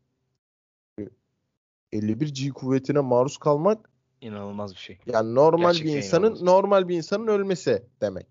51 1.92 2.34
G 2.34 2.50
kuvvetine 2.50 3.00
maruz 3.00 3.38
kalmak 3.38 3.90
inanılmaz 4.22 4.72
bir 4.72 4.80
şey. 4.80 4.98
Yani 5.06 5.36
normal 5.36 5.72
Gerçekten 5.72 5.94
bir 5.94 5.98
insanın 5.98 6.26
inanılmaz. 6.26 6.42
normal 6.42 6.88
bir 6.88 6.96
insanın 6.96 7.28
ölmesi 7.28 7.84
demek. 8.02 8.28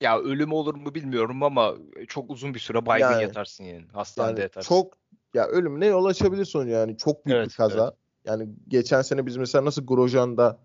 Ya 0.00 0.18
ölüm 0.18 0.52
olur 0.52 0.74
mu 0.74 0.94
bilmiyorum 0.94 1.42
ama 1.42 1.74
çok 2.08 2.30
uzun 2.30 2.54
bir 2.54 2.58
süre 2.58 2.86
baygın 2.86 3.10
yani, 3.10 3.22
yatarsın 3.22 3.64
yani. 3.64 3.86
Hastanede 3.92 4.30
yani 4.30 4.40
yatarsın. 4.40 4.68
Çok 4.68 4.94
ya 5.34 5.46
ölümüne 5.46 5.86
yol 5.86 6.04
açabilir 6.04 6.44
sonucu 6.44 6.70
yani. 6.70 6.96
Çok 6.96 7.26
büyük 7.26 7.36
evet, 7.36 7.48
bir 7.48 7.54
kaza. 7.54 7.84
Evet. 7.84 7.94
Yani 8.24 8.48
geçen 8.68 9.02
sene 9.02 9.26
biz 9.26 9.36
mesela 9.36 9.64
nasıl 9.64 9.86
Grosjean'da 9.86 10.58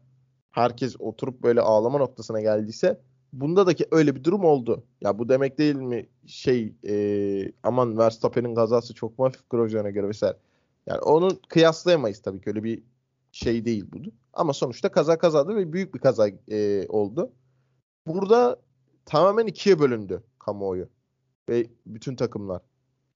herkes 0.51 0.95
oturup 0.99 1.43
böyle 1.43 1.61
ağlama 1.61 1.97
noktasına 1.97 2.41
geldiyse 2.41 2.99
bunda 3.33 3.67
da 3.67 3.73
ki 3.73 3.85
öyle 3.91 4.15
bir 4.15 4.23
durum 4.23 4.43
oldu. 4.43 4.83
Ya 5.01 5.19
bu 5.19 5.29
demek 5.29 5.57
değil 5.57 5.75
mi 5.75 6.07
şey 6.27 6.73
e, 6.87 7.51
aman 7.63 7.97
Verstappen'in 7.97 8.55
kazası 8.55 8.93
çok 8.93 9.19
mu 9.19 9.25
hafif 9.25 9.49
Grosjean'a 9.49 9.89
göre 9.89 10.07
vesaire. 10.07 10.37
Yani 10.87 10.99
onu 10.99 11.41
kıyaslayamayız 11.49 12.21
tabii 12.21 12.41
ki 12.41 12.49
öyle 12.49 12.63
bir 12.63 12.83
şey 13.31 13.65
değil 13.65 13.85
bu. 13.93 13.97
Ama 14.33 14.53
sonuçta 14.53 14.91
kaza 14.91 15.17
kazadı 15.17 15.55
ve 15.55 15.73
büyük 15.73 15.95
bir 15.95 15.99
kaza 15.99 16.29
e, 16.51 16.87
oldu. 16.87 17.31
Burada 18.07 18.61
tamamen 19.05 19.47
ikiye 19.47 19.79
bölündü 19.79 20.23
kamuoyu 20.39 20.89
ve 21.49 21.67
bütün 21.85 22.15
takımlar. 22.15 22.61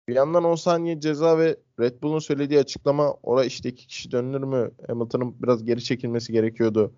Bir 0.07 0.15
yandan 0.15 0.43
10 0.43 0.55
saniye 0.55 0.99
ceza 0.99 1.37
ve 1.37 1.57
Red 1.79 2.01
Bull'un 2.03 2.19
söylediği 2.19 2.59
açıklama 2.59 3.13
orada 3.23 3.45
işte 3.45 3.69
iki 3.69 3.87
kişi 3.87 4.11
dönülür 4.11 4.43
mü? 4.43 4.71
Hamilton'ın 4.87 5.43
biraz 5.43 5.63
geri 5.65 5.83
çekilmesi 5.83 6.33
gerekiyordu 6.33 6.93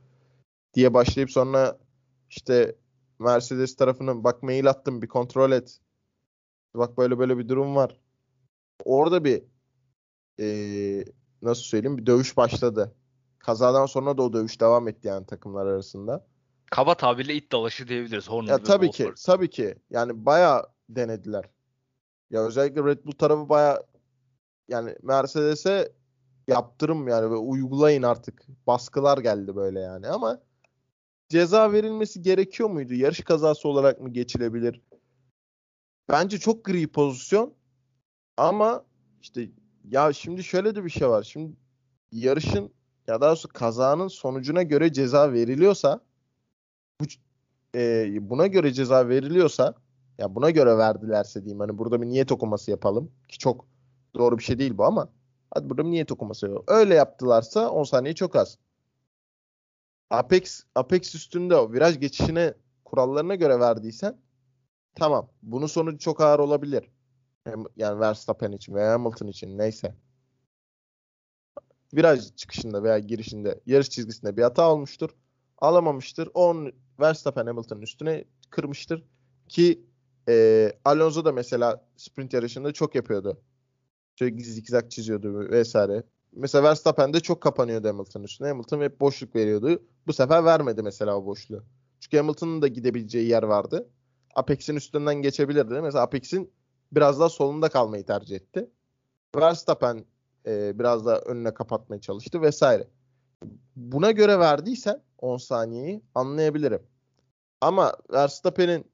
diye 0.74 0.94
başlayıp 0.94 1.32
sonra 1.32 1.80
işte 2.30 2.76
Mercedes 3.20 3.76
tarafına 3.76 4.24
bak 4.24 4.44
mail 4.44 4.70
attım 4.70 5.02
bir 5.02 5.08
kontrol 5.08 5.52
et. 5.52 5.80
Bak 6.76 6.98
böyle 6.98 7.20
böyle 7.20 7.38
bir 7.38 7.50
durum 7.50 7.76
var. 7.76 8.00
Orada 8.86 9.24
bir 9.24 9.44
ee, 10.40 11.06
nasıl 11.42 11.64
söyleyeyim 11.64 11.98
bir 11.98 12.06
dövüş 12.06 12.38
başladı. 12.38 12.96
Kazadan 13.40 13.86
sonra 13.86 14.18
da 14.18 14.22
o 14.24 14.34
dövüş 14.34 14.62
devam 14.62 14.88
etti 14.88 15.08
yani 15.08 15.26
takımlar 15.26 15.66
arasında. 15.66 16.28
Kaba 16.72 16.96
tabirle 16.96 17.36
it 17.36 17.52
dalaşı 17.52 17.88
diyebiliriz. 17.88 18.30
Horner 18.30 18.52
ya 18.52 18.64
tabii 18.64 18.92
ki, 18.92 19.14
tabii 19.26 19.50
ki. 19.50 19.76
Yani 19.90 20.26
baya 20.26 20.66
denediler. 20.90 21.46
Ya 22.30 22.46
özellikle 22.46 22.84
Red 22.84 23.06
Bull 23.06 23.12
tarafı 23.12 23.50
baya 23.50 23.84
yani 24.68 24.96
Mercedes'e 25.02 25.94
yaptırım 26.48 27.08
yani 27.08 27.32
ve 27.32 27.36
uygulayın 27.36 28.04
artık. 28.04 28.46
Baskılar 28.68 29.18
geldi 29.18 29.56
böyle 29.56 29.80
yani 29.80 30.08
ama 30.08 30.42
ceza 31.30 31.72
verilmesi 31.72 32.22
gerekiyor 32.22 32.70
muydu? 32.70 32.94
Yarış 32.94 33.22
kazası 33.22 33.68
olarak 33.68 34.02
mı 34.02 34.10
geçilebilir? 34.10 34.82
Bence 36.10 36.38
çok 36.40 36.66
gri 36.66 36.88
pozisyon. 36.88 37.54
Ama 38.38 38.86
işte 39.22 39.50
ya 39.90 40.14
şimdi 40.14 40.44
şöyle 40.44 40.76
de 40.76 40.86
bir 40.86 40.90
şey 40.90 41.10
var. 41.10 41.24
Şimdi 41.24 41.56
yarışın 42.12 42.74
ya 43.08 43.22
daha 43.22 43.30
doğrusu 43.30 43.48
kazanın 43.48 44.08
sonucuna 44.08 44.64
göre 44.64 44.94
ceza 44.94 45.34
veriliyorsa 45.34 46.02
bu 47.02 47.06
e, 47.76 48.08
buna 48.30 48.48
göre 48.48 48.74
ceza 48.74 49.10
veriliyorsa 49.10 49.76
ya 50.18 50.36
buna 50.36 50.50
göre 50.50 50.78
verdilerse 50.78 51.44
diyeyim 51.44 51.60
hani 51.60 51.78
burada 51.78 52.02
bir 52.02 52.08
niyet 52.08 52.32
okuması 52.32 52.72
yapalım 52.72 53.12
ki 53.28 53.38
çok 53.38 53.66
doğru 54.16 54.38
bir 54.38 54.44
şey 54.44 54.60
değil 54.60 54.78
bu 54.78 54.86
ama 54.86 55.10
hadi 55.54 55.70
burada 55.70 55.86
bir 55.86 55.92
niyet 55.92 56.12
okuması 56.12 56.46
yapalım. 56.46 56.66
Öyle 56.68 56.96
yaptılarsa 56.96 57.70
10 57.70 57.84
saniye 57.84 58.16
çok 58.16 58.36
az. 58.36 58.58
Apex 60.10 60.64
Apex 60.76 61.16
üstünde 61.16 61.56
o 61.56 61.74
viraj 61.74 62.00
geçişine 62.00 62.54
kurallarına 62.86 63.36
göre 63.36 63.60
verdiysen 63.60 64.18
tamam. 64.96 65.30
Bunun 65.42 65.68
sonucu 65.68 65.98
çok 65.98 66.22
ağır 66.22 66.40
olabilir. 66.40 66.92
Yani 67.76 68.00
Verstappen 68.00 68.52
için 68.52 68.76
veya 68.76 68.94
Hamilton 68.94 69.28
için 69.28 69.58
neyse. 69.58 69.96
Viraj 71.94 72.36
çıkışında 72.36 72.84
veya 72.84 73.00
girişinde 73.00 73.60
yarış 73.66 73.90
çizgisinde 73.90 74.38
bir 74.38 74.44
hata 74.44 74.72
olmuştur. 74.72 75.10
Alamamıştır. 75.58 76.30
On 76.34 76.72
Verstappen 77.00 77.46
Hamilton'ın 77.46 77.82
üstüne 77.82 78.26
kırmıştır. 78.50 79.04
Ki 79.48 79.86
e, 80.30 80.72
Alonso 80.86 81.26
da 81.26 81.32
mesela 81.32 81.86
sprint 81.98 82.34
yarışında 82.34 82.74
çok 82.74 82.96
yapıyordu. 82.96 83.42
Şöyle 84.16 84.44
zikzak 84.44 84.92
çiziyordu 84.92 85.50
vesaire. 85.50 86.04
Mesela 86.32 86.64
Verstappen 86.64 87.14
de 87.14 87.20
çok 87.20 87.42
kapanıyordu 87.42 87.88
Hamilton'ın 87.88 88.24
üstüne. 88.24 88.48
Hamilton 88.48 88.82
hep 88.82 89.00
boşluk 89.02 89.36
veriyordu. 89.36 89.84
Bu 90.08 90.14
sefer 90.14 90.46
vermedi 90.46 90.84
mesela 90.84 91.18
o 91.18 91.26
boşluğu. 91.26 91.64
Çünkü 92.00 92.18
Hamilton'ın 92.18 92.62
da 92.62 92.68
gidebileceği 92.68 93.28
yer 93.30 93.44
vardı. 93.44 93.90
Apex'in 94.36 94.76
üstünden 94.76 95.16
geçebilirdi. 95.16 95.74
Mesela 95.82 96.04
Apex'in 96.04 96.52
biraz 96.92 97.20
daha 97.20 97.30
solunda 97.30 97.70
kalmayı 97.70 98.06
tercih 98.06 98.36
etti. 98.36 98.70
Verstappen 99.36 100.06
e, 100.46 100.80
biraz 100.80 101.06
daha 101.06 101.18
önüne 101.18 101.54
kapatmaya 101.54 102.02
çalıştı 102.02 102.42
vesaire. 102.42 102.88
Buna 103.76 104.12
göre 104.12 104.40
verdiysen 104.40 105.02
10 105.18 105.38
saniyeyi 105.38 106.02
anlayabilirim. 106.16 106.84
Ama 107.62 107.94
Verstappen'in 108.14 108.86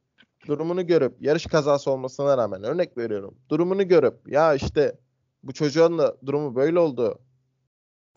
durumunu 0.47 0.87
görüp 0.87 1.21
yarış 1.21 1.45
kazası 1.45 1.91
olmasına 1.91 2.37
rağmen 2.37 2.63
örnek 2.63 2.97
veriyorum. 2.97 3.37
Durumunu 3.49 3.87
görüp 3.87 4.31
ya 4.31 4.53
işte 4.53 4.99
bu 5.43 5.53
çocuğun 5.53 5.97
da 5.97 6.17
durumu 6.25 6.55
böyle 6.55 6.79
oldu. 6.79 7.19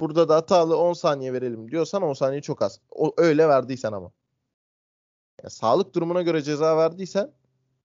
Burada 0.00 0.28
da 0.28 0.36
hatalı 0.36 0.76
10 0.76 0.92
saniye 0.92 1.32
verelim 1.32 1.70
diyorsan 1.70 2.02
10 2.02 2.12
saniye 2.12 2.42
çok 2.42 2.62
az. 2.62 2.80
O, 2.90 3.14
öyle 3.16 3.48
verdiysen 3.48 3.92
ama. 3.92 4.12
Yani 5.42 5.50
sağlık 5.50 5.94
durumuna 5.94 6.22
göre 6.22 6.42
ceza 6.42 6.76
verdiysen 6.76 7.32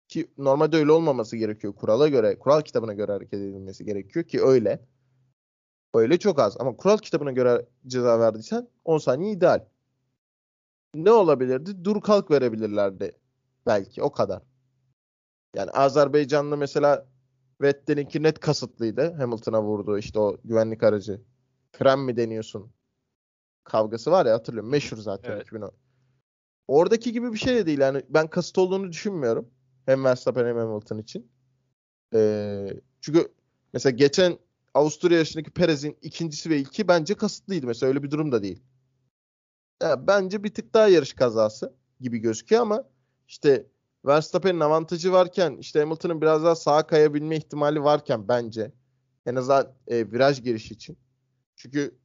ki 0.08 0.32
normalde 0.38 0.78
öyle 0.78 0.92
olmaması 0.92 1.38
gerekiyor. 1.38 1.76
Kurala 1.76 2.08
göre, 2.08 2.40
kural 2.40 2.62
kitabına 2.62 2.94
göre 2.94 3.12
hareket 3.12 3.34
edilmesi 3.34 3.86
gerekiyor 3.86 4.26
ki 4.26 4.42
öyle. 4.42 4.86
Öyle 5.94 6.20
çok 6.20 6.40
az. 6.40 6.56
Ama 6.60 6.76
kural 6.76 6.98
kitabına 6.98 7.32
göre 7.32 7.66
ceza 7.88 8.20
verdiysen 8.20 8.68
10 8.86 8.98
saniye 8.98 9.32
ideal. 9.32 9.66
Ne 10.96 11.12
olabilirdi? 11.12 11.84
Dur 11.84 12.02
kalk 12.02 12.32
verebilirlerdi. 12.32 13.18
Belki 13.66 14.04
o 14.04 14.12
kadar. 14.12 14.44
Yani 15.56 15.72
Azerbaycan'da 15.72 16.56
mesela 16.56 17.08
Vettel'inki 17.62 18.24
net 18.24 18.40
kasıtlıydı. 18.40 19.14
Hamilton'a 19.14 19.64
vurdu 19.64 19.98
işte 19.98 20.20
o 20.20 20.38
güvenlik 20.44 20.84
aracı. 20.84 21.22
Fren 21.72 22.00
mi 22.00 22.18
deniyorsun? 22.18 22.72
Kavgası 23.64 24.12
var 24.12 24.26
ya 24.26 24.34
hatırlıyorum. 24.34 24.70
Meşhur 24.70 24.98
zaten 24.98 25.32
Evet. 25.32 25.46
2010. 25.46 25.72
Oradaki 26.68 27.12
gibi 27.12 27.34
bir 27.34 27.38
şey 27.38 27.56
de 27.56 27.66
değil. 27.66 27.80
Yani 27.80 28.04
ben 28.10 28.28
kasıt 28.28 28.58
olduğunu 28.58 28.92
düşünmüyorum. 28.92 29.50
Hem 29.88 30.04
Verstappen 30.04 30.46
hem 30.46 30.58
Hamilton 30.58 30.98
için. 30.98 31.32
Ee, 32.14 32.68
çünkü 33.02 33.28
mesela 33.74 33.96
geçen 33.96 34.38
Avusturya 34.74 35.18
yarışındaki 35.18 35.52
Perez'in 35.52 35.98
ikincisi 36.02 36.50
ve 36.50 36.58
ilki 36.58 36.88
bence 36.88 37.14
kasıtlıydı. 37.14 37.68
Mesela 37.68 37.88
öyle 37.90 38.04
bir 38.04 38.12
durum 38.12 38.32
da 38.32 38.44
değil. 38.44 38.64
Ya, 39.84 40.08
bence 40.08 40.44
bir 40.44 40.54
tık 40.54 40.74
daha 40.74 40.88
yarış 40.88 41.14
kazası 41.14 41.74
gibi 42.00 42.18
gözüküyor 42.20 42.62
ama 42.62 42.84
işte 43.28 43.68
Verstappen'in 44.06 44.60
avantajı 44.60 45.12
varken 45.12 45.58
işte 45.58 45.80
Hamilton'ın 45.80 46.22
biraz 46.22 46.44
daha 46.44 46.56
sağa 46.56 46.88
kayabilme 46.88 47.38
ihtimali 47.38 47.84
varken 47.84 48.28
bence 48.28 48.72
en 49.26 49.36
azından 49.36 49.74
e, 49.88 50.12
viraj 50.12 50.44
girişi 50.44 50.74
için. 50.74 50.98
Çünkü 51.56 51.98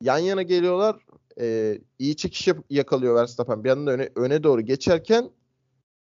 yan 0.00 0.18
yana 0.18 0.42
geliyorlar. 0.42 1.06
E, 1.40 1.78
iyi 1.98 2.16
çekiş 2.16 2.48
yakalıyor 2.70 3.14
Verstappen. 3.14 3.64
Bir 3.64 3.68
yandan 3.68 3.94
öne, 3.94 4.10
öne 4.16 4.42
doğru 4.42 4.60
geçerken 4.60 5.30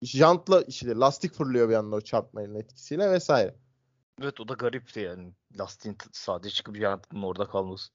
jantla 0.03 0.61
işte 0.61 0.95
lastik 0.95 1.33
fırlıyor 1.33 1.69
bir 1.69 1.73
anda 1.73 1.95
o 1.95 2.01
çarpmanın 2.01 2.55
etkisiyle 2.55 3.11
vesaire. 3.11 3.55
Evet 4.21 4.39
o 4.39 4.47
da 4.47 4.53
garipti 4.53 4.99
yani. 4.99 5.33
Lastiğin 5.59 5.97
sadece 6.11 6.49
çıkıp 6.55 6.77
yantının 6.77 7.23
orada 7.23 7.47
kalması. 7.47 7.91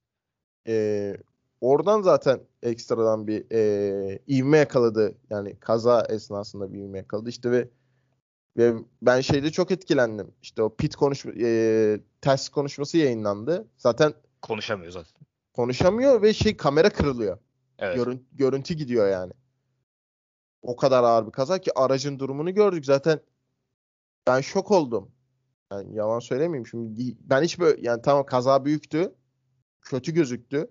E, 0.69 1.17
oradan 1.61 2.03
zaten 2.03 2.41
ekstradan 2.63 3.27
bir 3.27 3.47
e, 3.53 4.19
ivme 4.29 4.59
yakaladı. 4.59 5.15
Yani 5.31 5.57
kaza 5.61 6.03
esnasında 6.09 6.73
bir 6.73 6.79
ivme 6.79 6.99
yakaladı. 6.99 7.29
İşte 7.29 7.51
ve 7.51 7.69
ve 8.57 8.75
ben 9.03 9.21
şeyde 9.21 9.51
çok 9.53 9.71
etkilendim. 9.71 10.35
İşte 10.43 10.63
o 10.63 10.77
pit 10.77 10.97
konuş 10.97 11.27
e, 11.27 12.01
test 12.21 12.49
konuşması 12.49 12.99
yayınlandı. 12.99 13.67
Zaten 13.77 14.15
Konuşamıyor 14.43 14.93
zaten. 14.93 15.27
konuşamıyor 15.55 16.23
ve 16.23 16.35
şey 16.35 16.57
kamera 16.57 16.91
kırılıyor. 16.91 17.39
Evet. 17.79 17.97
Görün- 17.97 18.27
görüntü 18.33 18.75
gidiyor 18.75 19.09
yani. 19.09 19.33
O 20.63 20.77
kadar 20.77 21.03
ağır 21.03 21.27
bir 21.27 21.33
kaza 21.33 21.59
ki 21.59 21.79
aracın 21.79 22.19
durumunu 22.19 22.55
gördük. 22.55 22.85
Zaten 22.85 23.21
ben 24.27 24.41
şok 24.41 24.71
oldum. 24.71 25.11
Yani 25.73 25.95
yalan 25.95 26.19
söylemeyeyim 26.19 26.67
şimdi. 26.67 27.17
Ben 27.21 27.43
hiç 27.43 27.59
böyle 27.59 27.81
yani 27.89 28.03
tamam 28.03 28.27
kaza 28.27 28.65
büyüktü. 28.65 29.15
Kötü 29.83 30.13
gözüktü. 30.13 30.71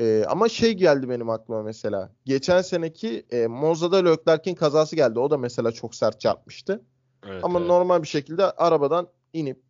Ee, 0.00 0.24
ama 0.28 0.48
şey 0.48 0.72
geldi 0.72 1.08
benim 1.08 1.30
aklıma 1.30 1.62
mesela. 1.62 2.12
Geçen 2.24 2.62
seneki 2.62 3.26
e, 3.30 3.46
Monza'da 3.46 3.96
Leclerc'in 3.96 4.54
kazası 4.54 4.96
geldi. 4.96 5.18
O 5.18 5.30
da 5.30 5.38
mesela 5.38 5.72
çok 5.72 5.94
sert 5.94 6.20
çarpmıştı. 6.20 6.84
Evet, 7.26 7.44
Ama 7.44 7.58
evet. 7.58 7.68
normal 7.68 8.02
bir 8.02 8.08
şekilde 8.08 8.50
arabadan 8.50 9.08
inip 9.32 9.62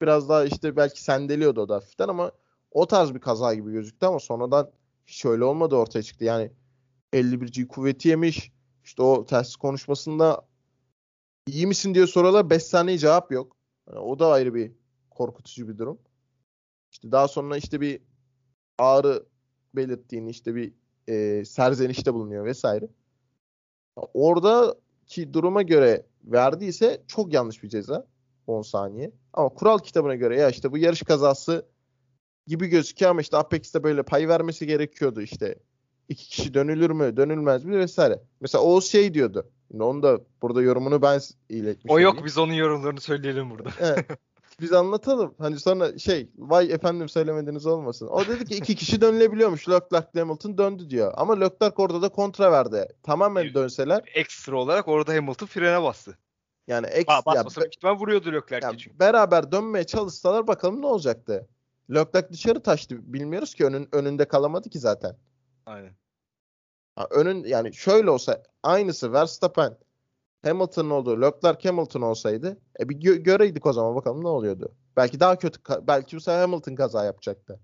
biraz 0.00 0.28
daha 0.28 0.44
işte 0.44 0.76
belki 0.76 1.02
sendeliyordu 1.02 1.60
o 1.60 1.68
da 1.68 1.74
hafiften 1.74 2.08
ama 2.08 2.32
o 2.70 2.86
tarz 2.86 3.14
bir 3.14 3.20
kaza 3.20 3.54
gibi 3.54 3.72
gözüktü 3.72 4.06
ama 4.06 4.18
sonradan 4.18 4.70
hiç 5.06 5.24
öyle 5.24 5.44
olmadı 5.44 5.76
ortaya 5.76 6.02
çıktı. 6.02 6.24
Yani 6.24 6.52
51G 7.12 7.66
kuvveti 7.66 8.08
yemiş. 8.08 8.52
İşte 8.84 9.02
o 9.02 9.24
ters 9.24 9.56
konuşmasında 9.56 10.46
iyi 11.46 11.66
misin 11.66 11.94
diye 11.94 12.06
soruyorlar 12.06 12.50
5 12.50 12.62
saniye 12.62 12.98
cevap 12.98 13.32
yok. 13.32 13.56
Yani 13.88 13.98
o 13.98 14.18
da 14.18 14.28
ayrı 14.28 14.54
bir 14.54 14.72
korkutucu 15.10 15.68
bir 15.68 15.78
durum. 15.78 15.98
İşte 16.92 17.12
daha 17.12 17.28
sonra 17.28 17.56
işte 17.56 17.80
bir 17.80 18.00
ağrı 18.78 19.26
belirttiğini 19.74 20.30
işte 20.30 20.54
bir 20.54 20.72
e, 21.08 21.44
serzenişte 21.44 22.14
bulunuyor 22.14 22.44
vesaire. 22.44 22.88
Oradaki 23.96 25.34
duruma 25.34 25.62
göre 25.62 26.06
verdiyse 26.24 27.02
çok 27.08 27.32
yanlış 27.32 27.62
bir 27.62 27.68
ceza 27.68 28.06
10 28.46 28.62
saniye. 28.62 29.12
Ama 29.32 29.48
kural 29.48 29.78
kitabına 29.78 30.14
göre 30.14 30.40
ya 30.40 30.50
işte 30.50 30.72
bu 30.72 30.78
yarış 30.78 31.02
kazası 31.02 31.66
gibi 32.46 32.66
gözüküyor 32.66 33.10
ama 33.10 33.20
işte 33.20 33.36
Apex'te 33.36 33.82
böyle 33.82 34.02
pay 34.02 34.28
vermesi 34.28 34.66
gerekiyordu 34.66 35.20
işte. 35.20 35.58
İki 36.10 36.28
kişi 36.28 36.54
dönülür 36.54 36.90
mü, 36.90 37.16
dönülmez 37.16 37.64
mi 37.64 37.78
vesaire. 37.78 38.20
Mesela 38.40 38.64
Oğuz 38.64 38.84
şey 38.90 39.14
diyordu. 39.14 39.50
Şimdi 39.70 39.82
onu 39.82 40.02
da 40.02 40.20
burada 40.42 40.62
yorumunu 40.62 41.02
ben 41.02 41.20
iletmiş. 41.48 41.92
O 41.92 42.00
yok 42.00 42.12
olayım. 42.12 42.26
biz 42.26 42.38
onun 42.38 42.52
yorumlarını 42.52 43.00
söyleyelim 43.00 43.50
burada. 43.50 43.70
Evet. 43.80 44.06
Biz 44.60 44.72
anlatalım. 44.72 45.34
Hani 45.38 45.58
sonra 45.60 45.98
şey 45.98 46.28
vay 46.38 46.72
efendim 46.72 47.08
söylemediniz 47.08 47.66
olmasın. 47.66 48.06
O 48.06 48.26
dedi 48.26 48.44
ki 48.44 48.54
iki 48.56 48.74
kişi 48.74 49.00
dönülebiliyormuş. 49.00 49.68
Leclerc 49.68 50.20
Hamilton 50.20 50.58
döndü 50.58 50.90
diyor. 50.90 51.12
Ama 51.16 51.34
Leclerc 51.34 51.74
orada 51.76 52.02
da 52.02 52.08
kontra 52.08 52.52
verdi. 52.52 52.88
Tamamen 53.02 53.54
dönseler 53.54 54.02
Ekstra 54.14 54.56
olarak 54.56 54.88
orada 54.88 55.14
Hamilton 55.14 55.46
frene 55.46 55.82
bastı. 55.82 56.18
yani 56.68 56.86
eks, 56.86 57.08
Ba 57.08 57.12
ya 57.14 57.22
basmasa 57.26 57.60
büyük 57.60 57.74
ihtimal 57.74 57.94
vuruyordu 57.98 58.32
Leclerc'e 58.32 58.66
ya 58.66 58.72
çünkü. 58.78 58.98
beraber 58.98 59.52
dönmeye 59.52 59.84
çalışsalar 59.84 60.46
bakalım 60.46 60.82
ne 60.82 60.86
olacaktı. 60.86 61.48
Leclerc 61.90 62.28
dışarı 62.32 62.62
taştı. 62.62 63.12
Bilmiyoruz 63.12 63.54
ki 63.54 63.64
önün, 63.64 63.88
önünde 63.92 64.24
kalamadı 64.28 64.70
ki 64.70 64.78
zaten. 64.78 65.16
Aynen. 65.66 65.96
Ha, 66.96 67.06
önün 67.10 67.44
yani 67.44 67.74
şöyle 67.74 68.10
olsa 68.10 68.42
aynısı 68.62 69.12
Verstappen 69.12 69.78
Hamilton'ın 70.44 70.90
olduğu 70.90 71.20
Leclerc 71.22 71.68
Hamilton 71.68 72.02
olsaydı 72.02 72.60
e 72.80 72.88
bir 72.88 72.96
gö- 72.96 73.22
göreydik 73.22 73.66
o 73.66 73.72
zaman 73.72 73.96
bakalım 73.96 74.24
ne 74.24 74.28
oluyordu. 74.28 74.74
Belki 74.96 75.20
daha 75.20 75.38
kötü 75.38 75.60
belki 75.86 76.16
bu 76.16 76.20
sefer 76.20 76.40
Hamilton 76.40 76.74
kaza 76.74 77.04
yapacaktı. 77.04 77.60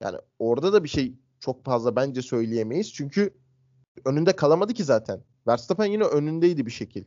Yani 0.00 0.18
orada 0.38 0.72
da 0.72 0.84
bir 0.84 0.88
şey 0.88 1.14
çok 1.40 1.64
fazla 1.64 1.96
bence 1.96 2.22
söyleyemeyiz. 2.22 2.92
Çünkü 2.92 3.34
önünde 4.04 4.36
kalamadı 4.36 4.74
ki 4.74 4.84
zaten. 4.84 5.24
Verstappen 5.46 5.86
yine 5.86 6.04
önündeydi 6.04 6.66
bir 6.66 6.70
şekil. 6.70 7.04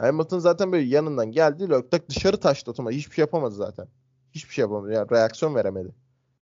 Hamilton 0.00 0.38
zaten 0.38 0.72
böyle 0.72 0.86
yanından 0.86 1.32
geldi. 1.32 1.70
Leclerc 1.70 2.08
dışarı 2.08 2.40
taştı 2.40 2.70
otomatik. 2.70 2.98
Hiçbir 2.98 3.14
şey 3.14 3.22
yapamadı 3.22 3.54
zaten. 3.54 3.88
Hiçbir 4.32 4.54
şey 4.54 4.62
yapamadı. 4.62 4.92
Yani 4.92 5.10
reaksiyon 5.10 5.54
veremedi. 5.54 5.94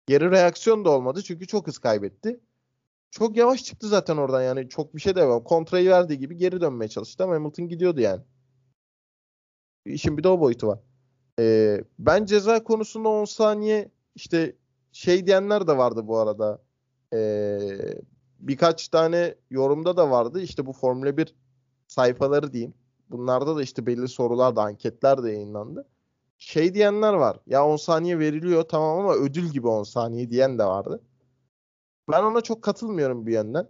Geri 0.08 0.32
reaksiyon 0.32 0.86
da 0.86 0.89
olmadı 0.89 1.22
çünkü 1.24 1.47
çok 1.47 1.68
hız 1.68 1.78
kaybetti. 1.78 2.39
Çok 3.12 3.38
yavaş 3.38 3.64
çıktı 3.64 3.88
zaten 3.88 4.18
oradan 4.18 4.41
yani 4.41 4.70
çok 4.70 4.95
bir 4.95 5.01
şey 5.01 5.16
de 5.16 5.20
yok. 5.20 5.47
Kontrayı 5.47 5.89
verdiği 5.89 6.20
gibi 6.20 6.38
geri 6.38 6.62
dönmeye 6.62 6.88
çalıştı 6.89 7.24
ama 7.24 7.36
Hamilton 7.36 7.68
gidiyordu 7.68 8.01
yani. 8.01 8.22
İşin 9.86 10.18
bir 10.18 10.24
de 10.24 10.28
o 10.28 10.39
boyutu 10.39 10.68
var. 10.68 10.80
Ee, 11.39 11.84
ben 11.99 12.26
ceza 12.26 12.64
konusunda 12.64 13.10
10 13.10 13.26
saniye 13.26 13.91
işte 14.16 14.56
şey 14.91 15.28
diyenler 15.28 15.68
de 15.68 15.78
vardı 15.78 16.08
bu 16.08 16.18
arada. 16.18 16.62
Ee, 17.14 17.60
birkaç 18.39 18.88
tane 18.88 19.36
yorumda 19.49 19.97
da 19.97 20.12
vardı. 20.12 20.41
İşte 20.41 20.66
bu 20.66 20.74
Formula 20.74 21.18
1 21.18 21.36
sayfaları 21.88 22.53
diyeyim. 22.53 22.74
Bunlarda 23.10 23.56
da 23.56 23.64
işte 23.64 23.86
belli 23.86 24.08
sorular 24.08 24.56
da 24.56 24.62
anketler 24.62 25.24
de 25.24 25.32
yayınlandı. 25.32 25.88
Şey 26.38 26.73
diyenler 26.73 27.13
var. 27.13 27.39
Ya 27.47 27.65
10 27.67 27.75
saniye 27.77 28.19
veriliyor 28.19 28.63
tamam 28.63 28.99
ama 28.99 29.13
ödül 29.15 29.49
gibi 29.49 29.67
10 29.67 29.83
saniye 29.83 30.29
diyen 30.29 30.59
de 30.59 30.65
vardı. 30.65 31.01
Ben 32.11 32.23
ona 32.23 32.41
çok 32.41 32.61
katılmıyorum 32.63 33.27
bir 33.27 33.33
yönden. 33.33 33.69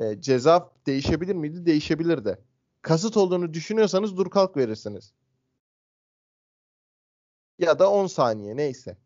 E, 0.00 0.20
ceza 0.20 0.72
değişebilir 0.86 1.34
miydi? 1.34 1.66
Değişebilir 1.66 2.24
de. 2.24 2.38
Kasıt 2.82 3.16
olduğunu 3.16 3.54
düşünüyorsanız 3.54 4.16
dur 4.16 4.30
kalk 4.30 4.56
verirsiniz. 4.56 5.12
Ya 7.58 7.78
da 7.78 7.90
10 7.90 8.06
saniye 8.06 8.56
neyse. 8.56 8.96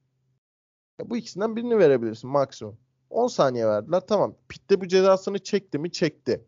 Ya 1.01 1.11
bu 1.11 1.17
ikisinden 1.17 1.57
birini 1.57 1.79
verebilirsin 1.79 2.31
maksimum. 2.31 2.79
10 3.11 3.27
saniye 3.29 3.67
verdiler. 3.67 4.01
Tamam. 4.07 4.35
Pitte 4.49 4.81
bu 4.81 4.89
cezasını 4.89 5.39
çekti 5.39 5.79
mi? 5.79 5.93
Çekti. 5.93 6.45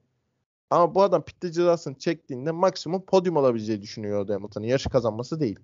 Ama 0.71 0.95
bu 0.95 1.03
adam 1.03 1.23
pitte 1.25 1.53
cezasını 1.53 1.99
çektiğinde 1.99 2.51
maksimum 2.51 3.07
podyum 3.07 3.37
alabileceği 3.37 3.83
düşünüyor 3.83 4.29
Hamilton'ın. 4.29 4.67
Yarış 4.67 4.85
kazanması 4.87 5.41
değil. 5.41 5.61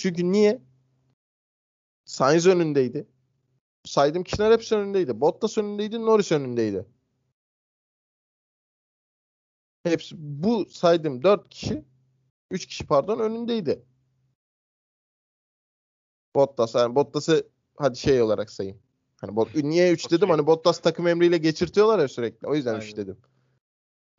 Çünkü 0.00 0.32
niye? 0.32 0.62
Sainz 2.04 2.46
önündeydi. 2.46 3.08
Saydığım 3.84 4.24
kişiler 4.24 4.52
hepsi 4.52 4.74
önündeydi. 4.74 5.20
Bottas 5.20 5.58
önündeydi, 5.58 6.00
Norris 6.00 6.32
önündeydi. 6.32 6.86
Hepsi 9.82 10.14
bu 10.18 10.64
saydığım 10.70 11.22
4 11.22 11.48
kişi 11.48 11.84
3 12.50 12.66
kişi 12.66 12.86
pardon 12.86 13.18
önündeydi. 13.18 13.84
Bottas 16.34 16.74
yani 16.74 16.94
Bottas'ı 16.94 17.48
hadi 17.76 17.98
şey 17.98 18.22
olarak 18.22 18.50
sayayım. 18.50 18.82
Hani 19.16 19.36
bot, 19.36 19.54
niye 19.54 19.92
3 19.92 20.10
dedim? 20.10 20.30
Hani 20.30 20.46
Bottas 20.46 20.80
takım 20.80 21.06
emriyle 21.06 21.38
geçirtiyorlar 21.38 21.98
ya 21.98 22.08
sürekli. 22.08 22.46
O 22.46 22.54
yüzden 22.54 22.80
3 22.80 22.96
dedim. 22.96 23.18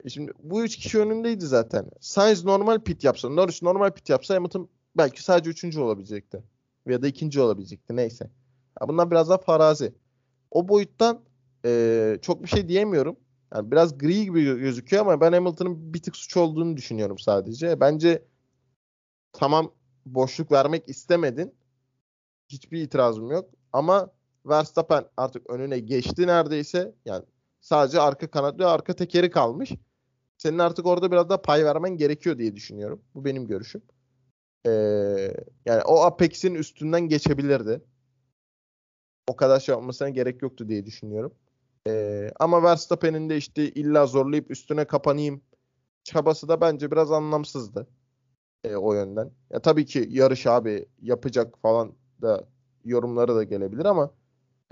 E 0.03 0.09
şimdi 0.09 0.31
bu 0.39 0.63
3 0.63 0.77
kişi 0.77 0.99
önündeydi 0.99 1.45
zaten. 1.45 1.91
Sainz 1.99 2.45
normal 2.45 2.79
pit 2.79 3.03
yapsa, 3.03 3.29
Norris 3.29 3.63
normal 3.63 3.91
pit 3.91 4.09
yapsa 4.09 4.35
Hamilton 4.35 4.69
belki 4.97 5.23
sadece 5.23 5.49
3. 5.49 5.77
olabilecekti. 5.77 6.43
Ya 6.85 7.01
da 7.01 7.07
2. 7.07 7.41
olabilecekti 7.41 7.95
neyse. 7.95 8.29
Ya 8.81 8.87
bunlar 8.87 9.11
biraz 9.11 9.29
daha 9.29 9.37
farazi. 9.37 9.93
O 10.51 10.67
boyuttan 10.67 11.21
e, 11.65 12.17
çok 12.21 12.43
bir 12.43 12.47
şey 12.47 12.67
diyemiyorum. 12.67 13.15
Yani 13.55 13.71
biraz 13.71 13.97
gri 13.97 14.25
gibi 14.25 14.43
gözüküyor 14.43 15.01
ama 15.01 15.21
ben 15.21 15.33
Hamilton'ın 15.33 15.93
bir 15.93 16.01
tık 16.01 16.15
suç 16.15 16.37
olduğunu 16.37 16.77
düşünüyorum 16.77 17.19
sadece. 17.19 17.79
Bence 17.79 18.23
tamam 19.33 19.71
boşluk 20.05 20.51
vermek 20.51 20.89
istemedin. 20.89 21.53
Hiçbir 22.49 22.81
itirazım 22.81 23.31
yok. 23.31 23.49
Ama 23.73 24.11
Verstappen 24.45 25.05
artık 25.17 25.49
önüne 25.49 25.79
geçti 25.79 26.27
neredeyse. 26.27 26.95
Yani 27.05 27.25
sadece 27.61 28.01
arka 28.01 28.31
kanat 28.31 28.59
ve 28.59 28.65
arka 28.65 28.95
tekeri 28.95 29.31
kalmış. 29.31 29.71
Senin 30.37 30.59
artık 30.59 30.85
orada 30.85 31.11
biraz 31.11 31.29
daha 31.29 31.41
pay 31.41 31.65
vermen 31.65 31.97
gerekiyor 31.97 32.37
diye 32.37 32.55
düşünüyorum. 32.55 33.01
Bu 33.15 33.25
benim 33.25 33.47
görüşüm. 33.47 33.81
Ee, 34.65 35.33
yani 35.65 35.81
o 35.85 36.01
Apex'in 36.01 36.55
üstünden 36.55 37.01
geçebilirdi. 37.01 37.81
O 39.27 39.35
kadar 39.35 39.59
şey 39.59 39.75
yapmasına 39.75 40.09
gerek 40.09 40.41
yoktu 40.41 40.69
diye 40.69 40.85
düşünüyorum. 40.85 41.33
Ee, 41.87 42.31
ama 42.39 42.63
Verstappen'in 42.63 43.29
de 43.29 43.37
işte 43.37 43.69
illa 43.69 44.05
zorlayıp 44.05 44.51
üstüne 44.51 44.85
kapanayım 44.85 45.41
çabası 46.03 46.47
da 46.47 46.61
bence 46.61 46.91
biraz 46.91 47.11
anlamsızdı. 47.11 47.87
E, 48.63 48.75
o 48.75 48.93
yönden. 48.93 49.31
Ya 49.49 49.59
tabii 49.59 49.85
ki 49.85 50.07
yarış 50.11 50.47
abi 50.47 50.85
yapacak 51.01 51.59
falan 51.61 51.93
da 52.21 52.47
yorumları 52.85 53.35
da 53.35 53.43
gelebilir 53.43 53.85
ama 53.85 54.11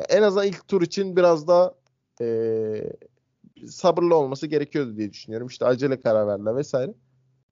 en 0.10 0.22
azından 0.22 0.48
ilk 0.48 0.68
tur 0.68 0.82
için 0.82 1.16
biraz 1.16 1.48
daha 1.48 1.76
e, 2.22 2.28
sabırlı 3.68 4.16
olması 4.16 4.48
gerekiyordu 4.48 4.98
diye 4.98 5.12
düşünüyorum. 5.12 5.48
İşte 5.48 5.66
acele 5.66 6.00
karar 6.02 6.28
verdiler 6.28 6.56
vesaire. 6.56 6.94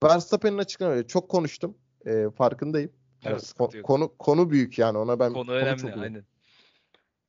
Verstappen'in 0.03 0.57
açıklamaları 0.57 1.07
çok 1.07 1.29
konuştum. 1.29 1.77
E, 2.07 2.29
farkındayım. 2.29 2.91
Evet, 3.25 3.53
yani, 3.59 3.81
konu 3.81 4.11
konu 4.19 4.49
büyük 4.49 4.79
yani 4.79 4.97
ona 4.97 5.19
ben 5.19 5.33
konu 5.33 5.51
önemli 5.51 5.81
çok 5.81 5.97
aynen. 5.97 6.23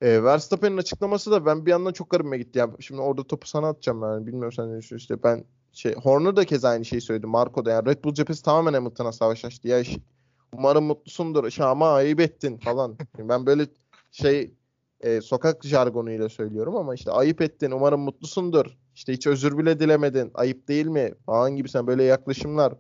E, 0.00 0.22
Verstappen'in 0.22 0.76
açıklaması 0.76 1.30
da 1.30 1.46
ben 1.46 1.66
bir 1.66 1.70
yandan 1.70 1.92
çok 1.92 2.10
garibime 2.10 2.38
gitti. 2.38 2.58
Yani 2.58 2.72
şimdi 2.80 3.00
orada 3.00 3.24
topu 3.24 3.48
sana 3.48 3.68
atacağım 3.68 4.02
yani. 4.02 4.26
Bilmiyorum 4.26 4.52
sen. 4.52 4.96
İşte 4.96 5.22
ben 5.22 5.44
şey 5.72 5.94
Horner 5.94 6.36
da 6.36 6.44
kez 6.44 6.64
aynı 6.64 6.84
şeyi 6.84 7.00
söyledi. 7.00 7.26
Marco 7.26 7.64
da 7.64 7.70
yani 7.70 7.86
Red 7.86 8.04
Bull 8.04 8.14
cephesi 8.14 8.42
tamamen 8.42 8.74
Hamilton'a 8.74 9.12
savaş 9.12 9.44
açtı. 9.44 9.68
Ya 9.68 9.82
umarım 10.52 10.84
mutlusundur. 10.84 11.50
Şama 11.50 11.92
ayıp 11.92 12.20
ettin 12.20 12.56
falan. 12.58 12.96
ben 13.18 13.46
böyle 13.46 13.66
şey 14.10 14.54
e, 15.00 15.20
sokak 15.20 15.64
jargonuyla 15.64 16.28
söylüyorum 16.28 16.76
ama 16.76 16.94
işte 16.94 17.10
ayıp 17.10 17.40
ettin. 17.40 17.70
Umarım 17.70 18.00
mutlusundur. 18.00 18.78
İşte 18.94 19.12
hiç 19.12 19.26
özür 19.26 19.58
bile 19.58 19.80
dilemedin. 19.80 20.30
Ayıp 20.34 20.68
değil 20.68 20.86
mi? 20.86 21.14
Falan 21.26 21.56
gibi 21.56 21.68
sen 21.68 21.86
böyle 21.86 22.02
yaklaşımlar. 22.02 22.74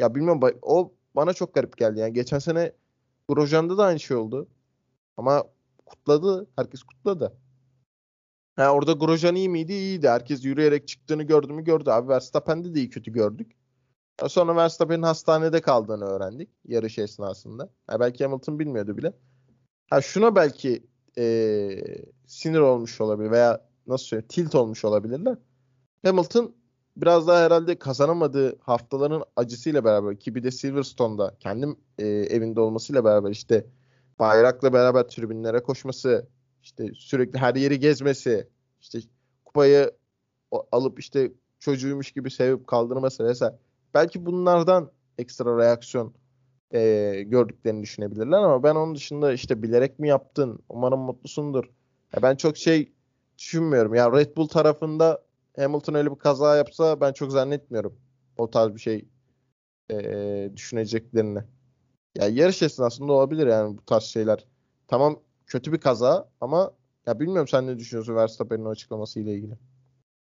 Ya 0.00 0.14
bilmiyorum 0.14 0.58
o 0.62 0.92
bana 1.16 1.32
çok 1.32 1.54
garip 1.54 1.76
geldi. 1.76 2.00
Yani 2.00 2.12
geçen 2.12 2.38
sene 2.38 2.72
Grosjean'da 3.28 3.78
da 3.78 3.84
aynı 3.84 4.00
şey 4.00 4.16
oldu. 4.16 4.48
Ama 5.16 5.44
kutladı. 5.86 6.46
Herkes 6.56 6.82
kutladı. 6.82 7.36
Ha, 8.56 8.72
orada 8.72 8.92
Grosjean 8.92 9.34
iyi 9.34 9.48
miydi? 9.48 9.72
İyiydi. 9.72 10.08
Herkes 10.08 10.44
yürüyerek 10.44 10.88
çıktığını 10.88 11.22
gördü 11.22 11.52
mü 11.52 11.64
gördü. 11.64 11.90
Abi 11.90 12.08
Verstappen'de 12.08 12.74
de 12.74 12.78
iyi 12.78 12.90
kötü 12.90 13.12
gördük. 13.12 13.52
Sonra 14.28 14.56
Verstappen'in 14.56 15.02
hastanede 15.02 15.60
kaldığını 15.60 16.04
öğrendik 16.04 16.48
yarış 16.64 16.98
esnasında. 16.98 17.70
Ha, 17.86 18.00
belki 18.00 18.24
Hamilton 18.24 18.58
bilmiyordu 18.58 18.96
bile. 18.96 19.12
Ha, 19.90 20.00
şuna 20.00 20.36
belki 20.36 20.86
e, 21.18 21.24
sinir 22.26 22.58
olmuş 22.58 23.00
olabilir 23.00 23.30
veya 23.30 23.68
nasıl 23.86 24.06
söyleyeyim 24.06 24.28
tilt 24.28 24.54
olmuş 24.54 24.84
olabilirler. 24.84 25.36
Hamilton 26.04 26.54
biraz 26.96 27.28
daha 27.28 27.44
herhalde 27.44 27.78
kazanamadığı 27.78 28.58
haftaların 28.60 29.24
acısıyla 29.36 29.84
beraber 29.84 30.16
ki 30.18 30.34
bir 30.34 30.42
de 30.42 30.50
Silverstone'da 30.50 31.34
kendim 31.40 31.76
e, 31.98 32.06
evinde 32.06 32.60
olmasıyla 32.60 33.04
beraber 33.04 33.30
işte 33.30 33.66
bayrakla 34.18 34.72
beraber 34.72 35.02
tribünlere 35.02 35.62
koşması, 35.62 36.26
işte 36.62 36.90
sürekli 36.94 37.38
her 37.38 37.54
yeri 37.54 37.80
gezmesi, 37.80 38.48
işte 38.80 38.98
kupayı 39.44 39.90
alıp 40.72 40.98
işte 40.98 41.32
çocuğuymuş 41.58 42.12
gibi 42.12 42.30
sevip 42.30 42.66
kaldırması 42.66 43.24
vesaire. 43.24 43.54
Belki 43.94 44.26
bunlardan 44.26 44.90
ekstra 45.18 45.58
reaksiyon 45.58 46.14
e, 46.74 47.22
gördüklerini 47.26 47.82
düşünebilirler 47.82 48.38
ama 48.38 48.62
ben 48.62 48.74
onun 48.74 48.94
dışında 48.94 49.32
işte 49.32 49.62
bilerek 49.62 49.98
mi 49.98 50.08
yaptın? 50.08 50.58
Umarım 50.68 51.00
mutlusundur. 51.00 51.64
Ya 52.16 52.22
ben 52.22 52.36
çok 52.36 52.56
şey 52.56 52.92
düşünmüyorum. 53.38 53.94
Ya 53.94 54.12
Red 54.12 54.36
Bull 54.36 54.48
tarafında 54.48 55.25
Hamilton 55.56 55.94
öyle 55.94 56.10
bir 56.10 56.18
kaza 56.18 56.56
yapsa 56.56 57.00
ben 57.00 57.12
çok 57.12 57.32
zannetmiyorum. 57.32 57.98
O 58.38 58.50
tarz 58.50 58.74
bir 58.74 58.80
şey 58.80 59.08
e, 59.90 60.50
düşüneceklerini. 60.56 61.38
Ya 62.18 62.28
yarış 62.28 62.62
esnasında 62.62 63.12
olabilir 63.12 63.46
yani 63.46 63.78
bu 63.78 63.84
tarz 63.84 64.02
şeyler. 64.02 64.44
Tamam 64.88 65.20
kötü 65.46 65.72
bir 65.72 65.80
kaza 65.80 66.28
ama 66.40 66.72
ya 67.06 67.20
bilmiyorum 67.20 67.48
sen 67.48 67.66
ne 67.66 67.78
düşünüyorsun 67.78 68.14
Verstappen'in 68.14 68.64
açıklaması 68.64 69.20
ile 69.20 69.34
ilgili. 69.34 69.54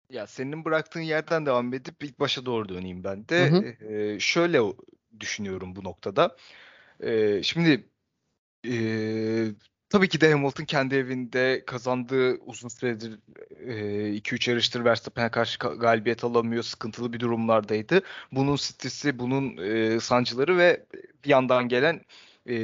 Ya 0.09 0.27
senin 0.27 0.65
bıraktığın 0.65 1.01
yerden 1.01 1.45
devam 1.45 1.73
edip 1.73 2.03
ilk 2.03 2.19
başa 2.19 2.45
doğru 2.45 2.69
döneyim 2.69 3.03
ben 3.03 3.30
de. 3.30 3.49
Hı 3.49 3.55
hı. 3.55 3.86
Ee, 3.93 4.19
şöyle 4.19 4.61
düşünüyorum 5.19 5.75
bu 5.75 5.84
noktada. 5.84 6.36
Ee, 7.03 7.43
şimdi 7.43 7.89
e, 8.67 8.73
tabii 9.89 10.09
ki 10.09 10.21
de 10.21 10.31
Hamilton 10.31 10.65
kendi 10.65 10.95
evinde 10.95 11.63
kazandığı 11.65 12.35
uzun 12.35 12.69
süredir 12.69 13.19
2-3 14.15 14.47
e, 14.47 14.51
yarıştır 14.51 14.85
Verstappen'e 14.85 15.31
karşı 15.31 15.59
galibiyet 15.59 16.23
alamıyor. 16.23 16.63
Sıkıntılı 16.63 17.13
bir 17.13 17.19
durumlardaydı. 17.19 18.01
Bunun 18.31 18.55
stresi, 18.55 19.19
bunun 19.19 19.57
e, 19.57 19.99
sancıları 19.99 20.57
ve 20.57 20.85
bir 21.25 21.29
yandan 21.29 21.67
gelen 21.67 22.01
e, 22.49 22.55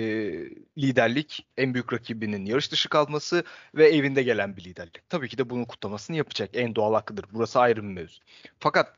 liderlik 0.77 1.47
en 1.57 1.73
büyük 1.73 1.93
rakibinin 1.93 2.45
yarış 2.45 2.71
dışı 2.71 2.89
kalması 2.89 3.43
ve 3.75 3.89
evinde 3.89 4.23
gelen 4.23 4.57
bir 4.57 4.63
liderlik. 4.63 5.09
Tabii 5.09 5.29
ki 5.29 5.37
de 5.37 5.49
bunun 5.49 5.65
kutlamasını 5.65 6.17
yapacak. 6.17 6.49
En 6.53 6.75
doğal 6.75 6.93
hakkıdır. 6.93 7.25
Burası 7.33 7.59
ayrı 7.59 7.83
bir 7.83 7.87
mevzu. 7.87 8.21
Fakat 8.59 8.97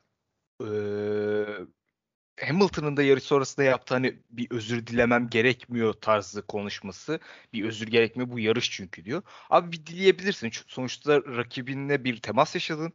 e, 0.61 0.67
Hamilton'ın 2.46 2.98
da 2.98 3.04
yarış 3.04 3.24
sonrasında 3.24 3.66
yaptığı 3.66 3.94
hani 3.94 4.20
bir 4.30 4.52
özür 4.52 4.88
dilemem 4.88 5.30
gerekmiyor 5.30 5.94
tarzı 5.94 6.42
konuşması. 6.48 7.20
Bir 7.54 7.66
özür 7.66 7.88
gerekmiyor 7.88 8.32
bu 8.32 8.40
yarış 8.40 8.72
çünkü 8.72 9.06
diyor. 9.06 9.22
Abi 9.50 9.72
bir 9.72 9.86
dileyebilirsin. 9.86 10.52
Sonuçta 10.68 11.16
rakibinle 11.18 12.04
bir 12.04 12.22
temas 12.22 12.56
yaşadın. 12.56 12.94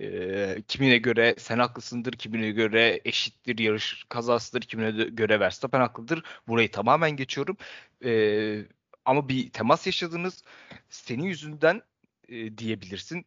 Ee, 0.00 0.62
kimine 0.68 0.98
göre 0.98 1.34
sen 1.38 1.58
haklısındır, 1.58 2.12
kimine 2.12 2.50
göre 2.50 3.00
eşittir, 3.04 3.58
yarış 3.58 4.04
kazasıdır, 4.08 4.60
kimine 4.60 4.90
göre 5.04 5.40
Verstappen 5.40 5.80
haklıdır. 5.80 6.22
Burayı 6.48 6.70
tamamen 6.70 7.10
geçiyorum. 7.10 7.56
Ee, 8.04 8.62
ama 9.04 9.28
bir 9.28 9.50
temas 9.50 9.86
yaşadınız. 9.86 10.44
Senin 10.88 11.24
yüzünden 11.24 11.82
e, 12.28 12.58
diyebilirsin. 12.58 13.26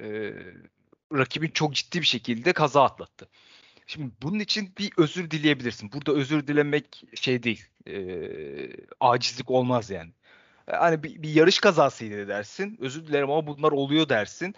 E, 0.00 0.32
rakibin 1.12 1.50
çok 1.50 1.74
ciddi 1.74 2.00
bir 2.00 2.06
şekilde 2.06 2.52
kaza 2.52 2.84
atlattı. 2.84 3.28
Şimdi 3.90 4.10
bunun 4.22 4.38
için 4.38 4.72
bir 4.78 4.92
özür 4.96 5.30
dileyebilirsin. 5.30 5.92
Burada 5.92 6.12
özür 6.12 6.46
dilemek 6.46 7.04
şey 7.14 7.42
değil. 7.42 7.64
E, 7.86 7.96
acizlik 9.00 9.50
olmaz 9.50 9.90
yani. 9.90 10.10
Hani 10.66 11.02
bir, 11.02 11.22
bir 11.22 11.34
yarış 11.34 11.58
kazasıydı 11.58 12.28
dersin. 12.28 12.78
Özür 12.80 13.06
dilerim 13.06 13.30
ama 13.30 13.46
bunlar 13.46 13.72
oluyor 13.72 14.08
dersin. 14.08 14.54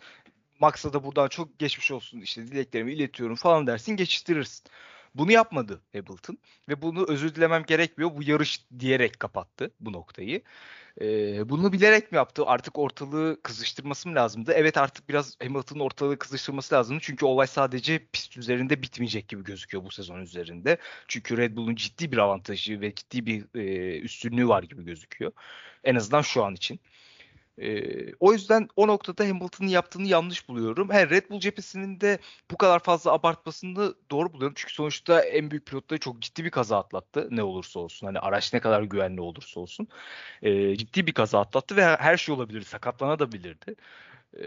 Max'a 0.61 0.93
da 0.93 1.05
buradan 1.05 1.29
çok 1.29 1.59
geçmiş 1.59 1.91
olsun 1.91 2.21
işte 2.21 2.47
dileklerimi 2.47 2.93
iletiyorum 2.93 3.37
falan 3.37 3.67
dersin 3.67 3.97
geçiştirirsin. 3.97 4.65
Bunu 5.15 5.33
yapmadı 5.33 5.83
Hamilton 5.93 6.39
ve 6.69 6.83
bunu 6.83 7.07
özür 7.09 7.35
dilemem 7.35 7.63
gerekmiyor. 7.63 8.11
Bu 8.17 8.23
yarış 8.23 8.67
diyerek 8.79 9.21
kapattı 9.21 9.71
bu 9.81 9.93
noktayı. 9.93 10.43
Ee, 11.01 11.49
bunu 11.49 11.73
bilerek 11.73 12.13
mi 12.13 12.17
yaptı? 12.17 12.47
Artık 12.47 12.79
ortalığı 12.79 13.43
kızıştırması 13.43 14.09
mı 14.09 14.15
lazımdı? 14.15 14.53
Evet 14.53 14.77
artık 14.77 15.09
biraz 15.09 15.37
Hamilton'ın 15.43 15.81
ortalığı 15.81 16.19
kızıştırması 16.19 16.75
lazımdı. 16.75 17.01
Çünkü 17.03 17.25
olay 17.27 17.47
sadece 17.47 18.07
pist 18.13 18.37
üzerinde 18.37 18.83
bitmeyecek 18.83 19.29
gibi 19.29 19.45
gözüküyor 19.45 19.85
bu 19.85 19.91
sezon 19.91 20.21
üzerinde. 20.21 20.79
Çünkü 21.09 21.37
Red 21.37 21.57
Bull'un 21.57 21.75
ciddi 21.75 22.13
bir 22.13 22.19
avantajı 22.19 22.81
ve 22.81 22.95
ciddi 22.95 23.27
bir 23.27 23.59
e, 23.59 23.99
üstünlüğü 24.01 24.49
var 24.49 24.63
gibi 24.63 24.85
gözüküyor. 24.85 25.33
En 25.85 25.95
azından 25.95 26.23
şu 26.23 26.45
an 26.45 26.55
için. 26.55 26.81
E, 27.59 27.83
o 28.21 28.33
yüzden 28.33 28.69
o 28.77 28.87
noktada 28.87 29.25
Hamilton'ın 29.25 29.69
yaptığını 29.69 30.07
yanlış 30.07 30.49
buluyorum. 30.49 30.91
He, 30.91 31.11
Red 31.11 31.31
Bull 31.31 31.41
cephesinin 31.41 32.01
de 32.01 32.19
bu 32.51 32.57
kadar 32.57 32.79
fazla 32.79 33.13
abartmasını 33.13 33.95
doğru 34.11 34.33
buluyorum. 34.33 34.55
Çünkü 34.57 34.75
sonuçta 34.75 35.21
en 35.23 35.51
büyük 35.51 35.67
pilotları 35.67 36.01
çok 36.01 36.21
ciddi 36.21 36.45
bir 36.45 36.51
kaza 36.51 36.79
atlattı. 36.79 37.29
Ne 37.31 37.43
olursa 37.43 37.81
olsun. 37.81 38.07
Hani 38.07 38.19
araç 38.19 38.53
ne 38.53 38.61
kadar 38.61 38.83
güvenli 38.83 39.21
olursa 39.21 39.61
olsun. 39.61 39.89
E, 40.43 40.77
ciddi 40.77 41.07
bir 41.07 41.13
kaza 41.15 41.41
atlattı 41.41 41.77
ve 41.77 41.85
her 41.85 42.17
şey 42.17 42.35
olabilirdi. 42.35 42.65
Sakatlanabilirdi. 42.65 43.75
E, 44.39 44.45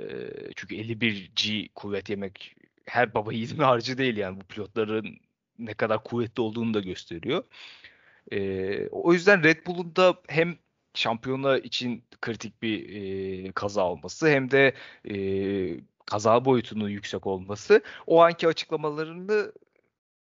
çünkü 0.55 0.75
51G 0.75 1.69
kuvvet 1.75 2.09
yemek 2.09 2.55
her 2.85 3.13
baba 3.13 3.33
yiğidin 3.33 3.57
harcı 3.63 3.97
değil 3.97 4.17
yani. 4.17 4.41
Bu 4.41 4.45
pilotların 4.45 5.19
ne 5.59 5.73
kadar 5.73 6.03
kuvvetli 6.03 6.41
olduğunu 6.41 6.73
da 6.73 6.79
gösteriyor. 6.79 7.43
E, 8.31 8.87
o 8.87 9.13
yüzden 9.13 9.43
Red 9.43 9.65
Bull'un 9.67 9.95
da 9.95 10.15
hem 10.27 10.57
şampiyona 10.97 11.57
için 11.57 12.03
kritik 12.21 12.61
bir 12.61 12.89
e, 13.47 13.51
kaza 13.51 13.83
olması 13.85 14.29
hem 14.29 14.51
de 14.51 14.73
e, 15.09 15.15
kaza 16.05 16.45
boyutunun 16.45 16.89
yüksek 16.89 17.27
olması 17.27 17.81
o 18.07 18.21
anki 18.21 18.47
açıklamalarını 18.47 19.51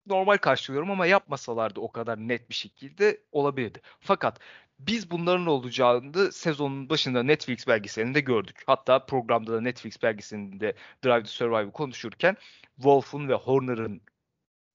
normal 0.08 0.38
karşılıyorum 0.38 0.92
ama 0.92 1.06
yapmasalardı 1.06 1.80
o 1.80 1.92
kadar 1.92 2.18
net 2.18 2.50
bir 2.50 2.56
şekilde 2.56 3.22
olabilirdi. 3.32 3.82
Fakat 4.00 4.40
biz 4.80 5.12
bunların 5.12 5.48
olacağını 5.48 6.32
sezonun 6.32 6.90
başında 6.90 7.24
Netflix 7.24 7.68
belgeselinde 7.68 8.20
gördük. 8.20 8.64
Hatta 8.66 9.06
programda 9.06 9.54
da 9.54 9.62
Netflix 9.62 10.04
belgeselinde 10.04 10.76
Drive 11.04 11.24
to 11.24 11.30
Survive 11.30 11.72
konuşurken 11.72 12.38
Wolf'un 12.76 13.30
ve 13.30 13.34
Horner'ın 13.34 14.02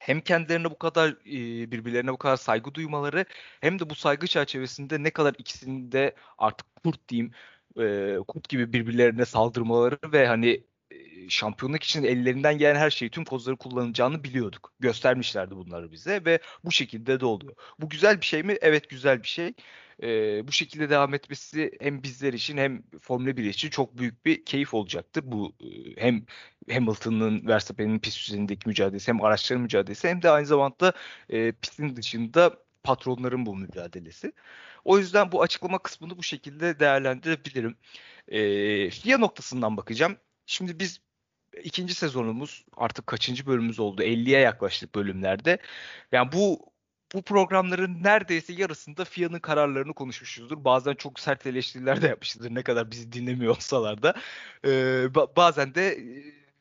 hem 0.00 0.20
kendilerine 0.20 0.70
bu 0.70 0.78
kadar 0.78 1.24
birbirlerine 1.72 2.12
bu 2.12 2.18
kadar 2.18 2.36
saygı 2.36 2.74
duymaları 2.74 3.24
hem 3.60 3.78
de 3.78 3.90
bu 3.90 3.94
saygı 3.94 4.26
çerçevesinde 4.26 5.02
ne 5.02 5.10
kadar 5.10 5.34
ikisinin 5.38 5.92
de 5.92 6.14
artık 6.38 6.66
kurt 6.84 7.08
diyeyim 7.08 7.32
kurt 8.28 8.48
gibi 8.48 8.72
birbirlerine 8.72 9.24
saldırmaları 9.24 9.98
ve 10.12 10.26
hani 10.26 10.64
şampiyonluk 11.28 11.82
için 11.82 12.04
ellerinden 12.04 12.58
gelen 12.58 12.76
her 12.76 12.90
şeyi 12.90 13.10
tüm 13.10 13.24
kozları 13.24 13.56
kullanacağını 13.56 14.24
biliyorduk. 14.24 14.72
Göstermişlerdi 14.80 15.56
bunları 15.56 15.92
bize 15.92 16.24
ve 16.24 16.38
bu 16.64 16.72
şekilde 16.72 17.20
de 17.20 17.26
oluyor. 17.26 17.54
Bu 17.80 17.88
güzel 17.88 18.20
bir 18.20 18.26
şey 18.26 18.42
mi? 18.42 18.56
Evet 18.60 18.90
güzel 18.90 19.22
bir 19.22 19.28
şey. 19.28 19.52
Ee, 20.02 20.48
bu 20.48 20.52
şekilde 20.52 20.90
devam 20.90 21.14
etmesi 21.14 21.70
hem 21.80 22.02
bizler 22.02 22.32
için 22.32 22.56
hem 22.56 22.82
Formula 23.00 23.36
1 23.36 23.44
için 23.44 23.70
çok 23.70 23.98
büyük 23.98 24.26
bir 24.26 24.44
keyif 24.44 24.74
olacaktır. 24.74 25.22
Bu 25.26 25.52
hem 25.98 26.24
Hamilton'ın 26.72 27.46
Verstappen'in 27.46 27.98
pist 27.98 28.18
üzerindeki 28.28 28.68
mücadelesi 28.68 29.08
hem 29.08 29.22
araçların 29.24 29.62
mücadelesi 29.62 30.08
hem 30.08 30.22
de 30.22 30.30
aynı 30.30 30.46
zamanda 30.46 30.92
e, 31.28 31.52
pistin 31.52 31.96
dışında 31.96 32.56
patronların 32.82 33.46
bu 33.46 33.56
mücadelesi. 33.56 34.32
O 34.84 34.98
yüzden 34.98 35.32
bu 35.32 35.42
açıklama 35.42 35.78
kısmını 35.78 36.18
bu 36.18 36.22
şekilde 36.22 36.80
değerlendirebilirim. 36.80 37.76
E, 38.28 38.90
FIA 38.90 39.18
noktasından 39.18 39.76
bakacağım. 39.76 40.16
Şimdi 40.50 40.78
biz 40.78 41.00
ikinci 41.62 41.94
sezonumuz 41.94 42.64
artık 42.76 43.06
kaçıncı 43.06 43.46
bölümümüz 43.46 43.80
oldu? 43.80 44.02
50'ye 44.02 44.40
yaklaştık 44.40 44.94
bölümlerde. 44.94 45.58
Yani 46.12 46.32
bu 46.32 46.72
bu 47.14 47.22
programların 47.22 48.02
neredeyse 48.02 48.52
yarısında 48.52 49.04
FIA'nın 49.04 49.38
kararlarını 49.40 49.94
konuşmuşuzdur. 49.94 50.64
Bazen 50.64 50.94
çok 50.94 51.20
sert 51.20 51.46
eleştiriler 51.46 52.02
de 52.02 52.06
yapmışızdır 52.08 52.54
ne 52.54 52.62
kadar 52.62 52.90
bizi 52.90 53.12
dinlemiyor 53.12 53.56
olsalar 53.56 54.02
da. 54.02 54.14
Ee, 54.64 54.68
ba- 55.14 55.36
bazen 55.36 55.74
de 55.74 55.98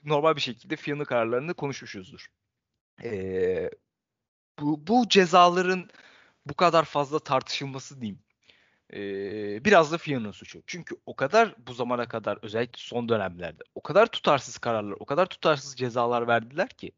normal 0.03 0.35
bir 0.35 0.41
şekilde 0.41 0.75
FIA'nın 0.75 1.03
kararlarını 1.03 1.53
konuşmuşuzdur. 1.53 2.27
Ee, 3.03 3.69
bu, 4.59 4.87
bu 4.87 5.09
cezaların 5.09 5.89
bu 6.45 6.53
kadar 6.53 6.85
fazla 6.85 7.19
tartışılması 7.19 8.01
diyeyim 8.01 8.19
e, 8.93 8.99
biraz 9.65 9.91
da 9.91 9.97
FIA'nın 9.97 10.31
suçu. 10.31 10.63
Çünkü 10.67 10.95
o 11.05 11.15
kadar 11.15 11.55
bu 11.67 11.73
zamana 11.73 12.07
kadar 12.07 12.39
özellikle 12.41 12.79
son 12.81 13.09
dönemlerde 13.09 13.63
o 13.75 13.81
kadar 13.81 14.07
tutarsız 14.07 14.57
kararlar, 14.57 14.95
o 14.99 15.05
kadar 15.05 15.25
tutarsız 15.25 15.75
cezalar 15.75 16.27
verdiler 16.27 16.69
ki 16.69 16.91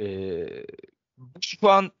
e, 0.00 0.66
şu 1.40 1.70
an 1.70 1.92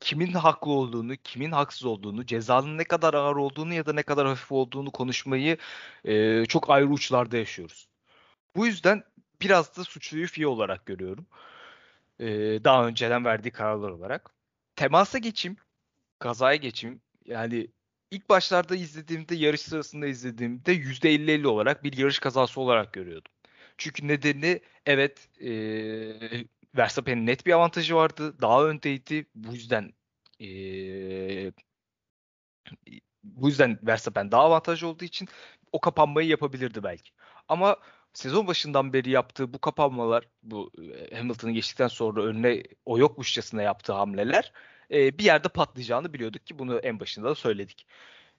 kimin 0.00 0.32
haklı 0.32 0.70
olduğunu, 0.70 1.16
kimin 1.16 1.52
haksız 1.52 1.84
olduğunu, 1.84 2.26
cezanın 2.26 2.78
ne 2.78 2.84
kadar 2.84 3.14
ağır 3.14 3.36
olduğunu 3.36 3.74
ya 3.74 3.86
da 3.86 3.92
ne 3.92 4.02
kadar 4.02 4.26
hafif 4.26 4.52
olduğunu 4.52 4.90
konuşmayı 4.90 5.56
e, 6.04 6.44
çok 6.46 6.70
ayrı 6.70 6.88
uçlarda 6.88 7.36
yaşıyoruz. 7.36 7.88
Bu 8.56 8.66
yüzden 8.66 9.04
biraz 9.42 9.76
da 9.76 9.84
suçluyu 9.84 10.26
FIA 10.26 10.48
olarak 10.48 10.86
görüyorum. 10.86 11.26
E, 12.20 12.26
daha 12.64 12.86
önceden 12.86 13.24
verdiği 13.24 13.50
kararlar 13.50 13.90
olarak. 13.90 14.30
Temasa 14.76 15.18
geçeyim, 15.18 15.56
kazaya 16.18 16.56
geçeyim. 16.56 17.00
Yani 17.26 17.68
ilk 18.10 18.28
başlarda 18.28 18.76
izlediğimde, 18.76 19.34
yarış 19.34 19.60
sırasında 19.60 20.06
izlediğimde 20.06 20.72
%50-50 20.74 21.46
olarak 21.46 21.84
bir 21.84 21.96
yarış 21.96 22.18
kazası 22.18 22.60
olarak 22.60 22.92
görüyordum. 22.92 23.32
Çünkü 23.78 24.08
nedeni 24.08 24.60
evet 24.86 25.28
e, 25.40 25.50
Verstappen'in 26.76 27.26
net 27.26 27.46
bir 27.46 27.52
avantajı 27.52 27.94
vardı. 27.96 28.40
Daha 28.40 28.64
öndeydi. 28.64 29.26
Bu 29.34 29.54
yüzden 29.54 29.92
e, 30.40 31.52
bu 33.24 33.48
yüzden 33.48 33.78
Verstappen 33.82 34.32
daha 34.32 34.42
avantajlı 34.42 34.88
olduğu 34.88 35.04
için 35.04 35.28
o 35.72 35.80
kapanmayı 35.80 36.28
yapabilirdi 36.28 36.82
belki. 36.82 37.10
Ama 37.48 37.76
sezon 38.12 38.46
başından 38.46 38.92
beri 38.92 39.10
yaptığı 39.10 39.54
bu 39.54 39.58
kapanmalar, 39.58 40.28
bu 40.42 40.72
Hamilton'ı 41.12 41.52
geçtikten 41.52 41.88
sonra 41.88 42.22
önüne 42.22 42.62
o 42.86 42.98
yokmuşçasına 42.98 43.62
yaptığı 43.62 43.92
hamleler 43.92 44.52
e, 44.92 45.18
bir 45.18 45.24
yerde 45.24 45.48
patlayacağını 45.48 46.12
biliyorduk 46.14 46.46
ki 46.46 46.58
bunu 46.58 46.78
en 46.78 47.00
başında 47.00 47.28
da 47.28 47.34
söyledik. 47.34 47.86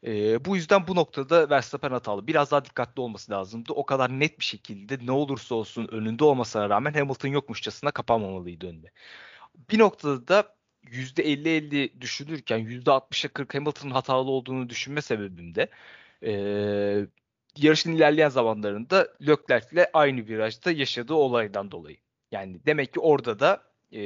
E, 0.06 0.46
bu 0.46 0.56
yüzden 0.56 0.88
bu 0.88 0.96
noktada 0.96 1.50
Verstappen 1.50 1.92
hatalı. 1.92 2.28
Biraz 2.28 2.52
daha 2.52 2.66
dikkatli 2.66 3.02
olması 3.02 3.32
lazımdı. 3.32 3.74
O 3.74 3.86
kadar 3.86 4.10
net 4.20 4.40
bir 4.40 4.46
şekilde 4.46 4.98
ne 5.06 5.12
olursa 5.12 5.56
olsun 5.56 5.88
önünde 5.92 6.24
olmasına 6.24 6.70
rağmen 6.70 6.94
Hamilton 6.94 7.30
yokmuşçasına 7.30 7.92
kapanmamalıydı 7.92 8.68
önünde. 8.68 8.92
Bir 9.72 9.80
noktada 9.80 10.28
da 10.28 10.56
%50-50 10.84 12.02
düşünürken 12.02 12.60
%60'a 12.60 13.30
40 13.34 13.56
Hamilton'ın 13.56 13.92
hatalı 13.92 14.32
olduğunu 14.32 14.70
düşünme 14.70 15.02
sebebim 15.02 15.56
de 15.56 15.70
e, 16.24 16.32
yarışın 17.58 17.94
ilerleyen 17.96 18.30
zamanlarında 18.30 19.08
Leclerc'le 19.28 19.90
aynı 19.94 20.28
virajda 20.28 20.72
yaşadığı 20.72 21.14
olaydan 21.14 21.72
dolayı. 21.72 21.98
Yani 22.32 22.66
demek 22.66 22.94
ki 22.94 23.00
orada 23.00 23.40
da 23.40 23.69
e, 23.92 24.02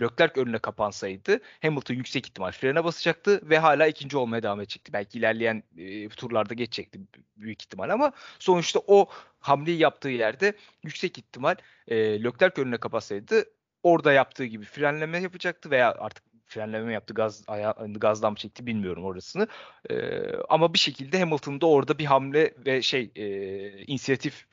Leclerc 0.00 0.40
önüne 0.40 0.58
kapansaydı 0.58 1.40
Hamilton 1.62 1.94
yüksek 1.94 2.26
ihtimal 2.26 2.52
frene 2.52 2.84
basacaktı 2.84 3.40
ve 3.50 3.58
hala 3.58 3.86
ikinci 3.86 4.16
olmaya 4.16 4.42
devam 4.42 4.60
edecekti. 4.60 4.92
Belki 4.92 5.18
ilerleyen 5.18 5.62
e, 5.78 6.08
turlarda 6.08 6.54
geçecekti 6.54 7.00
büyük 7.36 7.62
ihtimal 7.62 7.90
ama 7.90 8.12
sonuçta 8.38 8.80
o 8.86 9.08
hamleyi 9.40 9.78
yaptığı 9.78 10.08
yerde 10.08 10.52
yüksek 10.82 11.18
ihtimal 11.18 11.56
e, 11.88 12.24
Leclerc 12.24 12.62
önüne 12.62 12.76
kapatsaydı 12.76 13.44
orada 13.82 14.12
yaptığı 14.12 14.44
gibi 14.44 14.64
frenleme 14.64 15.18
yapacaktı 15.18 15.70
veya 15.70 15.94
artık 15.98 16.24
frenleme 16.46 16.92
yaptı 16.92 17.14
gaz 17.14 17.44
aya, 17.46 17.76
gazdan 17.88 18.32
mı 18.32 18.38
çekti 18.38 18.66
bilmiyorum 18.66 19.04
orasını. 19.04 19.48
E, 19.90 20.20
ama 20.48 20.74
bir 20.74 20.78
şekilde 20.78 21.20
Hamilton'da 21.20 21.66
orada 21.66 21.98
bir 21.98 22.04
hamle 22.04 22.54
ve 22.66 22.82
şey 22.82 23.10
e, 23.16 23.26
inisiyatif 23.70 24.46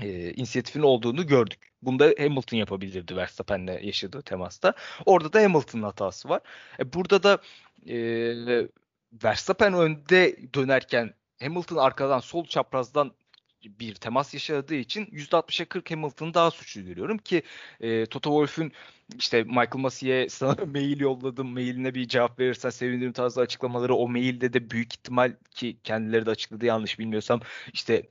e, 0.00 0.32
inisiyatifin 0.32 0.82
olduğunu 0.82 1.26
gördük. 1.26 1.58
Bunda 1.82 2.14
Hamilton 2.18 2.56
yapabilirdi 2.56 3.16
Verstappen'le 3.16 3.82
yaşadığı 3.82 4.22
temasta. 4.22 4.74
Orada 5.06 5.32
da 5.32 5.42
Hamilton'ın 5.42 5.82
hatası 5.82 6.28
var. 6.28 6.40
E, 6.78 6.92
burada 6.92 7.22
da 7.22 7.38
e, 7.88 8.68
Verstappen 9.24 9.74
önde 9.74 10.36
dönerken 10.54 11.14
Hamilton 11.42 11.76
arkadan 11.76 12.20
sol 12.20 12.44
çaprazdan 12.44 13.12
bir 13.64 13.94
temas 13.94 14.34
yaşadığı 14.34 14.74
için 14.74 15.06
%60'a 15.06 15.64
40 15.64 15.90
Hamilton'ı 15.90 16.34
daha 16.34 16.50
suçlu 16.50 16.84
görüyorum 16.84 17.18
ki 17.18 17.42
e, 17.80 18.06
Toto 18.06 18.30
Wolff'ün 18.30 18.72
işte 19.18 19.42
Michael 19.42 19.78
Massey'e 19.78 20.28
sana 20.28 20.54
mail 20.66 21.00
yolladım. 21.00 21.52
Mailine 21.52 21.94
bir 21.94 22.08
cevap 22.08 22.38
verirsen 22.38 22.70
sevinirim 22.70 23.12
tarzı 23.12 23.40
açıklamaları. 23.40 23.94
O 23.94 24.08
mailde 24.08 24.52
de 24.52 24.70
büyük 24.70 24.92
ihtimal 24.92 25.36
ki 25.50 25.76
kendileri 25.84 26.26
de 26.26 26.30
açıkladı 26.30 26.66
yanlış 26.66 26.98
bilmiyorsam 26.98 27.40
işte 27.72 28.02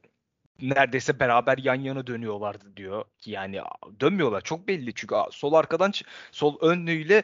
neredeyse 0.61 1.19
beraber 1.19 1.57
yan 1.57 1.75
yana 1.75 2.07
dönüyorlardı 2.07 2.77
diyor. 2.77 3.05
Yani 3.25 3.61
dönmüyorlar 3.99 4.41
çok 4.41 4.67
belli 4.67 4.93
çünkü 4.93 5.15
sol 5.31 5.53
arkadan 5.53 5.91
sol 6.31 6.59
önlüğüyle 6.61 7.23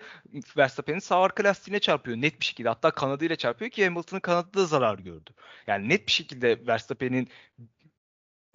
Verstappen'in 0.58 1.00
sağ 1.00 1.22
arka 1.22 1.44
lastiğine 1.44 1.80
çarpıyor 1.80 2.18
net 2.18 2.40
bir 2.40 2.46
şekilde. 2.46 2.70
Hatta 2.70 2.92
kanadıyla 2.92 3.36
çarpıyor 3.36 3.72
ki 3.72 3.86
Hamilton'ın 3.86 4.22
kanadı 4.22 4.54
da 4.54 4.66
zarar 4.66 5.00
gördü. 5.00 5.32
Yani 5.68 5.90
net 5.90 6.08
bir 6.08 6.12
şekilde 6.12 6.68
Verstappen'in 6.68 7.30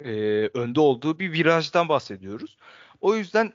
e, 0.05 0.11
önde 0.53 0.79
olduğu 0.79 1.19
bir 1.19 1.31
virajdan 1.31 1.89
bahsediyoruz. 1.89 2.57
O 3.01 3.15
yüzden 3.15 3.53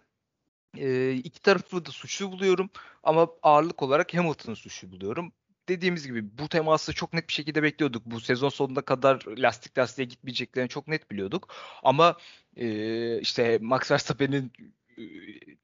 e, 0.79 1.13
iki 1.13 1.43
tarafı 1.43 1.87
da 1.87 1.91
suçlu 1.91 2.33
buluyorum 2.33 2.71
ama 3.03 3.29
ağırlık 3.43 3.83
olarak 3.83 4.15
Hamilton'ı 4.15 4.57
suçlu 4.57 4.93
buluyorum 4.93 5.33
dediğimiz 5.69 6.07
gibi 6.07 6.39
bu 6.39 6.49
teması 6.49 6.93
çok 6.95 7.13
net 7.13 7.29
bir 7.29 7.33
şekilde 7.33 7.63
bekliyorduk. 7.63 8.07
Bu 8.07 8.21
sezon 8.21 8.49
sonuna 8.49 8.83
kadar 8.83 9.23
lastik 9.27 9.79
lastiğe 9.79 10.07
gitmeyeceklerini 10.07 10.69
çok 10.69 10.89
net 10.89 11.11
biliyorduk. 11.11 11.55
Ama 11.83 12.17
e, 12.57 13.21
işte 13.21 13.59
Max 13.63 13.91
Verstappen'in 13.91 14.53
e, 14.99 15.03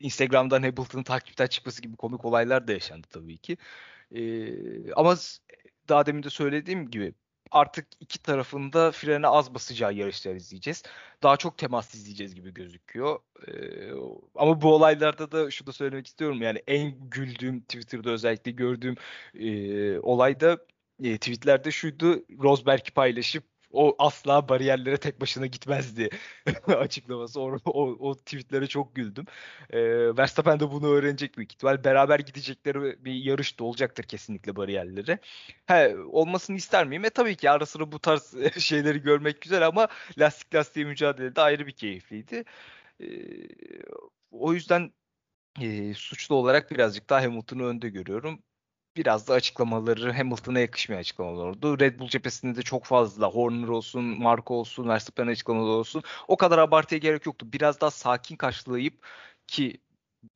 Instagram'dan 0.00 0.62
Hamilton'ın 0.62 1.02
takipten 1.02 1.46
çıkması 1.46 1.82
gibi 1.82 1.96
komik 1.96 2.24
olaylar 2.24 2.68
da 2.68 2.72
yaşandı 2.72 3.06
tabii 3.10 3.38
ki. 3.38 3.56
E, 4.14 4.92
ama 4.92 5.16
daha 5.88 6.06
demin 6.06 6.22
de 6.22 6.30
söylediğim 6.30 6.90
gibi 6.90 7.14
artık 7.52 7.86
iki 8.00 8.22
tarafında 8.22 8.92
frene 8.92 9.26
az 9.28 9.54
basacağı 9.54 9.94
yarışlar 9.94 10.34
izleyeceğiz. 10.34 10.82
Daha 11.22 11.36
çok 11.36 11.58
temas 11.58 11.94
izleyeceğiz 11.94 12.34
gibi 12.34 12.54
gözüküyor. 12.54 13.18
Ee, 13.48 13.92
ama 14.34 14.62
bu 14.62 14.74
olaylarda 14.74 15.32
da 15.32 15.50
şunu 15.50 15.66
da 15.66 15.72
söylemek 15.72 16.06
istiyorum. 16.06 16.42
Yani 16.42 16.62
en 16.66 17.10
güldüğüm 17.10 17.60
Twitter'da 17.60 18.10
özellikle 18.10 18.50
gördüğüm 18.50 18.94
e, 19.34 19.98
olay 19.98 20.40
da 20.40 20.58
e, 21.02 21.18
tweetlerde 21.18 21.70
şuydu. 21.70 22.24
Rosberg'i 22.42 22.90
paylaşıp 22.90 23.44
o 23.72 23.96
asla 23.98 24.48
bariyerlere 24.48 24.96
tek 24.96 25.20
başına 25.20 25.46
gitmezdi 25.46 26.08
açıklaması. 26.66 27.40
O, 27.40 27.58
o, 27.64 28.10
o 28.10 28.14
tweetlere 28.14 28.66
çok 28.66 28.94
güldüm. 28.94 29.24
E, 29.70 29.80
Verstappen 30.16 30.60
de 30.60 30.70
bunu 30.70 30.86
öğrenecek 30.88 31.36
büyük 31.36 31.52
ihtimal. 31.52 31.84
Beraber 31.84 32.18
gidecekleri 32.18 33.04
bir 33.04 33.14
yarış 33.14 33.58
da 33.58 33.64
olacaktır 33.64 34.04
kesinlikle 34.04 34.56
bariyerleri. 34.56 35.18
He, 35.66 35.96
olmasını 35.96 36.56
ister 36.56 36.86
miyim? 36.86 37.04
E 37.04 37.10
tabii 37.10 37.36
ki 37.36 37.50
ara 37.50 37.66
sıra 37.66 37.92
bu 37.92 37.98
tarz 37.98 38.34
şeyleri 38.58 39.02
görmek 39.02 39.40
güzel 39.40 39.66
ama 39.66 39.88
lastik 40.18 40.54
lastiğe 40.54 40.86
mücadele 40.86 41.36
de 41.36 41.40
ayrı 41.40 41.66
bir 41.66 41.72
keyifliydi. 41.72 42.44
E, 43.00 43.06
o 44.30 44.52
yüzden 44.52 44.92
e, 45.60 45.94
suçlu 45.94 46.34
olarak 46.36 46.70
birazcık 46.70 47.10
daha 47.10 47.22
Hamilton'ı 47.22 47.64
önde 47.64 47.88
görüyorum 47.88 48.42
biraz 48.96 49.28
da 49.28 49.34
açıklamaları 49.34 50.12
Hamilton'a 50.12 50.60
yakışmayan 50.60 51.00
açıklamalar 51.00 51.46
oldu. 51.46 51.80
Red 51.80 52.00
Bull 52.00 52.08
cephesinde 52.08 52.56
de 52.56 52.62
çok 52.62 52.84
fazla 52.84 53.26
Horner 53.28 53.68
olsun, 53.68 54.04
Marco 54.04 54.54
olsun, 54.54 54.88
Verstappen 54.88 55.26
açıklamaları 55.26 55.72
olsun. 55.72 56.02
O 56.28 56.36
kadar 56.36 56.58
abartıya 56.58 56.98
gerek 56.98 57.26
yoktu. 57.26 57.46
Biraz 57.52 57.80
daha 57.80 57.90
sakin 57.90 58.36
karşılayıp 58.36 59.06
ki 59.46 59.78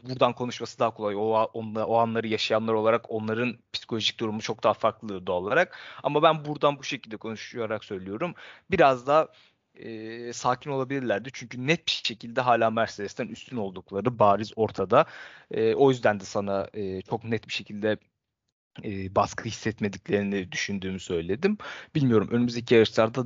buradan 0.02 0.32
konuşması 0.32 0.78
daha 0.78 0.94
kolay. 0.94 1.14
O, 1.16 1.20
onla, 1.54 1.86
o 1.86 1.96
anları 1.96 2.28
yaşayanlar 2.28 2.72
olarak 2.74 3.10
onların 3.10 3.58
psikolojik 3.72 4.20
durumu 4.20 4.40
çok 4.40 4.62
daha 4.64 4.74
farklı 4.74 5.26
doğal 5.26 5.42
olarak. 5.44 5.78
Ama 6.02 6.22
ben 6.22 6.44
buradan 6.44 6.78
bu 6.78 6.84
şekilde 6.84 7.16
konuşarak 7.16 7.84
söylüyorum. 7.84 8.34
Biraz 8.70 9.06
daha 9.06 9.28
e, 9.74 10.32
sakin 10.32 10.70
olabilirlerdi. 10.70 11.30
Çünkü 11.32 11.66
net 11.66 11.86
bir 11.86 11.92
şekilde 11.92 12.40
hala 12.40 12.70
Mercedes'ten 12.70 13.28
üstün 13.28 13.56
oldukları 13.56 14.18
bariz 14.18 14.52
ortada. 14.56 15.06
E, 15.50 15.74
o 15.74 15.90
yüzden 15.90 16.20
de 16.20 16.24
sana 16.24 16.68
e, 16.74 17.02
çok 17.02 17.24
net 17.24 17.48
bir 17.48 17.52
şekilde 17.52 17.98
e, 18.84 19.14
baskı 19.14 19.44
hissetmediklerini 19.44 20.52
düşündüğümü 20.52 21.00
söyledim. 21.00 21.58
Bilmiyorum 21.94 22.28
önümüzdeki 22.32 22.74
yarışlarda 22.74 23.24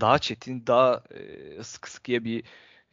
daha 0.00 0.18
çetin, 0.18 0.66
daha 0.66 1.02
e, 1.14 1.62
sıkı 1.62 1.90
sıkıya 1.90 2.24
bir 2.24 2.44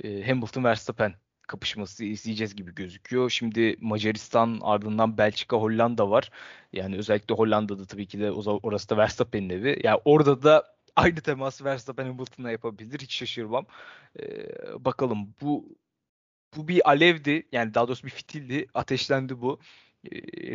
e, 0.03 0.27
Hamilton 0.27 0.63
Verstappen 0.63 1.13
kapışması 1.49 2.05
izleyeceğiz 2.05 2.55
gibi 2.55 2.75
gözüküyor. 2.75 3.29
Şimdi 3.29 3.75
Macaristan 3.81 4.59
ardından 4.61 5.17
Belçika, 5.17 5.57
Hollanda 5.57 6.09
var. 6.09 6.29
Yani 6.73 6.97
özellikle 6.97 7.35
Hollanda'da 7.35 7.85
tabii 7.85 8.07
ki 8.07 8.19
de 8.19 8.31
orası 8.31 8.89
da 8.89 8.97
Verstappen'in 8.97 9.49
evi. 9.49 9.81
Yani 9.83 9.99
orada 10.05 10.43
da 10.43 10.75
aynı 10.95 11.21
teması 11.21 11.63
Verstappen 11.65 12.05
Hamilton'la 12.05 12.51
yapabilir. 12.51 12.99
Hiç 12.99 13.15
şaşırmam. 13.15 13.65
Ee, 14.19 14.25
bakalım 14.85 15.35
bu 15.41 15.77
bu 16.57 16.67
bir 16.67 16.89
alevdi. 16.89 17.47
Yani 17.51 17.73
daha 17.73 17.87
doğrusu 17.87 18.05
bir 18.05 18.11
fitildi. 18.11 18.67
Ateşlendi 18.73 19.41
bu 19.41 19.59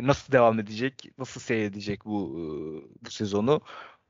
nasıl 0.01 0.31
devam 0.31 0.59
edecek, 0.59 1.11
nasıl 1.17 1.41
seyredecek 1.41 2.05
bu 2.05 2.39
bu 3.05 3.11
sezonu 3.11 3.61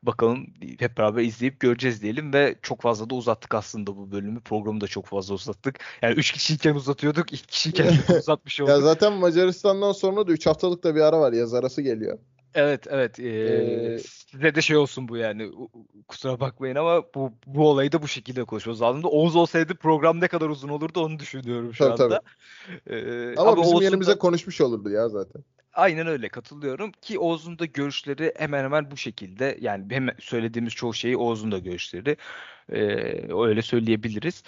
bakalım 0.05 0.47
hep 0.79 0.97
beraber 0.97 1.21
izleyip 1.21 1.59
göreceğiz 1.59 2.01
diyelim 2.01 2.33
ve 2.33 2.55
çok 2.61 2.81
fazla 2.81 3.09
da 3.09 3.15
uzattık 3.15 3.55
aslında 3.55 3.97
bu 3.97 4.11
bölümü. 4.11 4.39
Programı 4.41 4.81
da 4.81 4.87
çok 4.87 5.05
fazla 5.05 5.33
uzattık. 5.33 5.79
Yani 6.01 6.15
3 6.15 6.31
kişiyken 6.31 6.75
uzatıyorduk, 6.75 7.33
2 7.33 7.47
kişiyken 7.47 7.93
uzatmış 8.19 8.61
olduk. 8.61 8.69
ya 8.69 8.81
zaten 8.81 9.13
Macaristan'dan 9.13 9.91
sonra 9.91 10.27
da 10.27 10.31
3 10.31 10.45
haftalık 10.45 10.83
da 10.83 10.95
bir 10.95 11.01
ara 11.01 11.19
var. 11.19 11.33
Yaz 11.33 11.53
arası 11.53 11.81
geliyor. 11.81 12.19
Evet 12.55 12.87
evet. 12.89 13.19
Ee, 13.19 13.29
ee, 13.29 13.99
size 13.99 14.55
de 14.55 14.61
şey 14.61 14.77
olsun 14.77 15.07
bu 15.07 15.17
yani. 15.17 15.51
Kusura 16.07 16.39
bakmayın 16.39 16.75
ama 16.75 17.03
bu 17.15 17.33
bu 17.45 17.69
olayı 17.69 17.91
da 17.91 18.01
bu 18.01 18.07
şekilde 18.07 18.43
konuşmamız 18.43 18.81
lazım. 18.81 19.01
Oğuz 19.05 19.35
olsaydı 19.35 19.75
program 19.75 20.21
ne 20.21 20.27
kadar 20.27 20.49
uzun 20.49 20.69
olurdu 20.69 21.05
onu 21.05 21.19
düşünüyorum 21.19 21.73
şu 21.73 21.83
tabii, 21.83 22.03
anda. 22.03 22.21
Tabii. 22.77 22.95
Ee, 22.95 23.35
ama, 23.37 23.51
ama 23.51 23.61
bizim 23.61 23.73
Oğuz'un 23.73 23.85
yerimize 23.85 24.11
da... 24.11 24.17
konuşmuş 24.17 24.61
olurdu 24.61 24.89
ya 24.89 25.09
zaten. 25.09 25.43
Aynen 25.73 26.07
öyle 26.07 26.29
katılıyorum 26.29 26.91
ki 26.91 27.19
Oğuz'un 27.19 27.59
da 27.59 27.65
görüşleri 27.65 28.33
hemen 28.37 28.63
hemen 28.63 28.91
bu 28.91 28.97
şekilde 28.97 29.57
yani 29.61 29.85
hem 29.89 30.07
söylediğimiz 30.19 30.73
çoğu 30.73 30.93
şeyi 30.93 31.17
Oğuz'un 31.17 31.51
da 31.51 31.59
görüşleri 31.59 32.17
ee, 32.71 32.77
öyle 33.33 33.61
söyleyebiliriz. 33.61 34.43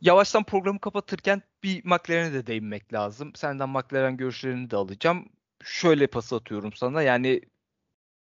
Yavaştan 0.00 0.44
programı 0.44 0.80
kapatırken 0.80 1.42
bir 1.62 1.84
McLaren'e 1.84 2.32
de 2.32 2.46
değinmek 2.46 2.92
lazım. 2.92 3.32
Senden 3.34 3.68
McLaren 3.68 4.16
görüşlerini 4.16 4.70
de 4.70 4.76
alacağım 4.76 5.28
şöyle 5.64 6.06
pas 6.06 6.32
atıyorum 6.32 6.72
sana. 6.72 7.02
Yani 7.02 7.40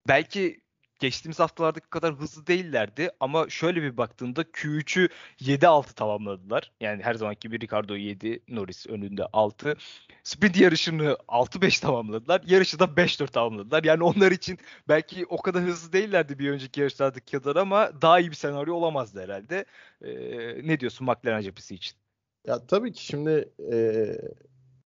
belki 0.09 0.61
geçtiğimiz 0.99 1.41
haftalardaki 1.41 1.89
kadar 1.91 2.15
hızlı 2.15 2.47
değillerdi 2.47 3.11
ama 3.21 3.49
şöyle 3.49 3.83
bir 3.83 3.97
baktığında 3.97 4.43
Q3'ü 4.43 5.09
7-6 5.41 5.95
tamamladılar. 5.95 6.73
Yani 6.81 7.03
her 7.03 7.15
zamanki 7.15 7.41
gibi 7.41 7.61
Ricardo 7.61 7.97
7, 7.97 8.43
Norris 8.49 8.87
önünde 8.87 9.27
6. 9.33 9.77
Sprint 10.23 10.57
yarışını 10.57 11.17
6-5 11.29 11.81
tamamladılar. 11.81 12.43
Yarışı 12.47 12.79
da 12.79 12.85
5-4 12.85 13.33
tamamladılar. 13.33 13.85
Yani 13.85 14.03
onlar 14.03 14.33
için 14.33 14.59
belki 14.89 15.27
o 15.27 15.43
kadar 15.43 15.63
hızlı 15.63 15.93
değillerdi 15.93 16.39
bir 16.39 16.51
önceki 16.51 16.81
yarışlardaki 16.81 17.33
kadar 17.33 17.57
ama 17.57 18.03
daha 18.03 18.21
iyi 18.21 18.31
bir 18.31 18.37
senaryo 18.37 18.75
olamazdı 18.75 19.23
herhalde. 19.23 19.65
Ee, 20.03 20.69
ne 20.69 20.81
diyorsun 20.81 21.07
McLaren 21.07 21.43
cephesi 21.43 21.75
için? 21.75 21.99
Ya 22.47 22.67
tabii 22.67 22.93
ki 22.93 23.05
şimdi 23.05 23.49
e, 23.73 23.77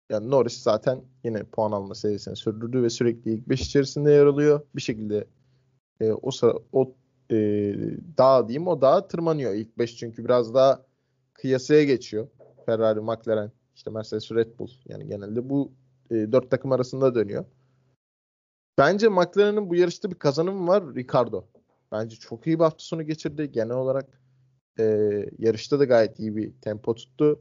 yani 0.09 0.31
Norris 0.31 0.61
zaten 0.61 1.01
yine 1.23 1.43
puan 1.43 1.71
alma 1.71 1.95
serisini 1.95 2.35
sürdürdü 2.35 2.83
ve 2.83 2.89
sürekli 2.89 3.33
ilk 3.33 3.49
5 3.49 3.61
içerisinde 3.61 4.11
yer 4.11 4.25
alıyor. 4.25 4.61
Bir 4.75 4.81
şekilde 4.81 5.27
e, 6.01 6.11
o 6.11 6.31
sıra 6.31 6.53
o 6.71 6.95
e, 7.31 7.35
dağ 8.17 8.47
diyeyim 8.47 8.67
o 8.67 8.81
dağa 8.81 9.07
tırmanıyor 9.07 9.53
ilk 9.53 9.77
5 9.77 9.97
çünkü 9.97 10.25
biraz 10.25 10.53
daha 10.53 10.85
kıyasaya 11.33 11.83
geçiyor. 11.83 12.27
Ferrari, 12.65 12.99
McLaren, 12.99 13.51
işte 13.75 13.91
Mercedes, 13.91 14.31
Red 14.31 14.59
Bull 14.59 14.69
yani 14.85 15.07
genelde 15.07 15.49
bu 15.49 15.71
e, 16.11 16.15
dört 16.15 16.51
takım 16.51 16.71
arasında 16.71 17.15
dönüyor. 17.15 17.45
Bence 18.77 19.09
McLaren'ın 19.09 19.69
bu 19.69 19.75
yarışta 19.75 20.11
bir 20.11 20.15
kazanımı 20.15 20.67
var 20.67 20.95
Ricardo. 20.95 21.45
Bence 21.91 22.15
çok 22.15 22.47
iyi 22.47 22.59
bir 22.59 22.63
hafta 22.63 22.83
sonu 22.83 23.03
geçirdi. 23.03 23.51
Genel 23.51 23.75
olarak 23.75 24.21
e, 24.79 24.83
yarışta 25.39 25.79
da 25.79 25.85
gayet 25.85 26.19
iyi 26.19 26.35
bir 26.35 26.53
tempo 26.61 26.95
tuttu. 26.95 27.39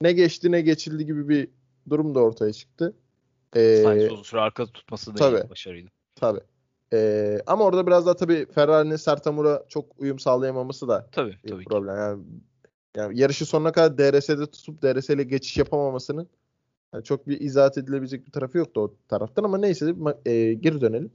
Ne 0.00 0.12
geçti 0.12 0.52
ne 0.52 0.60
geçildi 0.60 1.06
gibi 1.06 1.28
bir 1.28 1.48
durum 1.90 2.14
da 2.14 2.20
ortaya 2.20 2.52
çıktı. 2.52 2.96
Ee, 3.56 3.82
Sainz 3.82 4.12
uzun 4.12 4.22
süre 4.22 4.40
arkada 4.40 4.72
tutması 4.72 5.14
da 5.14 5.18
tabii, 5.18 5.50
başarıydı. 5.50 5.90
Tabii. 6.14 6.40
Ee, 6.92 7.38
ama 7.46 7.64
orada 7.64 7.86
biraz 7.86 8.06
daha 8.06 8.16
tabii 8.16 8.46
Ferrari'nin 8.54 8.96
Sertamur'a 8.96 9.64
çok 9.68 9.86
uyum 9.98 10.18
sağlayamaması 10.18 10.88
da 10.88 11.08
tabii, 11.12 11.36
bir 11.44 11.48
tabii 11.48 11.64
problem. 11.64 11.94
Ki. 11.94 12.00
Yani, 12.00 12.22
yani 12.96 13.20
yarışı 13.20 13.46
sonuna 13.46 13.72
kadar 13.72 13.98
DRS'de 13.98 14.46
tutup 14.46 14.82
DRS 14.82 15.10
ile 15.10 15.22
geçiş 15.22 15.56
yapamamasının 15.56 16.28
yani 16.94 17.04
çok 17.04 17.28
bir 17.28 17.40
izahat 17.40 17.78
edilebilecek 17.78 18.26
bir 18.26 18.32
tarafı 18.32 18.58
yoktu 18.58 18.80
o 18.80 18.94
taraftan 19.08 19.44
ama 19.44 19.58
neyse 19.58 19.94
e, 20.26 20.54
geri 20.54 20.80
dönelim. 20.80 21.12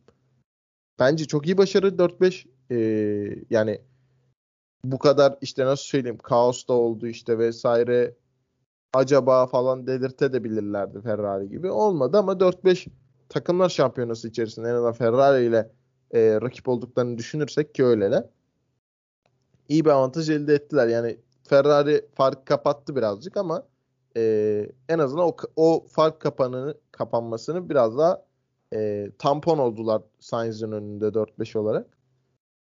Bence 1.00 1.26
çok 1.26 1.46
iyi 1.46 1.58
başarı 1.58 1.88
4-5 1.88 2.46
e, 2.72 3.46
yani 3.50 3.82
bu 4.84 5.00
kadar 5.00 5.38
işte 5.42 5.66
nasıl 5.66 5.84
söyleyeyim 5.84 6.18
kaos 6.18 6.68
da 6.68 6.74
oldu 6.74 7.08
işte 7.08 7.38
vesaire 7.40 8.16
acaba 8.96 9.48
falan 9.48 9.88
delirte 9.88 10.34
de 10.34 10.44
bilirlerdi 10.44 11.02
Ferrari 11.02 11.50
gibi. 11.50 11.72
Olmadı 11.72 12.18
ama 12.18 12.32
4-5 12.32 12.88
takımlar 13.30 13.70
şampiyonası 13.70 14.28
içerisinde 14.28 14.70
en 14.70 14.74
azından 14.74 14.94
Ferrari 14.94 15.46
ile 15.46 15.72
e, 16.12 16.42
rakip 16.42 16.68
olduklarını 16.68 17.18
düşünürsek 17.18 17.76
ki 17.76 17.86
öyle 17.86 18.12
de 18.12 18.30
iyi 19.70 19.86
bir 19.86 19.90
avantaj 19.90 20.30
elde 20.30 20.54
ettiler. 20.54 20.88
Yani 20.88 21.18
Ferrari 21.44 22.06
fark 22.16 22.46
kapattı 22.46 22.96
birazcık 22.96 23.38
ama 23.38 23.64
e, 24.18 24.70
en 24.90 25.00
azından 25.00 25.26
o, 25.26 25.36
o 25.56 25.86
fark 25.88 26.20
kapanını 26.20 26.78
kapanmasını 26.92 27.70
biraz 27.70 27.98
daha 27.98 28.26
e, 28.74 29.12
tampon 29.20 29.58
oldular 29.58 30.02
Sainz'in 30.20 30.72
önünde 30.72 31.06
4-5 31.06 31.58
olarak. 31.58 31.98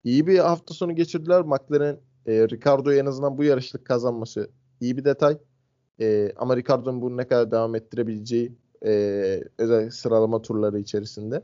İyi 0.04 0.28
bir 0.28 0.40
hafta 0.40 0.74
sonu 0.74 0.96
geçirdiler. 0.96 1.42
McLaren 1.42 2.00
e, 2.26 2.34
Ricardo'yu 2.34 3.00
en 3.00 3.06
azından 3.06 3.38
bu 3.38 3.44
yarışlık 3.44 3.86
kazanması 3.86 4.50
iyi 4.82 4.98
bir 4.98 5.06
detay. 5.06 5.38
E, 6.02 6.32
ama 6.36 6.58
Ricardo'nun 6.58 7.02
bunu 7.02 7.18
ne 7.18 7.28
kadar 7.28 7.52
devam 7.52 7.76
ettirebileceği 7.76 8.52
e, 8.86 8.92
özellikle 9.58 9.92
sıralama 9.92 10.42
turları 10.42 10.80
içerisinde 10.80 11.44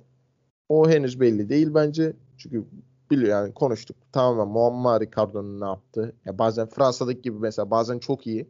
o 0.70 0.90
henüz 0.90 1.20
belli 1.20 1.50
değil 1.50 1.74
bence. 1.74 2.14
Çünkü 2.38 2.66
biliyor 3.12 3.30
yani 3.30 3.54
konuştuk. 3.54 3.98
Tamamen 4.12 4.48
muamma 4.48 5.00
Ricardo'nun 5.00 5.62
ne 5.62 5.66
yaptı. 5.66 6.16
Ya 6.26 6.38
bazen 6.38 6.68
Fransa'daki 6.68 7.22
gibi 7.22 7.38
mesela 7.40 7.72
bazen 7.72 8.00
çok 8.00 8.28
iyi 8.28 8.50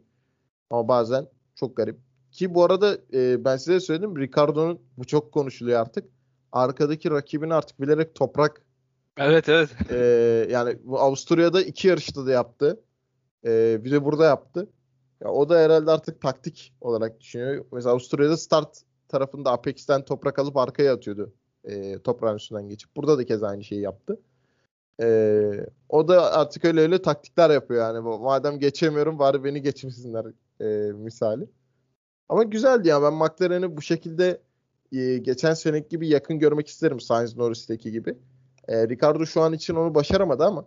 ama 0.70 0.88
bazen 0.88 1.26
çok 1.54 1.76
garip. 1.76 1.98
Ki 2.32 2.54
bu 2.54 2.64
arada 2.64 2.98
e, 3.12 3.44
ben 3.44 3.56
size 3.56 3.80
söyledim 3.80 4.18
Ricardo'nun 4.18 4.80
bu 4.98 5.04
çok 5.04 5.32
konuşuluyor 5.32 5.80
artık. 5.80 6.04
Arkadaki 6.52 7.10
rakibini 7.10 7.54
artık 7.54 7.80
bilerek 7.80 8.14
toprak 8.14 8.66
Evet 9.18 9.48
evet. 9.48 9.70
E, 9.90 9.96
yani 10.50 10.78
bu 10.84 11.00
Avusturya'da 11.00 11.62
iki 11.62 11.88
yarışta 11.88 12.26
da 12.26 12.30
yaptı. 12.30 12.80
E, 13.44 13.84
bir 13.84 13.90
de 13.90 14.04
burada 14.04 14.24
yaptı. 14.24 14.68
Ya 15.20 15.30
o 15.30 15.48
da 15.48 15.58
herhalde 15.58 15.90
artık 15.90 16.20
taktik 16.20 16.74
olarak 16.80 17.20
düşünüyor. 17.20 17.64
Mesela 17.72 17.92
Avusturya'da 17.92 18.36
start 18.36 18.82
tarafında 19.08 19.52
Apex'ten 19.52 20.04
toprak 20.04 20.38
alıp 20.38 20.56
arkaya 20.56 20.94
atıyordu. 20.94 21.32
E, 21.64 21.98
toprağın 21.98 22.36
üstünden 22.36 22.68
geçip. 22.68 22.96
Burada 22.96 23.18
da 23.18 23.26
kez 23.26 23.42
aynı 23.42 23.64
şeyi 23.64 23.80
yaptı. 23.80 24.20
E, 25.02 25.66
o 25.88 26.08
da 26.08 26.32
artık 26.32 26.64
öyle 26.64 26.80
öyle 26.80 27.02
taktikler 27.02 27.50
yapıyor 27.50 27.82
yani. 27.82 28.00
Madem 28.00 28.58
geçemiyorum 28.58 29.18
bari 29.18 29.44
beni 29.44 29.62
geçmesinler 29.62 30.26
e, 30.60 30.92
misali. 30.92 31.46
Ama 32.28 32.42
güzeldi 32.42 32.88
ya. 32.88 33.02
Ben 33.02 33.14
McLaren'i 33.14 33.76
bu 33.76 33.82
şekilde 33.82 34.40
e, 34.92 35.18
geçen 35.18 35.54
seneki 35.54 35.88
gibi 35.88 36.08
yakın 36.08 36.38
görmek 36.38 36.68
isterim 36.68 37.00
Sainz 37.00 37.36
Norris'teki 37.36 37.92
gibi. 37.92 38.18
E, 38.68 38.88
Ricardo 38.88 39.26
şu 39.26 39.42
an 39.42 39.52
için 39.52 39.74
onu 39.74 39.94
başaramadı 39.94 40.44
ama 40.44 40.66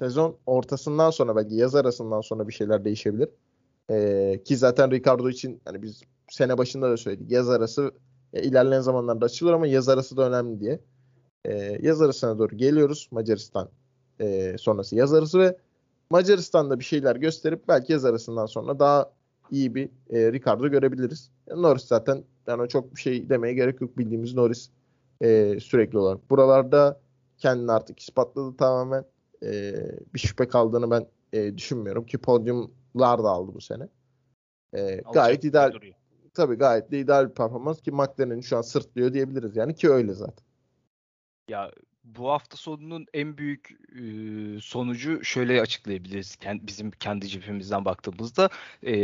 sezon 0.00 0.38
ortasından 0.46 1.10
sonra 1.10 1.36
belki 1.36 1.54
yaz 1.54 1.74
arasından 1.74 2.20
sonra 2.20 2.48
bir 2.48 2.52
şeyler 2.52 2.84
değişebilir. 2.84 3.28
Ee, 3.90 4.42
ki 4.44 4.56
zaten 4.56 4.90
Ricardo 4.90 5.28
için 5.28 5.60
hani 5.64 5.82
biz 5.82 6.02
sene 6.28 6.58
başında 6.58 6.90
da 6.90 6.96
söyledik. 6.96 7.30
Yaz 7.30 7.48
arası 7.48 7.92
ya 8.32 8.42
ilerleyen 8.42 8.80
zamanlarda 8.80 9.24
açılır 9.24 9.52
ama 9.52 9.66
yaz 9.66 9.88
arası 9.88 10.16
da 10.16 10.28
önemli 10.28 10.60
diye. 10.60 10.80
Ee, 11.44 11.78
yaz 11.82 12.02
arasına 12.02 12.38
doğru 12.38 12.56
geliyoruz. 12.56 13.08
Macaristan 13.10 13.68
e, 14.20 14.56
sonrası 14.58 14.96
yaz 14.96 15.12
arası 15.12 15.38
ve 15.38 15.56
Macaristan'da 16.10 16.78
bir 16.78 16.84
şeyler 16.84 17.16
gösterip 17.16 17.68
belki 17.68 17.92
yaz 17.92 18.04
arasından 18.04 18.46
sonra 18.46 18.78
daha 18.78 19.12
iyi 19.50 19.74
bir 19.74 19.88
e, 20.10 20.32
Ricardo 20.32 20.68
görebiliriz. 20.68 21.30
Norris 21.56 21.84
zaten 21.84 22.24
yani 22.46 22.68
çok 22.68 22.96
bir 22.96 23.00
şey 23.00 23.28
demeye 23.28 23.54
gerek 23.54 23.80
yok. 23.80 23.98
Bildiğimiz 23.98 24.34
Norris 24.34 24.70
e, 25.20 25.60
sürekli 25.60 25.98
olarak. 25.98 26.30
Buralarda 26.30 27.00
kendini 27.38 27.72
artık 27.72 28.00
ispatladı 28.00 28.56
tamamen. 28.56 29.04
E, 29.42 29.74
bir 30.14 30.18
şüphe 30.18 30.48
kaldığını 30.48 30.90
ben 30.90 31.06
e, 31.32 31.56
düşünmüyorum 31.56 32.06
ki 32.06 32.18
podyumlar 32.96 33.24
da 33.24 33.28
aldı 33.28 33.54
bu 33.54 33.60
sene. 33.60 33.88
E, 34.74 35.00
gayet 35.12 35.44
ideal. 35.44 35.72
Duruyor. 35.72 35.94
Tabii 36.34 36.54
gayet 36.54 36.90
de 36.90 37.00
ideal 37.00 37.28
bir 37.28 37.34
performans 37.34 37.80
ki 37.80 37.90
McLaren'in 37.90 38.40
şu 38.40 38.56
an 38.56 38.62
sırtlıyor 38.62 39.12
diyebiliriz 39.12 39.56
yani 39.56 39.74
ki 39.74 39.90
öyle 39.90 40.12
zaten. 40.12 40.46
Ya 41.48 41.70
bu 42.04 42.30
hafta 42.30 42.56
sonunun 42.56 43.06
en 43.14 43.38
büyük 43.38 43.70
e, 43.70 44.02
sonucu 44.60 45.24
şöyle 45.24 45.60
açıklayabiliriz. 45.60 46.36
Kend, 46.36 46.60
bizim 46.62 46.90
kendi 46.90 47.28
cephemizden 47.28 47.84
baktığımızda 47.84 48.48
e, 48.82 48.94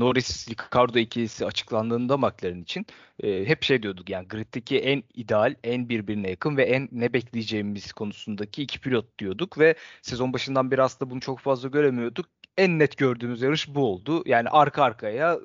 Norris 0.00 0.48
Ricardo 0.48 0.98
ikilisi 0.98 1.46
açıklandığında 1.46 2.16
McLaren 2.16 2.62
için 2.62 2.86
e, 3.22 3.44
hep 3.44 3.62
şey 3.62 3.82
diyorduk 3.82 4.10
yani 4.10 4.28
griddeki 4.28 4.78
en 4.78 5.02
ideal, 5.14 5.54
en 5.64 5.88
birbirine 5.88 6.30
yakın 6.30 6.56
ve 6.56 6.62
en 6.62 6.88
ne 6.92 7.12
bekleyeceğimiz 7.12 7.92
konusundaki 7.92 8.62
iki 8.62 8.80
pilot 8.80 9.18
diyorduk 9.18 9.58
ve 9.58 9.74
sezon 10.02 10.32
başından 10.32 10.70
beri 10.70 10.82
aslında 10.82 11.10
bunu 11.10 11.20
çok 11.20 11.38
fazla 11.38 11.68
göremiyorduk. 11.68 12.26
En 12.58 12.78
net 12.78 12.96
gördüğümüz 12.96 13.42
yarış 13.42 13.74
bu 13.74 13.80
oldu. 13.86 14.22
Yani 14.26 14.48
arka 14.48 14.82
arkaya 14.82 15.38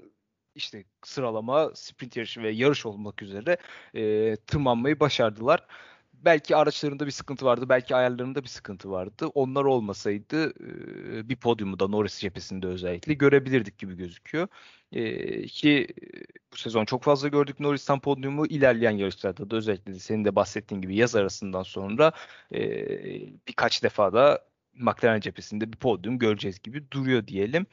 işte 0.55 0.85
sıralama, 1.05 1.71
sprint 1.75 2.17
yarışı 2.17 2.43
ve 2.43 2.49
yarış 2.51 2.85
olmak 2.85 3.21
üzere 3.21 3.57
e, 3.95 4.35
tırmanmayı 4.35 4.99
başardılar 4.99 5.67
belki 6.13 6.55
araçlarında 6.55 7.05
bir 7.05 7.11
sıkıntı 7.11 7.45
vardı, 7.45 7.69
belki 7.69 7.95
ayarlarında 7.95 8.43
bir 8.43 8.47
sıkıntı 8.47 8.91
vardı. 8.91 9.27
Onlar 9.27 9.63
olmasaydı 9.65 10.53
bir 11.29 11.35
podyumu 11.35 11.79
da 11.79 11.87
Norris 11.87 12.19
cephesinde 12.19 12.67
özellikle 12.67 13.13
görebilirdik 13.13 13.77
gibi 13.77 13.95
gözüküyor. 13.97 14.47
ki 15.47 15.87
bu 16.53 16.57
sezon 16.57 16.85
çok 16.85 17.03
fazla 17.03 17.27
gördük 17.27 17.59
Norris'ten 17.59 17.99
podyumu. 17.99 18.45
ilerleyen 18.45 18.91
yarışlarda 18.91 19.49
da 19.49 19.55
özellikle 19.55 19.93
senin 19.93 20.25
de 20.25 20.35
bahsettiğin 20.35 20.81
gibi 20.81 20.95
yaz 20.95 21.15
arasından 21.15 21.63
sonra 21.63 22.11
birkaç 23.47 23.83
defa 23.83 24.13
da 24.13 24.52
McLaren 24.73 25.19
cephesinde 25.19 25.73
bir 25.73 25.77
podyum 25.77 26.19
göreceğiz 26.19 26.59
gibi 26.59 26.91
duruyor 26.91 27.27
diyelim. 27.27 27.65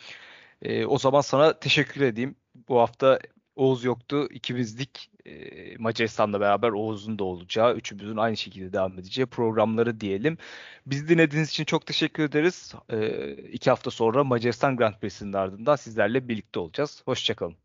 o 0.86 0.98
zaman 0.98 1.20
sana 1.20 1.58
teşekkür 1.58 2.00
edeyim. 2.00 2.36
Bu 2.68 2.78
hafta 2.80 3.18
Oğuz 3.60 3.84
yoktu. 3.84 4.28
İkimizdik. 4.30 5.10
E, 5.26 5.76
Macaristan'la 5.78 6.40
beraber 6.40 6.70
Oğuz'un 6.70 7.18
da 7.18 7.24
olacağı, 7.24 7.74
üçümüzün 7.74 8.16
aynı 8.16 8.36
şekilde 8.36 8.72
devam 8.72 8.98
edeceği 8.98 9.26
programları 9.26 10.00
diyelim. 10.00 10.38
Bizi 10.86 11.08
dinlediğiniz 11.08 11.50
için 11.50 11.64
çok 11.64 11.86
teşekkür 11.86 12.22
ederiz. 12.22 12.74
E, 12.88 13.32
iki 13.32 13.70
hafta 13.70 13.90
sonra 13.90 14.24
Macaristan 14.24 14.76
Grand 14.76 14.94
Prix'sinin 14.94 15.32
ardından 15.32 15.76
sizlerle 15.76 16.28
birlikte 16.28 16.60
olacağız. 16.60 17.02
Hoşçakalın. 17.04 17.56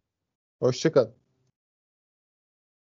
Hoşçakalın. 0.59 1.24